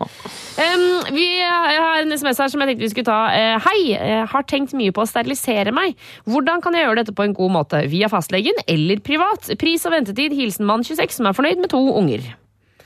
Um, 0.60 1.14
vi 1.14 1.26
har 1.54 2.02
en 2.02 2.12
SMS 2.14 2.40
her 2.42 2.52
som 2.52 2.62
jeg 2.62 2.70
tenkte 2.72 2.84
vi 2.86 2.90
skulle 2.92 3.08
ta. 3.08 3.18
Eh, 3.34 3.56
Hei, 3.64 3.78
jeg 3.94 4.26
har 4.32 4.46
tenkt 4.50 4.74
mye 4.76 4.92
på 4.94 5.04
å 5.04 5.08
sterilisere 5.08 5.72
meg. 5.74 5.96
Hvordan 6.28 6.62
kan 6.64 6.76
jeg 6.76 6.86
gjøre 6.86 7.00
dette 7.02 7.14
på 7.16 7.26
en 7.26 7.34
god 7.36 7.54
måte? 7.58 7.82
Via 7.92 8.10
fastlegen 8.12 8.58
eller 8.68 9.02
privat? 9.04 9.50
Pris 9.60 9.84
og 9.88 9.94
ventetid. 9.96 10.34
Hilsen 10.36 10.68
mann 10.68 10.84
26 10.86 11.20
som 11.20 11.30
er 11.30 11.36
fornøyd 11.36 11.62
med 11.62 11.72
to 11.72 11.82
unger. 11.94 12.24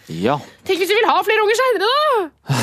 Ja. 0.09 0.39
Tenk 0.65 0.81
hvis 0.81 0.89
du 0.89 0.97
vil 0.97 1.09
ha 1.11 1.19
flere 1.21 1.43
unger 1.45 1.59
seinere, 1.59 1.89
da! 1.89 2.63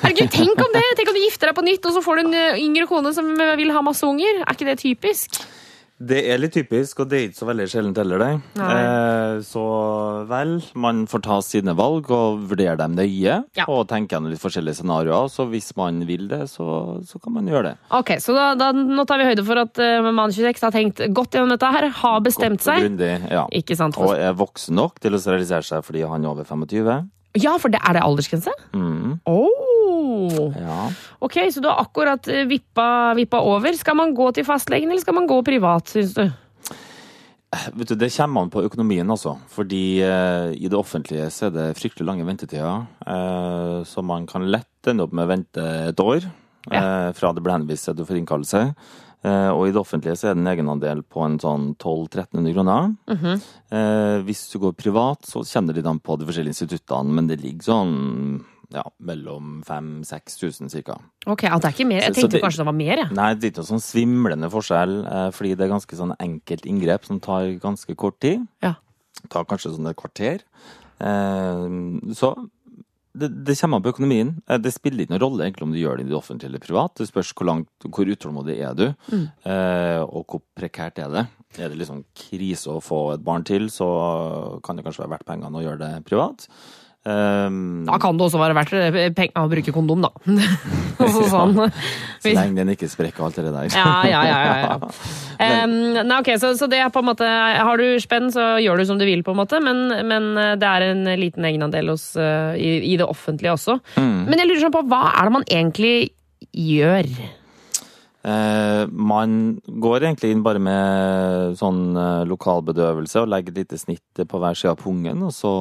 Herregud, 0.00 0.30
Tenk 0.32 0.62
om 0.64 0.72
det! 0.72 0.84
Tenk 0.96 1.10
om 1.12 1.16
du 1.18 1.22
gifter 1.26 1.50
deg 1.50 1.56
på 1.58 1.64
nytt, 1.66 1.84
og 1.88 1.92
så 1.96 2.02
får 2.04 2.16
du 2.16 2.22
en 2.24 2.36
eh, 2.40 2.60
yngre 2.62 2.86
kone 2.88 3.12
som 3.16 3.28
eh, 3.36 3.56
vil 3.60 3.72
ha 3.74 3.82
masse 3.84 4.06
unger. 4.08 4.40
Er 4.46 4.56
ikke 4.56 4.68
det 4.70 4.78
typisk? 4.80 5.40
Det 5.96 6.18
er 6.28 6.36
litt 6.36 6.52
typisk, 6.52 6.98
og 7.00 7.08
det 7.08 7.16
er 7.16 7.22
ikke 7.30 7.38
så 7.38 7.46
veldig 7.48 7.66
sjeldent 7.72 7.96
heller, 8.02 8.20
det. 8.20 8.32
Eh, 8.60 9.38
så 9.48 9.62
vel, 10.28 10.58
man 10.76 11.06
får 11.08 11.22
ta 11.24 11.38
sine 11.40 11.72
valg 11.78 12.10
og 12.12 12.42
vurdere 12.50 12.74
dem 12.76 12.98
nøye. 12.98 13.38
Ja. 13.56 13.64
Og 13.72 13.86
tenke 13.88 14.12
gjennom 14.12 14.28
litt 14.34 14.42
forskjellige 14.42 14.82
scenarioer. 14.82 15.30
Så 15.32 15.46
hvis 15.48 15.70
man 15.78 16.02
vil 16.08 16.26
det, 16.28 16.42
så, 16.52 16.66
så 17.00 17.20
kan 17.22 17.38
man 17.38 17.48
gjøre 17.48 17.70
det. 17.70 17.74
Ok, 17.96 18.12
så 18.20 18.36
da, 18.36 18.50
da, 18.60 18.68
Nå 18.76 19.06
tar 19.08 19.22
vi 19.22 19.30
høyde 19.30 19.46
for 19.48 19.62
at 19.62 19.80
uh, 19.80 20.10
mann 20.12 20.34
26 20.36 20.66
har 20.68 20.76
tenkt 20.76 21.00
godt 21.16 21.32
gjennom 21.38 21.54
dette 21.56 21.72
her, 21.78 21.88
har 22.02 22.20
bestemt 22.24 22.60
Godt 22.60 22.68
og 22.68 22.72
seg. 22.74 22.84
grundig, 22.90 23.12
ja. 23.32 23.46
Ikke 23.56 23.78
sant? 23.80 23.96
Og 23.96 24.12
er 24.20 24.36
voksen 24.36 24.76
nok 24.76 25.00
til 25.00 25.16
å 25.16 25.22
realisere 25.24 25.64
seg 25.64 25.84
fordi 25.86 26.04
han 26.04 26.24
er 26.28 26.34
over 26.36 26.44
25. 26.44 27.08
Ja, 27.40 27.56
for 27.60 27.72
det, 27.72 27.80
er 27.84 27.96
det 27.96 28.04
aldersgrense? 28.04 28.52
Mm, 28.76 29.16
Oh. 29.28 29.72
Ja. 30.56 30.80
Ok, 31.24 31.38
så 31.52 31.62
du 31.62 31.68
har 31.70 31.82
akkurat 31.84 32.28
eh, 32.32 32.46
vippa, 32.48 33.14
vippa 33.18 33.40
over. 33.44 33.76
Skal 33.78 33.98
man 33.98 34.14
gå 34.16 34.30
til 34.36 34.46
fastlegen, 34.48 34.90
eller 34.90 35.04
skal 35.04 35.16
man 35.18 35.28
gå 35.30 35.38
privat, 35.46 35.94
syns 35.94 36.16
du? 36.16 36.26
Vet 37.76 37.88
du, 37.88 37.94
Det 37.94 38.10
kommer 38.12 38.42
an 38.44 38.50
på 38.52 38.64
økonomien, 38.66 39.08
altså. 39.10 39.36
Fordi 39.52 40.02
eh, 40.04 40.50
i 40.58 40.68
det 40.68 40.76
offentlige 40.78 41.30
så 41.32 41.48
er 41.48 41.54
det 41.54 41.66
fryktelig 41.78 42.08
lange 42.08 42.26
ventetider. 42.26 42.86
Eh, 43.06 43.78
så 43.86 44.04
man 44.04 44.26
kan 44.28 44.48
lett 44.50 44.90
ende 44.90 45.06
opp 45.06 45.14
med 45.16 45.26
å 45.26 45.32
vente 45.32 45.66
et 45.88 46.02
år 46.02 46.26
eh, 46.26 47.10
fra 47.16 47.32
det 47.32 47.42
blir 47.42 47.56
henvist 47.56 47.88
til 47.88 47.96
du 47.98 48.04
får 48.06 48.20
innkallelse. 48.20 48.62
Eh, 49.26 49.50
og 49.50 49.66
i 49.66 49.72
det 49.74 49.80
offentlige 49.80 50.16
så 50.18 50.30
er 50.30 50.36
det 50.36 50.42
en 50.44 50.52
egenandel 50.52 51.00
på 51.02 51.22
en 51.24 51.38
sånn 51.42 51.70
1200-1300 51.74 52.52
kroner. 52.54 52.92
Mhm. 53.10 53.40
eh, 53.72 54.18
hvis 54.26 54.44
du 54.52 54.58
går 54.62 54.76
privat, 54.78 55.24
så 55.26 55.42
kjenner 55.46 55.74
de 55.74 55.82
dem 55.86 55.98
på 56.00 56.18
de 56.18 56.28
forskjellige 56.28 56.54
instituttene, 56.54 57.14
men 57.16 57.26
det 57.30 57.40
ligger 57.42 57.70
sånn 57.70 58.44
ja, 58.74 58.82
mellom 59.00 59.62
5000-6000 59.66 60.68
cirka. 60.70 60.96
Ok, 61.26 61.42
ja, 61.44 61.56
det 61.58 61.64
er 61.64 61.74
ikke 61.76 61.86
mer. 61.88 62.00
Jeg 62.02 62.14
tenkte 62.14 62.30
det- 62.36 62.42
kanskje 62.42 62.56
det 62.58 62.66
var 62.66 62.72
mer, 62.72 62.96
jeg. 62.96 63.12
Nei, 63.12 63.34
det 63.34 63.44
er 63.44 63.50
ikke 63.50 63.62
noe 63.64 63.72
sånn 63.78 63.84
svimlende 63.84 64.50
forskjell, 64.50 65.06
eh, 65.06 65.30
fordi 65.30 65.54
det 65.56 65.60
er 65.66 65.74
ganske 65.74 65.96
sånn 65.96 66.16
enkelt 66.18 66.66
inngrep 66.66 67.04
som 67.04 67.20
tar 67.20 67.46
ganske 67.60 67.94
kort 67.96 68.18
tid. 68.20 68.46
Ja. 68.62 68.74
Tar 69.30 69.44
kanskje 69.44 69.74
sånn 69.76 69.88
et 69.90 69.96
kvarter. 69.96 70.40
Eh, 71.00 72.12
Så 72.14 72.34
det, 73.16 73.44
det 73.44 73.56
kommer 73.58 73.76
an 73.76 73.82
på 73.82 73.92
økonomien. 73.94 74.42
Eh, 74.48 74.58
Det 74.58 74.72
spiller 74.74 75.04
ikke 75.06 75.14
noen 75.16 75.20
rolle 75.22 75.44
egentlig 75.46 75.62
om 75.62 75.72
du 75.72 75.78
gjør 75.78 75.96
det 75.98 76.06
i 76.06 76.08
det 76.10 76.18
offentlige 76.18 76.50
eller 76.50 76.58
privat. 76.58 76.94
Det 76.96 77.08
spørs 77.08 77.32
hvor, 77.34 77.46
langt, 77.46 77.68
hvor 77.84 78.04
utålmodig 78.06 78.58
er 78.60 78.74
du, 78.74 78.94
Mm. 79.10 79.30
og 80.12 80.26
hvor 80.26 80.42
prekært 80.56 80.98
er 80.98 81.08
det. 81.10 81.26
Er 81.58 81.68
det 81.70 81.78
liksom 81.78 82.04
krise 82.14 82.66
å 82.68 82.82
få 82.82 83.14
et 83.14 83.24
barn 83.24 83.42
til, 83.44 83.68
så 83.68 84.60
kan 84.62 84.76
det 84.76 84.84
kanskje 84.84 85.06
være 85.06 85.18
verdt 85.18 85.24
pengene 85.26 85.56
å 85.56 85.64
gjøre 85.64 85.78
det 85.78 86.04
privat. 86.04 86.46
Eh, 87.06 87.50
Da 87.86 87.98
kan 88.02 88.18
det 88.18 88.26
også 88.26 88.40
være 88.40 88.56
verdt 88.58 88.72
eh, 88.74 89.12
penger 89.14 89.44
å 89.44 89.50
bruke 89.50 89.74
kondom, 89.74 90.02
da. 90.06 90.10
sånn. 91.30 91.54
ja, 91.60 91.68
så 92.24 92.32
lenge 92.34 92.58
den 92.58 92.72
ikke 92.74 92.88
sprekker 92.90 93.26
alt 93.26 93.38
det 93.38 93.52
der. 93.52 93.68
Ja, 93.70 93.92
ja, 94.08 94.22
ja. 94.26 94.40
ja, 94.42 94.56
ja. 94.66 95.62
Um, 95.66 95.76
nei, 96.08 96.18
ok, 96.18 96.32
så, 96.40 96.54
så 96.58 96.68
det 96.72 96.80
er 96.80 96.90
på 96.90 97.02
en 97.02 97.10
måte 97.10 97.26
Har 97.28 97.76
du 97.76 98.00
spenn, 98.02 98.30
så 98.34 98.56
gjør 98.62 98.80
du 98.80 98.86
som 98.88 99.00
du 99.00 99.04
vil, 99.08 99.22
på 99.26 99.34
en 99.36 99.40
måte, 99.42 99.60
men, 99.62 99.86
men 100.08 100.30
det 100.58 100.70
er 100.70 100.88
en 100.90 101.04
liten 101.20 101.46
egenandel 101.46 101.92
hos, 101.94 102.10
uh, 102.18 102.56
i, 102.58 102.78
i 102.92 102.98
det 102.98 103.06
offentlige 103.06 103.54
også. 103.54 103.78
Mm. 104.00 104.22
Men 104.30 104.42
jeg 104.42 104.50
lurer 104.50 104.64
sånn 104.66 104.76
på, 104.78 104.86
hva 104.90 105.02
er 105.12 105.28
det 105.28 105.36
man 105.36 105.50
egentlig 105.52 105.96
gjør? 106.56 107.12
Eh, 108.26 108.84
man 108.90 109.36
går 109.66 110.08
egentlig 110.08 110.32
inn 110.34 110.42
bare 110.46 110.62
med 110.62 111.58
sånn 111.60 111.94
eh, 111.94 112.24
lokalbedøvelse 112.26 113.22
og 113.22 113.30
legger 113.30 113.54
et 113.54 113.60
lite 113.62 113.78
snitt 113.78 114.24
på 114.26 114.40
hver 114.42 114.58
side 114.58 114.72
av 114.74 114.80
pungen, 114.80 115.22
og 115.28 115.34
så 115.34 115.52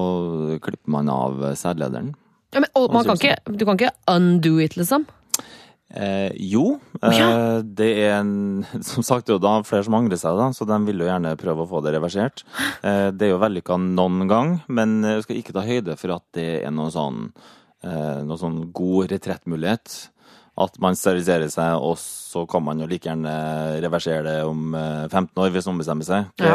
klipper 0.64 0.96
man 0.98 1.12
av 1.14 1.44
sædlederen. 1.60 2.16
Ja, 2.56 2.64
men, 2.64 2.72
og, 2.74 2.90
man 2.96 3.06
kan 3.06 3.20
ikke, 3.20 3.38
du 3.52 3.68
kan 3.68 3.78
ikke 3.78 3.94
undo 4.10 4.58
it, 4.64 4.78
liksom? 4.80 5.06
Eh, 5.96 6.32
jo, 6.42 6.80
eh, 7.06 7.60
det 7.62 7.88
er 8.04 8.16
en 8.18 8.66
Som 8.84 9.06
sagt, 9.06 9.30
jo 9.30 9.38
da 9.40 9.60
flere 9.64 9.86
som 9.86 9.96
angrer 9.96 10.18
seg, 10.20 10.36
da, 10.40 10.50
så 10.56 10.66
de 10.68 10.80
vil 10.88 11.04
jo 11.04 11.08
gjerne 11.08 11.36
prøve 11.40 11.64
å 11.64 11.70
få 11.70 11.84
det 11.86 11.94
reversert. 11.96 12.44
Eh, 12.82 13.12
det 13.14 13.30
er 13.30 13.36
jo 13.36 13.44
vellykka 13.44 13.78
noen 13.84 14.26
gang, 14.32 14.58
men 14.68 14.98
jeg 15.06 15.28
skal 15.28 15.40
ikke 15.40 15.56
ta 15.56 15.66
høyde 15.68 16.00
for 16.02 16.18
at 16.18 16.26
det 16.36 16.50
er 16.66 16.74
noen 16.74 16.94
sånn, 16.96 17.22
eh, 17.86 18.20
noen 18.26 18.42
sånn 18.42 18.60
god 18.76 19.14
retrettmulighet. 19.14 20.00
At 20.56 20.78
man 20.80 20.96
steriliserer 20.96 21.50
seg, 21.52 21.76
og 21.84 21.98
så 22.00 22.46
kan 22.48 22.64
man 22.64 22.80
jo 22.80 22.88
like 22.88 23.10
gjerne 23.10 23.32
reversere 23.84 24.24
det 24.24 24.36
om 24.48 24.76
eh, 24.80 25.08
15 25.10 25.42
år 25.44 25.50
hvis 25.52 25.66
noen 25.68 25.82
bestemmer 25.82 26.08
seg. 26.08 26.30
Det, 26.40 26.52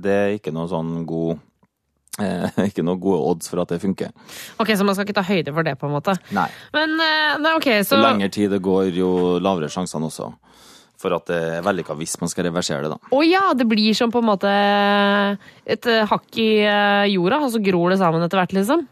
det 0.00 0.14
er 0.16 0.36
ikke 0.38 0.54
noen 0.56 0.70
sånn 0.70 0.92
god 1.08 1.34
eh, 2.24 2.46
Ikke 2.70 2.84
noen 2.86 3.00
gode 3.02 3.20
odds 3.28 3.52
for 3.52 3.60
at 3.60 3.74
det 3.74 3.82
funker. 3.82 4.14
Ok, 4.56 4.72
Så 4.72 4.86
man 4.88 4.96
skal 4.96 5.04
ikke 5.04 5.18
ta 5.20 5.26
høyde 5.28 5.52
for 5.52 5.68
det, 5.68 5.76
på 5.80 5.90
en 5.90 5.96
måte? 5.98 6.16
Nei. 6.32 6.48
Men 6.72 6.96
eh, 6.96 7.34
nei, 7.44 7.52
ok, 7.60 7.68
Jo 7.82 7.90
så 7.90 8.00
lengre 8.00 8.30
tid 8.32 8.56
det 8.56 8.62
går, 8.64 8.88
jo 8.96 9.12
lavere 9.44 9.68
sjansene 9.72 10.08
også. 10.08 10.30
For 11.02 11.16
at 11.16 11.26
det 11.28 11.38
er 11.58 11.64
vellykka 11.66 11.96
hvis 11.98 12.14
man 12.22 12.30
skal 12.30 12.46
reversere 12.46 12.86
det, 12.86 12.94
da. 12.94 13.12
Å 13.12 13.22
ja, 13.26 13.44
det 13.58 13.66
blir 13.68 13.92
som 13.98 14.12
på 14.14 14.22
en 14.22 14.28
måte 14.30 14.50
et 15.66 15.88
eh, 15.90 16.04
hakk 16.08 16.40
i 16.40 16.50
eh, 16.62 17.12
jorda, 17.12 17.40
og 17.42 17.52
så 17.52 17.60
gror 17.64 17.92
det 17.92 17.98
sammen 18.00 18.22
etter 18.24 18.40
hvert, 18.40 18.54
liksom? 18.56 18.86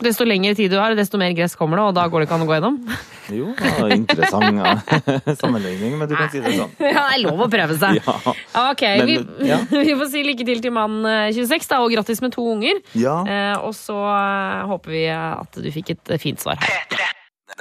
Desto 0.00 0.24
lengre 0.24 0.54
tid 0.56 0.70
du 0.72 0.78
har, 0.80 0.94
desto 0.96 1.18
mer 1.20 1.34
gress 1.36 1.54
kommer 1.58 1.76
det, 1.78 1.84
og 1.90 1.96
da 1.98 2.06
går 2.10 2.22
det 2.22 2.26
ikke 2.28 2.36
an 2.38 2.44
å 2.44 2.48
gå 2.48 2.56
gjennom? 2.56 2.78
Jo, 3.32 3.52
ja, 3.54 3.86
interessant 3.94 4.58
ja. 4.58 4.72
sammenligning, 5.40 5.94
men 5.96 6.08
du 6.10 6.16
kan 6.18 6.26
si 6.32 6.40
det 6.42 6.56
sånn. 6.56 6.72
Ja, 6.82 7.04
det 7.06 7.14
er 7.14 7.20
lov 7.22 7.44
å 7.44 7.48
prøve 7.52 7.76
seg. 7.78 8.00
Ja. 8.02 8.34
Ok, 8.64 8.82
Men, 8.82 9.06
vi, 9.08 9.46
ja. 9.46 9.60
vi 9.70 9.94
får 10.00 10.10
si 10.12 10.24
lykke 10.26 10.46
til 10.48 10.60
til 10.64 10.74
mann 10.74 10.98
eh, 11.06 11.30
26, 11.32 11.70
da, 11.70 11.78
og 11.84 11.94
grattis 11.94 12.20
med 12.24 12.34
to 12.34 12.44
unger. 12.50 12.82
Ja. 12.98 13.20
Eh, 13.22 13.54
og 13.62 13.76
så 13.78 13.96
eh, 14.10 14.66
håper 14.72 14.96
vi 14.96 15.04
at 15.14 15.62
du 15.62 15.70
fikk 15.72 15.94
et 15.94 16.12
eh, 16.16 16.20
fint 16.20 16.42
svar 16.42 16.58
her. 16.60 16.82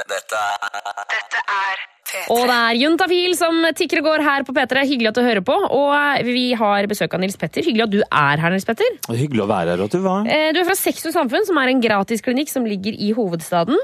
Dette 0.01 0.41
er 0.41 1.07
P3. 1.13 2.00
Og 2.33 2.41
det 2.49 2.55
er 2.57 2.79
Juntafil 2.81 3.35
som 3.39 3.61
tikker 3.77 4.01
og 4.01 4.07
går 4.09 4.23
her 4.25 4.45
på 4.47 4.55
P3. 4.55 4.83
Hyggelig 4.89 5.11
at 5.11 5.19
du 5.19 5.23
hører 5.25 5.43
på. 5.47 5.55
Og 5.55 5.91
eh, 5.95 6.23
vi 6.27 6.45
har 6.59 6.87
besøk 6.91 7.13
av 7.17 7.23
Nils 7.23 7.37
Petter. 7.39 7.63
Hyggelig 7.65 7.85
at 7.87 7.93
du 7.95 7.99
er 8.03 8.43
her, 8.43 8.53
Nils 8.55 8.67
Petter. 8.67 8.97
Hyggelig 9.09 9.45
å 9.45 9.49
være 9.51 9.75
her, 9.77 9.85
Du 9.91 9.99
var. 10.03 10.27
Du 10.27 10.59
er 10.61 10.67
fra 10.67 10.77
Sex 10.77 11.03
Samfunn, 11.11 11.45
som 11.47 11.57
er 11.61 11.71
en 11.71 11.81
gratisklinikk 11.83 12.51
som 12.51 12.67
ligger 12.67 12.95
i 12.97 13.11
hovedstaden. 13.17 13.77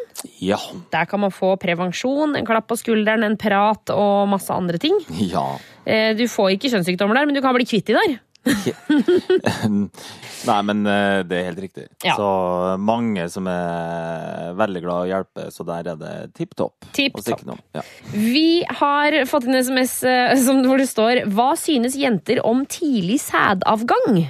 Ja. 0.43 0.59
Der 0.93 1.05
kan 1.09 1.21
man 1.23 1.33
få 1.35 1.55
prevensjon, 1.61 2.35
en 2.37 2.45
klapp 2.47 2.67
på 2.71 2.77
skulderen, 2.79 3.23
en 3.27 3.37
prat 3.39 3.91
og 3.95 4.27
masse 4.31 4.53
andre 4.53 4.79
ting. 4.81 4.97
Ja. 5.21 5.47
Eh, 5.87 6.13
Du 6.17 6.25
får 6.27 6.55
ikke 6.57 6.71
kjønnssykdommer 6.73 7.15
der, 7.19 7.25
men 7.29 7.35
du 7.37 7.41
kan 7.43 7.55
bli 7.55 7.65
kvitt 7.67 7.87
de 7.87 7.95
der. 7.95 8.17
Nei, 10.47 10.57
men 10.69 10.83
eh, 10.87 11.19
det 11.27 11.39
er 11.39 11.47
helt 11.49 11.61
riktig. 11.65 11.85
Ja. 12.05 12.15
Så 12.17 12.27
mange 12.81 13.25
som 13.33 13.47
er 13.51 14.53
veldig 14.57 14.81
glad 14.85 15.01
i 15.01 15.07
å 15.07 15.11
hjelpe, 15.15 15.47
så 15.53 15.65
der 15.67 15.91
er 15.93 15.99
det 15.99 16.13
tipp 16.37 16.55
topp. 16.59 16.87
Tipp 16.95 17.17
å. 17.19 17.57
Ja. 17.77 17.83
Vi 18.13 18.63
har 18.79 19.19
fått 19.29 19.47
en 19.49 19.59
SMS 19.59 19.99
eh, 20.07 20.33
som, 20.43 20.63
hvor 20.67 20.79
det 20.81 20.87
står 20.89 21.23
Hva 21.33 21.51
synes 21.59 21.97
jenter 21.99 22.41
om 22.47 22.63
tidlig 22.69 23.19
sædavgang? 23.25 24.23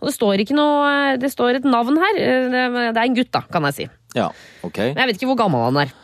Og 0.00 0.08
det 0.08 0.14
står 0.16 0.40
ikke 0.44 0.56
noe 0.56 0.86
eh, 1.12 1.18
Det 1.20 1.28
står 1.32 1.58
et 1.60 1.68
navn 1.68 1.98
her. 2.00 2.20
Eh, 2.20 2.48
Det 2.54 2.64
det 2.94 2.96
er 2.96 3.04
en 3.08 3.18
gutt, 3.18 3.32
da, 3.34 3.44
kan 3.52 3.66
jeg 3.70 3.78
si. 3.82 3.88
ja, 4.16 4.30
OK. 4.64 4.80
Men 4.94 5.04
jeg 5.04 5.12
vet 5.12 5.20
ikke 5.22 5.32
hvor 5.34 5.42
gammel 5.44 5.66
han 5.68 5.82
er. 5.86 5.94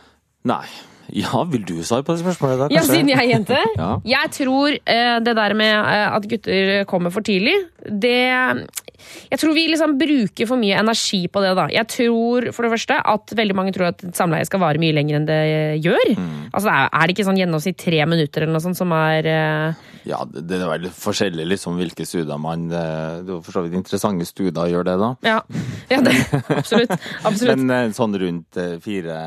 Nei. 0.51 0.65
Ja, 1.23 1.43
vil 1.51 1.65
du 1.69 1.83
svare 1.87 2.05
på 2.07 2.15
det 2.15 2.23
spørsmålet, 2.23 2.59
da? 2.59 2.69
Kanskje? 2.71 2.81
Ja, 2.81 2.95
siden 2.95 3.13
jeg 3.13 3.19
er 3.19 3.29
jente. 3.35 3.61
Ja. 3.81 3.91
Jeg 4.05 4.33
tror 4.37 4.69
eh, 4.77 5.17
det 5.25 5.37
der 5.37 5.55
med 5.59 5.73
eh, 5.73 6.17
at 6.17 6.29
gutter 6.31 6.85
kommer 6.91 7.11
for 7.15 7.25
tidlig, 7.27 7.55
det 7.87 8.17
Jeg 9.31 9.41
tror 9.43 9.55
vi 9.55 9.67
liksom 9.71 9.97
bruker 10.01 10.49
for 10.51 10.61
mye 10.61 10.79
energi 10.81 11.23
på 11.31 11.43
det. 11.45 11.53
da. 11.59 11.67
Jeg 11.73 11.89
tror 11.91 12.51
for 12.55 12.67
det 12.67 12.73
første 12.75 12.99
at 13.13 13.35
veldig 13.37 13.57
mange 13.57 13.75
tror 13.77 13.91
at 13.91 14.05
et 14.07 14.17
samleie 14.19 14.47
skal 14.49 14.63
vare 14.63 14.81
mye 14.83 14.97
lenger 14.97 15.21
enn 15.21 15.29
det 15.29 15.41
gjør. 15.85 16.13
Altså, 16.51 16.71
Er 16.71 17.07
det 17.07 17.15
ikke 17.15 17.29
sånn 17.29 17.41
gjennomsnitt 17.41 17.79
tre 17.81 18.03
minutter 18.09 18.45
eller 18.45 18.57
noe 18.57 18.65
sånt 18.65 18.79
som 18.79 18.93
er 18.97 19.31
uh... 19.31 19.87
Ja, 20.09 20.23
det, 20.25 20.57
er 20.57 20.69
veldig 20.71 20.91
forskjellig 20.97 21.45
liksom 21.45 21.77
hvilke 21.77 22.07
studier 22.09 22.39
man 22.41 22.71
eh, 22.73 23.21
Det 23.27 23.35
er 23.35 23.43
for 23.45 23.53
så 23.53 23.63
vidt 23.67 23.77
interessante 23.77 24.25
studier 24.25 24.63
å 24.63 24.69
gjøre 24.71 24.89
det, 24.89 24.97
da. 25.01 25.11
Ja, 25.29 25.39
ja 25.93 26.01
det, 26.07 26.15
absolutt. 26.57 26.95
absolutt. 27.29 27.59
Men 27.61 27.75
eh, 27.75 27.93
sånn 27.97 28.17
rundt 28.23 28.61
fire, 28.85 29.19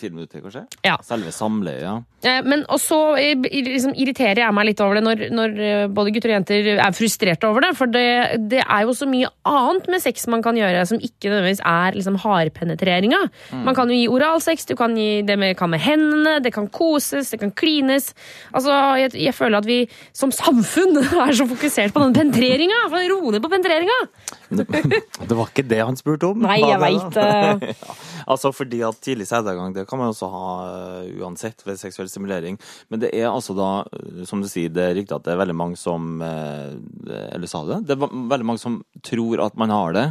fire 0.00 0.14
minutter, 0.14 0.44
kanskje? 0.44 0.64
Ja. 0.86 0.96
Selve 1.04 1.34
samleiet, 1.34 1.82
ja. 1.84 2.38
Men 2.46 2.64
også 2.72 3.00
liksom, 3.18 3.92
irriterer 4.00 4.44
jeg 4.46 4.56
meg 4.56 4.70
litt 4.70 4.80
over 4.80 4.98
det 4.98 5.04
når, 5.04 5.24
når 5.34 5.58
både 5.94 6.14
gutter 6.14 6.32
og 6.32 6.38
jenter 6.38 6.70
er 6.76 6.96
frustrerte 6.96 7.50
over 7.50 7.66
det. 7.66 7.74
For 7.76 7.90
det, 7.90 8.06
det 8.50 8.63
er 8.64 8.84
jo 8.86 8.94
så 8.96 9.08
mye 9.08 9.30
annet 9.48 9.88
med 9.92 10.02
sex 10.02 10.26
man 10.30 10.42
kan 10.44 10.56
gjøre 10.58 10.84
som 10.88 11.00
ikke 11.00 11.30
nødvendigvis 11.30 11.62
er 11.68 11.96
liksom, 11.96 12.18
hardpenetreringa. 12.22 13.20
Man 13.66 13.76
kan 13.76 13.90
jo 13.90 13.98
gi 13.98 14.08
oralsex, 14.10 14.66
du 14.68 14.74
kan 14.78 14.96
gi 14.98 15.22
det 15.26 15.38
med, 15.40 15.56
kan 15.58 15.72
med 15.72 15.82
hendene, 15.84 16.38
det 16.44 16.54
kan 16.54 16.68
koses, 16.72 17.30
det 17.32 17.40
kan 17.42 17.52
klines. 17.54 18.12
Altså, 18.54 18.74
jeg, 19.00 19.14
jeg 19.26 19.34
føler 19.36 19.60
at 19.60 19.68
vi 19.68 19.80
som 20.16 20.32
samfunn 20.34 20.98
er 21.26 21.34
så 21.36 21.48
fokusert 21.50 21.94
på 21.94 22.04
den 22.04 22.16
penetreringa! 22.16 22.84
Ro 23.14 23.30
ned 23.30 23.42
på 23.44 23.52
penetreringa! 23.52 23.98
Det 25.28 25.36
var 25.38 25.48
ikke 25.50 25.64
det 25.68 25.78
han 25.80 25.96
spurte 25.96 26.28
om. 26.30 26.42
Nei, 26.44 26.58
jeg 26.62 26.80
veit 26.82 27.14
det. 27.16 27.74
Ja, 28.24 28.32
altså 28.32 28.50
fordi 28.56 28.78
at 28.86 28.96
tidlig 29.04 29.26
sædavgang 29.28 29.74
det 29.76 29.82
kan 29.88 29.98
man 30.00 30.08
også 30.12 30.28
ha 30.32 30.44
øh, 31.04 31.08
uansett 31.20 31.60
ved 31.66 31.76
seksuell 31.80 32.08
stimulering. 32.08 32.56
Men 32.88 33.00
det 33.02 33.10
er 33.18 33.28
altså 33.28 33.52
da, 33.58 33.68
øh, 33.92 34.22
som 34.28 34.40
du 34.40 34.48
sier, 34.48 34.70
det 34.72 34.82
er 34.86 34.94
riktig 34.96 35.12
at 35.16 35.24
det 35.26 35.34
er 35.34 35.40
veldig 35.42 35.56
mange 35.58 35.76
som 35.80 36.22
Eller 36.24 37.46
sa 37.50 37.64
det? 37.68 37.82
Det 37.88 37.96
er 37.98 38.06
veldig 38.32 38.46
mange 38.48 38.62
som 38.62 38.78
tror 39.04 39.42
at 39.44 39.56
man 39.60 39.70
har 39.74 39.92
det. 39.96 40.06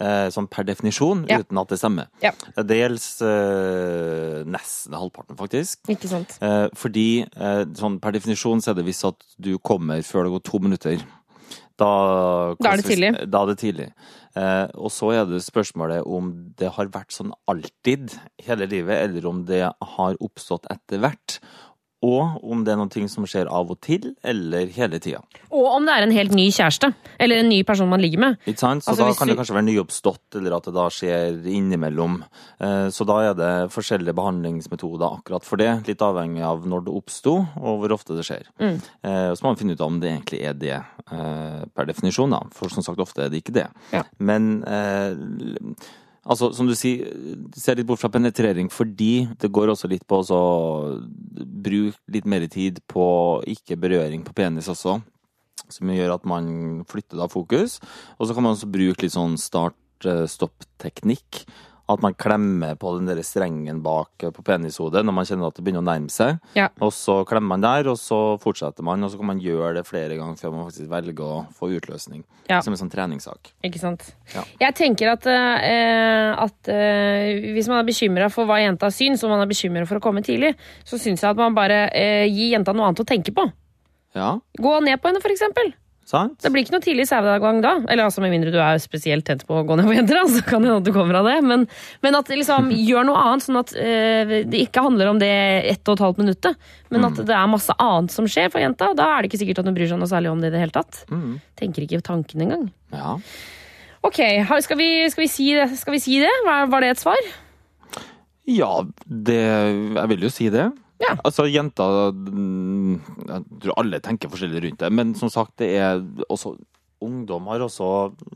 eh, 0.00 0.28
Sånn 0.30 0.46
per 0.52 0.64
definisjon, 0.68 1.24
Ja. 1.30 1.38
uten 1.40 1.58
at 1.58 1.68
det 1.72 1.78
stemmer. 1.80 2.06
Ja. 2.22 2.32
Det 2.56 2.76
gjelder 2.76 3.30
eh, 3.32 4.44
nesten 4.52 4.94
halvparten, 4.96 5.36
faktisk. 5.38 5.80
Ikke 5.88 6.08
sant? 6.10 6.36
Eh, 6.44 6.66
fordi 6.76 7.22
eh, 7.24 7.62
sånn 7.78 7.98
per 8.02 8.12
definisjon 8.16 8.60
så 8.62 8.72
er 8.72 8.80
det 8.80 8.84
hvis 8.88 9.04
at 9.08 9.16
du 9.40 9.56
kommer 9.58 10.02
før 10.06 10.26
det 10.28 10.34
går 10.36 10.44
to 10.50 10.58
minutter. 10.62 11.00
Da, 11.76 12.54
Da 12.56 12.72
er 12.72 12.80
det 12.80 12.88
tidlig. 12.88 13.10
Da 13.28 13.42
er 13.42 13.50
det 13.50 13.58
tidlig. 13.60 13.88
Eh, 14.36 14.66
og 14.76 14.92
så 14.92 15.10
er 15.16 15.28
det 15.28 15.42
spørsmålet 15.44 16.06
om 16.08 16.30
det 16.56 16.70
har 16.76 16.88
vært 16.92 17.12
sånn 17.14 17.32
alltid 17.48 18.16
hele 18.46 18.68
livet, 18.68 18.96
eller 19.08 19.28
om 19.28 19.42
det 19.48 19.62
har 19.64 20.18
oppstått 20.24 20.68
etter 20.72 21.00
hvert. 21.04 21.38
Og 22.04 22.42
om 22.44 22.60
det 22.64 22.74
er 22.74 22.76
noe 22.76 23.08
som 23.08 23.24
skjer 23.24 23.48
av 23.48 23.70
og 23.72 23.78
til, 23.80 24.10
eller 24.22 24.68
hele 24.74 24.98
tida. 25.00 25.22
Og 25.48 25.64
om 25.78 25.86
det 25.86 25.94
er 25.94 26.04
en 26.04 26.12
helt 26.12 26.34
ny 26.36 26.50
kjæreste. 26.52 26.90
Eller 27.18 27.40
en 27.40 27.48
ny 27.48 27.62
person 27.64 27.88
man 27.88 28.02
ligger 28.04 28.20
med. 28.20 28.36
Ikke 28.44 28.60
sant? 28.60 28.84
Så 28.84 28.92
Altså, 28.92 29.06
da 29.08 29.14
kan 29.16 29.28
det 29.28 29.36
kanskje 29.38 29.56
være 29.56 29.68
nyoppstått, 29.70 30.36
eller 30.36 30.56
at 30.58 30.68
det 30.68 30.74
da 30.76 30.86
skjer 30.92 31.40
innimellom. 31.48 32.18
Eh, 32.60 32.88
Så 32.92 33.06
da 33.08 33.16
er 33.30 33.34
det 33.34 33.72
forskjellige 33.72 34.14
behandlingsmetoder 34.14 35.18
akkurat 35.22 35.44
for 35.44 35.56
det, 35.56 35.72
litt 35.88 36.04
avhengig 36.04 36.44
av 36.44 36.66
når 36.68 36.84
det 36.84 36.94
oppsto, 37.00 37.36
og 37.56 37.80
hvor 37.80 37.96
ofte 37.96 38.14
det 38.16 38.28
skjer. 38.28 38.44
Mm. 38.60 38.76
Eh, 38.76 39.32
så 39.32 39.42
må 39.42 39.54
man 39.54 39.56
finne 39.56 39.72
ut 39.72 39.80
om 39.88 39.98
det 40.00 40.12
egentlig 40.12 40.42
er 40.44 40.52
det, 40.54 40.76
eh, 41.10 41.64
per 41.74 41.88
definisjon, 41.88 42.30
da. 42.30 42.42
For 42.52 42.68
som 42.68 42.84
sagt, 42.84 43.00
ofte 43.00 43.24
er 43.24 43.30
det 43.32 43.42
ikke 43.42 43.56
det. 43.56 43.68
Ja. 43.92 44.04
Men 44.18 44.62
eh, 44.68 45.16
Altså, 46.26 46.48
som 46.56 46.66
du 46.66 46.74
sier, 46.74 47.06
ser 47.54 47.76
litt 47.78 47.86
bort 47.86 48.00
fra 48.02 48.10
penetrering, 48.10 48.66
fordi 48.72 49.28
det 49.38 49.52
går 49.54 49.70
også 49.70 49.86
litt 49.92 50.02
på 50.10 50.18
å 50.18 50.22
bruke 51.36 51.94
litt 52.10 52.26
mer 52.26 52.48
tid 52.50 52.80
på 52.90 53.04
ikke 53.54 53.78
berøring 53.78 54.24
på 54.26 54.34
penis 54.34 54.66
også. 54.72 54.98
Som 55.70 55.90
gjør 55.94 56.16
at 56.16 56.26
man 56.28 56.82
flytter 56.90 57.16
da 57.20 57.28
fokus. 57.30 57.78
Og 58.18 58.26
så 58.26 58.34
kan 58.34 58.44
man 58.46 58.54
også 58.56 58.70
bruke 58.70 59.02
litt 59.06 59.14
sånn 59.14 59.38
start-stopp-teknikk. 59.40 61.44
At 61.88 62.02
man 62.02 62.16
klemmer 62.18 62.74
på 62.74 62.96
den 62.96 63.06
der 63.06 63.20
strengen 63.22 63.78
bak 63.84 64.24
eh, 64.26 64.32
på 64.34 64.42
penishodet 64.46 65.04
når 65.06 65.14
man 65.14 65.28
kjenner 65.28 65.52
at 65.52 65.58
det 65.58 65.62
begynner 65.66 65.84
å 65.84 65.86
nærme 65.86 66.10
seg. 66.10 66.40
Ja. 66.58 66.66
Og 66.82 66.90
så 66.94 67.20
klemmer 67.28 67.54
man 67.54 67.62
der, 67.62 67.90
og 67.92 67.98
så 68.00 68.18
fortsetter 68.42 68.86
man, 68.86 69.04
og 69.06 69.12
så 69.12 69.20
kan 69.20 69.30
man 69.30 69.42
gjøre 69.42 69.76
det 69.78 69.84
flere 69.86 70.18
ganger 70.18 70.40
før 70.40 70.54
man 70.56 70.66
faktisk 70.66 70.90
velger 70.90 71.22
å 71.22 71.44
få 71.54 71.70
utløsning. 71.78 72.24
Ja. 72.50 72.58
Som 72.62 72.74
en 72.74 72.80
sånn 72.82 72.90
treningssak. 72.90 73.52
Ikke 73.66 73.82
sant? 73.82 74.08
Ja. 74.34 74.42
Jeg 74.66 74.76
tenker 74.78 75.12
at, 75.14 75.26
eh, 75.30 76.32
at 76.34 76.72
eh, 76.74 77.52
hvis 77.54 77.70
man 77.70 77.80
er 77.82 77.88
bekymra 77.88 78.30
for 78.34 78.50
hva 78.50 78.58
jenta 78.62 78.90
syns, 78.94 79.22
og 79.22 79.34
man 79.34 79.44
er 79.46 79.50
bekymra 79.50 79.86
for 79.86 80.00
å 80.00 80.04
komme 80.04 80.26
tidlig, 80.26 80.56
så 80.86 80.98
syns 80.98 81.22
jeg 81.22 81.30
at 81.30 81.38
man 81.38 81.54
bare 81.54 81.86
eh, 81.94 82.26
gir 82.26 82.56
jenta 82.56 82.74
noe 82.74 82.90
annet 82.90 83.06
å 83.06 83.08
tenke 83.08 83.34
på. 83.34 83.46
Ja, 84.16 84.38
Gå 84.58 84.78
ned 84.80 84.98
på 85.02 85.10
henne, 85.10 85.20
for 85.22 85.30
eksempel. 85.34 85.74
Sant? 86.08 86.36
Det 86.42 86.50
blir 86.54 86.64
ikke 86.64 86.74
noe 86.76 86.84
tidlig 86.84 87.06
sædavgang 87.10 87.60
da. 87.64 87.74
Eller 87.86 88.06
altså 88.06 88.22
Med 88.24 88.32
mindre 88.34 88.52
du 88.54 88.58
er 88.62 88.80
spesielt 88.82 89.26
tent 89.26 89.44
på 89.48 89.58
å 89.58 89.64
gå 89.66 89.76
ned 89.78 89.88
på 89.88 89.96
jenter, 89.96 90.20
så 90.34 90.42
kan 90.46 90.62
det 90.62 90.70
hende 90.70 90.82
at 90.82 90.88
du 90.88 90.92
kommer 90.94 91.20
av 91.20 91.28
det. 91.28 91.36
Men, 91.46 91.66
men 92.04 92.18
at 92.18 92.30
liksom 92.32 92.70
gjør 92.74 93.08
noe 93.08 93.24
annet, 93.24 93.46
sånn 93.46 93.60
at 93.62 93.74
eh, 93.80 94.36
det 94.46 94.62
ikke 94.66 94.84
handler 94.86 95.12
om 95.12 95.20
det 95.22 95.32
ett 95.72 95.82
og 95.86 95.96
et 95.96 96.04
halvt 96.06 96.22
minuttet. 96.22 96.70
Men 96.94 97.08
at 97.10 97.20
det 97.26 97.36
er 97.36 97.50
masse 97.50 97.74
annet 97.82 98.14
som 98.14 98.30
skjer 98.30 98.52
for 98.54 98.62
jenta. 98.62 98.92
Da 98.96 99.10
er 99.12 99.22
det 99.22 99.32
ikke 99.32 99.42
sikkert 99.42 99.62
at 99.62 99.70
hun 99.70 99.76
bryr 99.76 99.90
seg 99.90 100.00
noe 100.00 100.10
særlig 100.10 100.32
om 100.32 100.42
det 100.42 100.52
i 100.52 100.56
det 100.56 100.62
hele 100.62 100.76
tatt. 100.76 101.02
Mm. 101.10 101.38
Tenker 101.58 101.86
ikke 101.86 102.04
tanken 102.06 102.46
engang. 102.46 102.70
Ja. 102.94 103.16
Ok, 104.06 104.22
skal 104.62 104.78
vi, 104.78 104.90
skal 105.10 105.24
vi, 105.24 105.30
si? 105.32 105.50
Skal 105.80 105.96
vi 105.96 106.02
si 106.02 106.20
det? 106.22 106.30
Var 106.46 106.84
det 106.84 106.94
et 106.94 107.02
svar? 107.02 107.30
Ja, 108.46 108.70
det 109.06 109.40
Jeg 109.42 110.08
vil 110.12 110.28
jo 110.28 110.30
si 110.30 110.50
det. 110.54 110.68
Ja. 111.02 111.12
Altså, 111.24 111.44
jenter 111.50 112.12
mm, 112.14 112.94
Jeg 113.28 113.42
tror 113.64 113.80
alle 113.82 114.00
tenker 114.04 114.32
forskjellig 114.32 114.62
rundt 114.64 114.80
det, 114.80 114.92
men 114.96 115.12
som 115.18 115.32
sagt, 115.32 115.58
det 115.60 115.74
er 115.76 116.00
også 116.28 116.56
Ungdom 117.04 117.50
har 117.50 117.60
også 117.60 117.86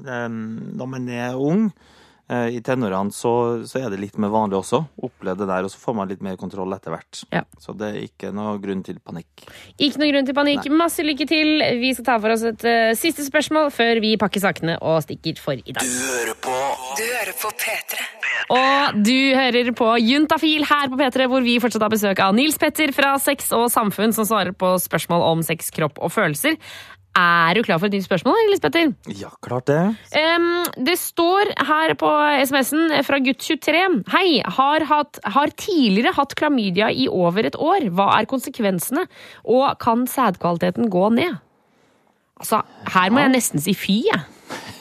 Når 0.04 0.86
man 0.86 1.08
er 1.08 1.38
ung, 1.40 1.70
i 2.30 2.60
tenårene, 2.62 3.10
så, 3.14 3.32
så 3.66 3.80
er 3.80 3.90
det 3.90 4.00
litt 4.04 4.18
mer 4.20 4.30
vanlig 4.32 4.60
også. 4.60 4.82
Oppleve 5.02 5.42
det 5.42 5.48
der, 5.50 5.66
og 5.66 5.72
så 5.72 5.80
får 5.82 5.96
man 5.98 6.10
litt 6.10 6.22
mer 6.24 6.36
kontroll 6.40 6.70
etter 6.76 6.94
hvert. 6.94 7.22
Ja. 7.34 7.42
Så 7.58 7.74
det 7.78 7.88
er 7.90 8.04
ikke 8.06 8.30
noe 8.34 8.54
grunn 8.62 8.84
til 8.86 9.00
panikk. 9.02 9.46
Ikke 9.76 10.02
noe 10.02 10.10
grunn 10.12 10.28
til 10.28 10.36
panikk. 10.36 10.68
Masse 10.70 11.04
lykke 11.06 11.26
til. 11.30 11.64
Vi 11.80 11.92
skal 11.96 12.06
ta 12.06 12.18
for 12.22 12.34
oss 12.36 12.46
et 12.46 12.66
uh, 12.66 12.92
siste 12.98 13.26
spørsmål 13.26 13.72
før 13.74 14.02
vi 14.04 14.14
pakker 14.20 14.44
sakene 14.44 14.78
og 14.78 15.02
stikker 15.06 15.42
for 15.42 15.58
i 15.58 15.74
dag. 15.74 15.82
Du 15.82 16.06
hører 16.06 16.38
på 16.46 16.56
Du 17.00 17.04
hører 17.08 17.36
på 17.40 17.52
P3. 17.64 18.06
Og 18.50 19.02
du 19.06 19.18
hører 19.36 19.74
på 19.76 19.90
Juntafil 20.02 20.64
her 20.66 20.88
på 20.90 20.98
P3, 20.98 21.26
hvor 21.30 21.44
vi 21.44 21.58
fortsatt 21.62 21.84
har 21.86 21.92
besøk 21.92 22.22
av 22.22 22.34
Nils 22.34 22.58
Petter 22.58 22.94
fra 22.94 23.12
Sex 23.22 23.52
og 23.56 23.68
Samfunn, 23.70 24.14
som 24.16 24.26
svarer 24.26 24.54
på 24.56 24.72
spørsmål 24.82 25.26
om 25.28 25.44
sex, 25.46 25.70
kropp 25.74 26.00
og 26.02 26.10
følelser. 26.14 26.58
Er 27.18 27.56
du 27.58 27.64
klar 27.66 27.80
for 27.80 27.90
et 27.90 27.96
nytt 27.96 28.06
spørsmål, 28.06 28.36
Elis 28.46 28.62
Petter? 28.62 28.92
Ja, 29.18 29.32
klart 29.42 29.66
det. 29.66 29.80
Um, 30.14 30.62
det 30.86 30.94
står 31.00 31.50
her 31.66 31.94
på 31.98 32.10
SMS-en 32.46 32.94
fra 33.06 33.18
gutt23. 33.18 33.82
Hei, 34.14 34.26
har, 34.46 34.86
hatt, 34.86 35.18
har 35.34 35.54
tidligere 35.58 36.14
hatt 36.14 36.36
klamydia 36.38 36.92
i 36.94 37.08
over 37.10 37.50
et 37.50 37.58
år. 37.58 37.88
Hva 37.90 38.12
er 38.20 38.30
konsekvensene? 38.30 39.08
Og 39.42 39.74
kan 39.82 40.06
sædkvaliteten 40.10 40.90
gå 40.92 41.08
ned? 41.18 41.40
Altså, 42.40 42.62
her 42.94 43.10
må 43.12 43.24
jeg 43.24 43.34
nesten 43.34 43.60
si 43.60 43.74
fy, 43.76 43.98
jeg. 44.06 44.22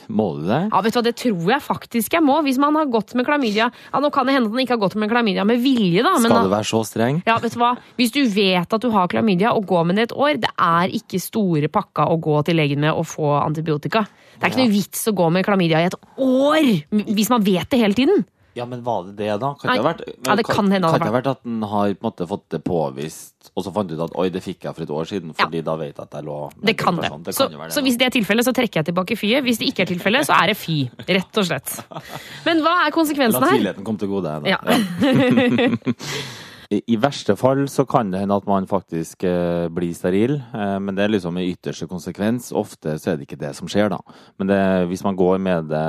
Må 0.09 0.25
du 0.39 0.47
det? 0.49 0.59
Ja, 0.71 0.79
vet 0.81 0.95
du 0.95 0.97
hva, 0.97 1.03
Det 1.05 1.15
tror 1.21 1.51
jeg 1.53 1.61
faktisk 1.61 2.15
jeg 2.17 2.25
må. 2.25 2.39
Hvis 2.45 2.57
man 2.61 2.73
har 2.79 2.87
gått 2.89 3.13
med 3.17 3.27
klamydia 3.27 3.67
ja, 3.69 3.99
Nå 4.01 4.09
kan 4.13 4.25
det 4.25 4.33
hende 4.33 4.49
at 4.49 4.55
man 4.55 4.63
ikke 4.63 4.73
har 4.73 4.81
gått 4.81 4.95
med 4.97 5.11
klamydia 5.11 5.45
med 5.45 5.61
vilje, 5.61 6.01
da. 6.05 6.15
Men, 6.17 6.31
Skal 6.31 6.47
det 6.49 6.53
være 6.55 6.69
så 6.71 6.81
streng? 6.87 7.21
ja, 7.29 7.37
vet 7.43 7.53
du 7.53 7.59
hva? 7.61 7.75
Hvis 7.99 8.15
du 8.15 8.23
vet 8.33 8.73
at 8.73 8.81
du 8.81 8.89
har 8.95 9.11
klamydia 9.11 9.53
og 9.53 9.67
går 9.69 9.85
med 9.85 9.99
det 10.01 10.07
et 10.09 10.15
år, 10.17 10.39
det 10.41 10.49
er 10.55 10.95
ikke 10.97 11.21
store 11.21 11.69
pakka 11.69 12.07
å 12.09 12.17
gå 12.17 12.41
til 12.47 12.57
legen 12.57 12.81
med 12.81 12.91
og 12.97 13.05
få 13.11 13.35
antibiotika. 13.43 14.07
Det 14.39 14.47
er 14.47 14.53
ikke 14.53 14.63
noe 14.63 14.73
vits 14.73 15.05
å 15.11 15.15
gå 15.19 15.29
med 15.35 15.45
klamydia 15.45 15.83
i 15.83 15.89
et 15.91 15.97
år 16.17 16.67
hvis 16.89 17.29
man 17.29 17.45
vet 17.45 17.69
det 17.69 17.79
hele 17.81 17.97
tiden. 17.97 18.25
Ja, 18.59 18.65
men 18.69 18.83
var 18.85 19.07
det 19.07 19.15
det, 19.19 19.29
da? 19.41 19.53
Kan 19.59 19.71
Nei. 19.71 19.77
det 19.77 19.83
ha 19.83 19.87
vært, 19.89 20.03
Ja, 20.27 20.35
det 20.35 20.45
kan 20.47 20.67
hende 20.67 20.89
det 20.89 20.99
kan 20.99 21.05
det 21.05 21.11
ha 21.11 21.15
vært 21.15 21.29
at 21.31 21.43
den 21.47 21.61
har 21.71 21.93
på 21.95 22.03
en 22.03 22.07
måte 22.09 22.27
fått 22.29 22.45
det 22.53 22.59
påvist, 22.67 23.51
og 23.55 23.63
så 23.65 23.73
fant 23.75 23.89
du 23.89 23.95
ut 23.95 24.03
at 24.05 24.17
oi, 24.19 24.27
det 24.33 24.41
fikk 24.43 24.67
jeg 24.67 24.75
for 24.77 24.85
et 24.85 24.93
år 24.99 25.09
siden, 25.09 25.31
fordi 25.37 25.63
da 25.65 25.77
vet 25.79 25.93
jeg 25.95 26.03
at 26.05 26.19
jeg 26.19 26.27
lå 26.27 26.37
Det 26.69 26.75
kan 26.79 26.99
det. 26.99 27.11
Det 27.29 27.35
Så, 27.37 27.47
kan 27.47 27.63
det, 27.63 27.71
så 27.77 27.85
hvis 27.85 27.97
det 28.01 28.09
er 28.09 28.15
tilfellet, 28.19 28.49
så 28.49 28.53
trekker 28.55 28.81
jeg 28.81 28.89
tilbake 28.91 29.17
fyet. 29.19 29.43
Hvis 29.47 29.61
det 29.63 29.71
ikke 29.71 29.87
er 29.87 29.91
tilfellet, 29.93 30.27
så 30.27 30.35
er 30.37 30.51
det 30.53 30.57
fy. 30.59 30.77
Rett 31.07 31.41
og 31.41 31.47
slett. 31.47 31.79
Men 32.47 32.61
hva 32.65 32.75
er 32.87 32.93
konsekvensen 32.95 33.43
her? 33.47 33.55
tidligheten 33.57 33.87
komme 33.87 33.99
til 34.03 34.11
gode. 34.11 34.35
Da. 34.43 34.57
Ja. 34.57 34.59
I, 36.69 36.97
verste 37.01 37.33
fall 37.33 37.63
så 37.65 37.81
kan 37.89 38.11
det 38.13 38.19
hende 38.21 38.35
at 38.37 38.45
man 38.45 38.67
faktisk 38.69 39.23
eh, 39.25 39.65
blir 39.73 39.89
steril, 39.97 40.35
eh, 40.53 40.75
men 40.77 40.93
det 40.93 41.07
er 41.07 41.11
liksom 41.15 41.39
i 41.41 41.47
ytterste 41.49 41.87
konsekvens. 41.89 42.51
Ofte 42.53 42.93
så 43.01 43.09
er 43.09 43.17
det 43.17 43.25
ikke 43.25 43.39
det 43.41 43.55
som 43.57 43.69
skjer, 43.71 43.89
da. 43.89 43.97
Men 44.37 44.51
det, 44.51 44.59
hvis 44.91 45.01
man 45.01 45.17
går 45.17 45.41
med 45.41 45.71
det 45.71 45.81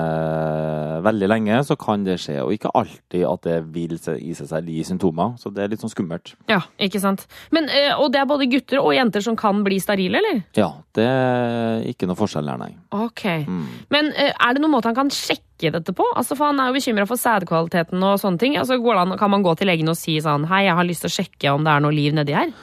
veldig 1.05 1.29
lenge, 1.29 1.59
så 1.69 1.77
kan 1.77 2.07
det 2.07 2.17
skje. 2.25 2.39
Og 2.41 2.55
ikke 2.57 2.73
alltid 2.81 3.27
at 3.29 3.45
det 3.45 3.59
vil 3.75 3.93
ise 3.99 4.49
seg 4.49 4.73
i 4.73 4.81
symptomer, 4.89 5.37
så 5.37 5.53
det 5.53 5.67
er 5.67 5.75
litt 5.75 5.85
sånn 5.85 5.93
skummelt. 5.93 6.33
Ja, 6.49 6.63
ikke 6.81 7.03
sant. 7.05 7.27
Men, 7.53 7.69
eh, 7.69 7.93
og 7.93 8.15
det 8.15 8.23
er 8.23 8.33
både 8.33 8.49
gutter 8.49 8.81
og 8.81 8.97
jenter 8.97 9.27
som 9.29 9.37
kan 9.37 9.61
bli 9.67 9.83
sterile, 9.85 10.25
eller? 10.25 10.41
Ja, 10.57 10.73
det 10.97 11.05
er 11.05 11.85
ikke 11.93 12.09
noe 12.09 12.17
forskjell 12.17 12.49
her, 12.49 12.65
nei. 12.65 12.73
Ok. 12.97 13.27
Mm. 13.45 13.63
Men 13.93 14.13
eh, 14.17 14.33
er 14.33 14.57
det 14.57 14.65
noen 14.65 14.79
måte 14.79 14.89
han 14.89 14.97
kan 14.97 15.13
sjekke 15.13 15.45
dette 15.69 15.93
på? 15.93 16.07
Altså, 16.17 16.33
for 16.39 16.49
Han 16.49 16.61
er 16.63 16.71
jo 16.71 16.79
bekymra 16.79 17.05
for 17.11 17.21
sædkvaliteten 17.21 18.01
og 18.01 18.17
sånne 18.23 18.41
ting. 18.41 18.57
Altså, 18.57 18.81
an, 18.81 19.17
kan 19.21 19.31
man 19.31 19.45
gå 19.45 19.55
til 19.61 19.69
legen 19.69 19.93
og 19.93 19.99
si 20.01 20.17
sånn 20.25 20.49
Hei, 20.49 20.65
jeg 20.71 20.79
har 20.81 20.89
lyst 20.89 21.05
til 21.05 21.13
å 21.13 21.17
sjekke 21.21 21.53
om 21.53 21.67
det 21.67 21.75
er 21.75 21.85
noe 21.85 21.95
liv 21.95 22.17
nedi 22.17 22.37
her? 22.39 22.55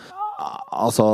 Altså, 0.74 1.06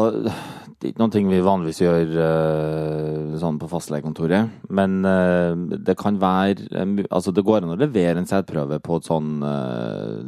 det 0.84 0.90
er 0.90 0.92
ikke 0.92 1.00
noen 1.00 1.12
ting 1.14 1.30
vi 1.32 1.38
vanligvis 1.40 1.78
gjør 1.80 2.10
eh, 2.26 3.36
sånn 3.40 3.56
på 3.62 3.70
fastlegekontoret. 3.72 4.50
Men 4.76 4.98
eh, 5.08 5.54
det 5.88 5.96
kan 6.00 6.18
være 6.20 6.66
eh, 6.68 7.06
Altså, 7.06 7.32
det 7.32 7.46
går 7.48 7.62
an 7.62 7.72
å 7.78 7.78
levere 7.80 8.20
en 8.20 8.28
sædprøve 8.28 8.82
på 8.84 8.98
et 9.00 9.08
sånn 9.08 9.46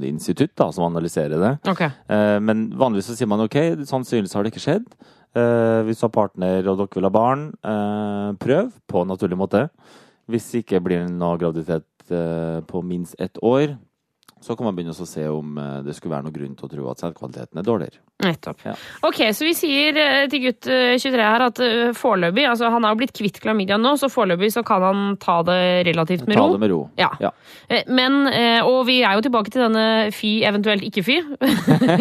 institutt 0.08 0.54
da, 0.56 0.70
som 0.72 0.88
analyserer 0.88 1.42
det. 1.42 1.52
Okay. 1.68 1.92
Men 2.40 2.70
vanligvis 2.78 3.10
så 3.12 3.18
sier 3.18 3.28
man 3.28 3.44
OK, 3.44 3.58
sannsynligvis 3.90 4.36
har 4.38 4.46
det 4.46 4.54
ikke 4.54 4.64
skjedd. 4.64 4.88
Hvis 5.36 6.00
du 6.00 6.06
har 6.06 6.14
partner 6.16 6.70
og 6.72 6.80
dere 6.80 6.96
vil 6.96 7.08
ha 7.10 7.12
barn, 7.12 7.46
prøv 8.40 8.72
på 8.88 9.04
en 9.04 9.12
naturlig 9.12 9.40
måte. 9.40 9.66
Hvis 10.32 10.48
ikke 10.58 10.82
blir 10.82 11.04
det 11.04 11.14
noe 11.14 11.38
graviditet 11.38 12.10
eh, 12.10 12.62
på 12.66 12.82
minst 12.82 13.18
ett 13.22 13.38
år, 13.46 13.76
så 14.46 14.56
kan 14.56 14.68
man 14.70 14.76
begynne 14.78 14.94
å 14.94 15.08
se 15.10 15.24
om 15.32 15.58
eh, 15.58 15.78
det 15.86 15.96
skulle 15.98 16.14
være 16.16 16.28
noen 16.28 16.36
grunn 16.36 16.56
til 16.60 16.68
å 16.68 16.72
tro 16.72 16.90
at 16.92 17.02
selvkvaliteten 17.02 17.62
er 17.62 17.66
dårligere. 17.66 18.02
Nettopp. 18.24 18.62
Ja. 18.64 18.74
Ok, 19.10 19.18
så 19.36 19.44
vi 19.44 19.52
sier 19.58 19.98
eh, 20.00 20.26
til 20.32 20.46
gutt 20.46 20.70
eh, 20.72 20.94
23 21.02 21.24
her 21.26 21.44
at 21.50 21.60
eh, 21.66 21.90
foreløpig 21.98 22.46
altså 22.48 22.70
Han 22.72 22.86
har 22.88 22.94
jo 22.94 23.00
blitt 23.02 23.12
kvitt 23.18 23.42
klamydia 23.44 23.76
nå, 23.82 23.96
så 24.00 24.08
foreløpig 24.14 24.54
så 24.56 24.64
kan 24.66 24.86
han 24.86 25.02
ta 25.20 25.42
det 25.48 25.58
relativt 25.90 26.24
med 26.30 26.38
Ta 26.38 26.46
ro. 26.46 26.54
det 26.54 26.62
med 26.64 26.72
ro. 26.72 26.80
Ja. 27.02 27.10
Ja. 27.20 27.34
Eh, 27.68 27.84
Men, 27.92 28.22
eh, 28.30 28.62
og 28.64 28.86
vi 28.88 29.02
er 29.04 29.18
jo 29.18 29.26
tilbake 29.26 29.52
til 29.52 29.66
denne 29.66 29.86
fy, 30.16 30.32
eventuelt 30.48 30.86
ikke 30.88 31.04
fy. 31.06 31.18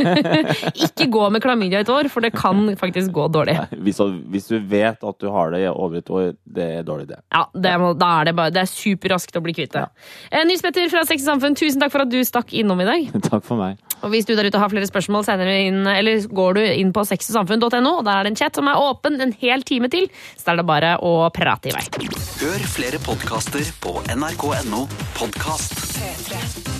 ikke 0.86 1.09
gå 1.12 1.24
med 1.34 1.42
klamydia 1.42 1.82
et 1.82 1.90
år, 1.92 2.09
for 2.12 2.24
det 2.24 2.32
kan 2.36 2.74
faktisk 2.80 3.12
gå 3.14 3.26
dårlig. 3.34 3.57
Hvis, 3.84 4.01
hvis 4.30 4.49
du 4.53 4.59
vet 4.70 5.03
at 5.05 5.18
du 5.20 5.28
har 5.34 5.51
det 5.55 5.64
i 5.64 5.68
over 5.72 5.99
et 6.01 6.11
år, 6.11 6.30
det 6.45 6.68
er 6.78 6.86
dårlig 6.86 7.09
det. 7.11 7.20
Ja, 7.34 7.45
det, 7.55 7.74
må, 7.80 7.92
da 7.99 8.11
er 8.20 8.30
det 8.30 8.36
bare 8.38 8.55
Det 8.55 8.62
er 8.64 8.70
superraskt 8.70 9.36
å 9.38 9.42
bli 9.45 9.55
kvitt 9.57 9.74
det. 9.74 9.84
Ja. 10.30 10.45
Nils 10.47 10.62
Petter 10.64 10.88
fra 10.92 11.05
Sex 11.09 11.24
og 11.24 11.32
Samfunn, 11.34 11.59
tusen 11.59 11.82
takk 11.82 11.92
for 11.95 12.05
at 12.05 12.12
du 12.12 12.20
stakk 12.35 12.55
innom 12.59 12.82
i 12.82 12.89
dag. 12.89 13.09
Takk 13.30 13.47
for 13.47 13.61
meg. 13.61 13.80
Og 14.05 14.12
hvis 14.12 14.26
du 14.28 14.35
der 14.37 14.51
ute 14.51 14.61
har 14.61 14.68
flere 14.68 14.89
spørsmål, 14.89 15.24
sender 15.24 15.49
du 15.49 15.55
inn, 15.55 15.80
eller 15.89 16.26
går 16.28 16.59
du 16.59 16.62
inn 16.66 16.93
på 16.93 17.07
sexysamfunn.no, 17.09 17.95
og 17.95 18.05
der 18.05 18.18
er 18.18 18.26
det 18.26 18.35
en 18.35 18.41
chat 18.43 18.61
som 18.61 18.68
er 18.68 18.80
åpen 18.80 19.16
en 19.22 19.32
hel 19.41 19.64
time 19.64 19.89
til. 19.93 20.11
Så 20.37 20.53
er 20.53 20.61
det 20.61 20.68
bare 20.68 20.97
å 21.01 21.16
prate 21.35 21.72
i 21.72 21.76
vei. 21.76 21.87
Hør 22.43 22.68
flere 22.74 23.01
podkaster 23.07 23.72
på 23.80 23.97
nrk.no 24.12 24.85
podkast. 25.16 25.78
P3. 25.97 26.74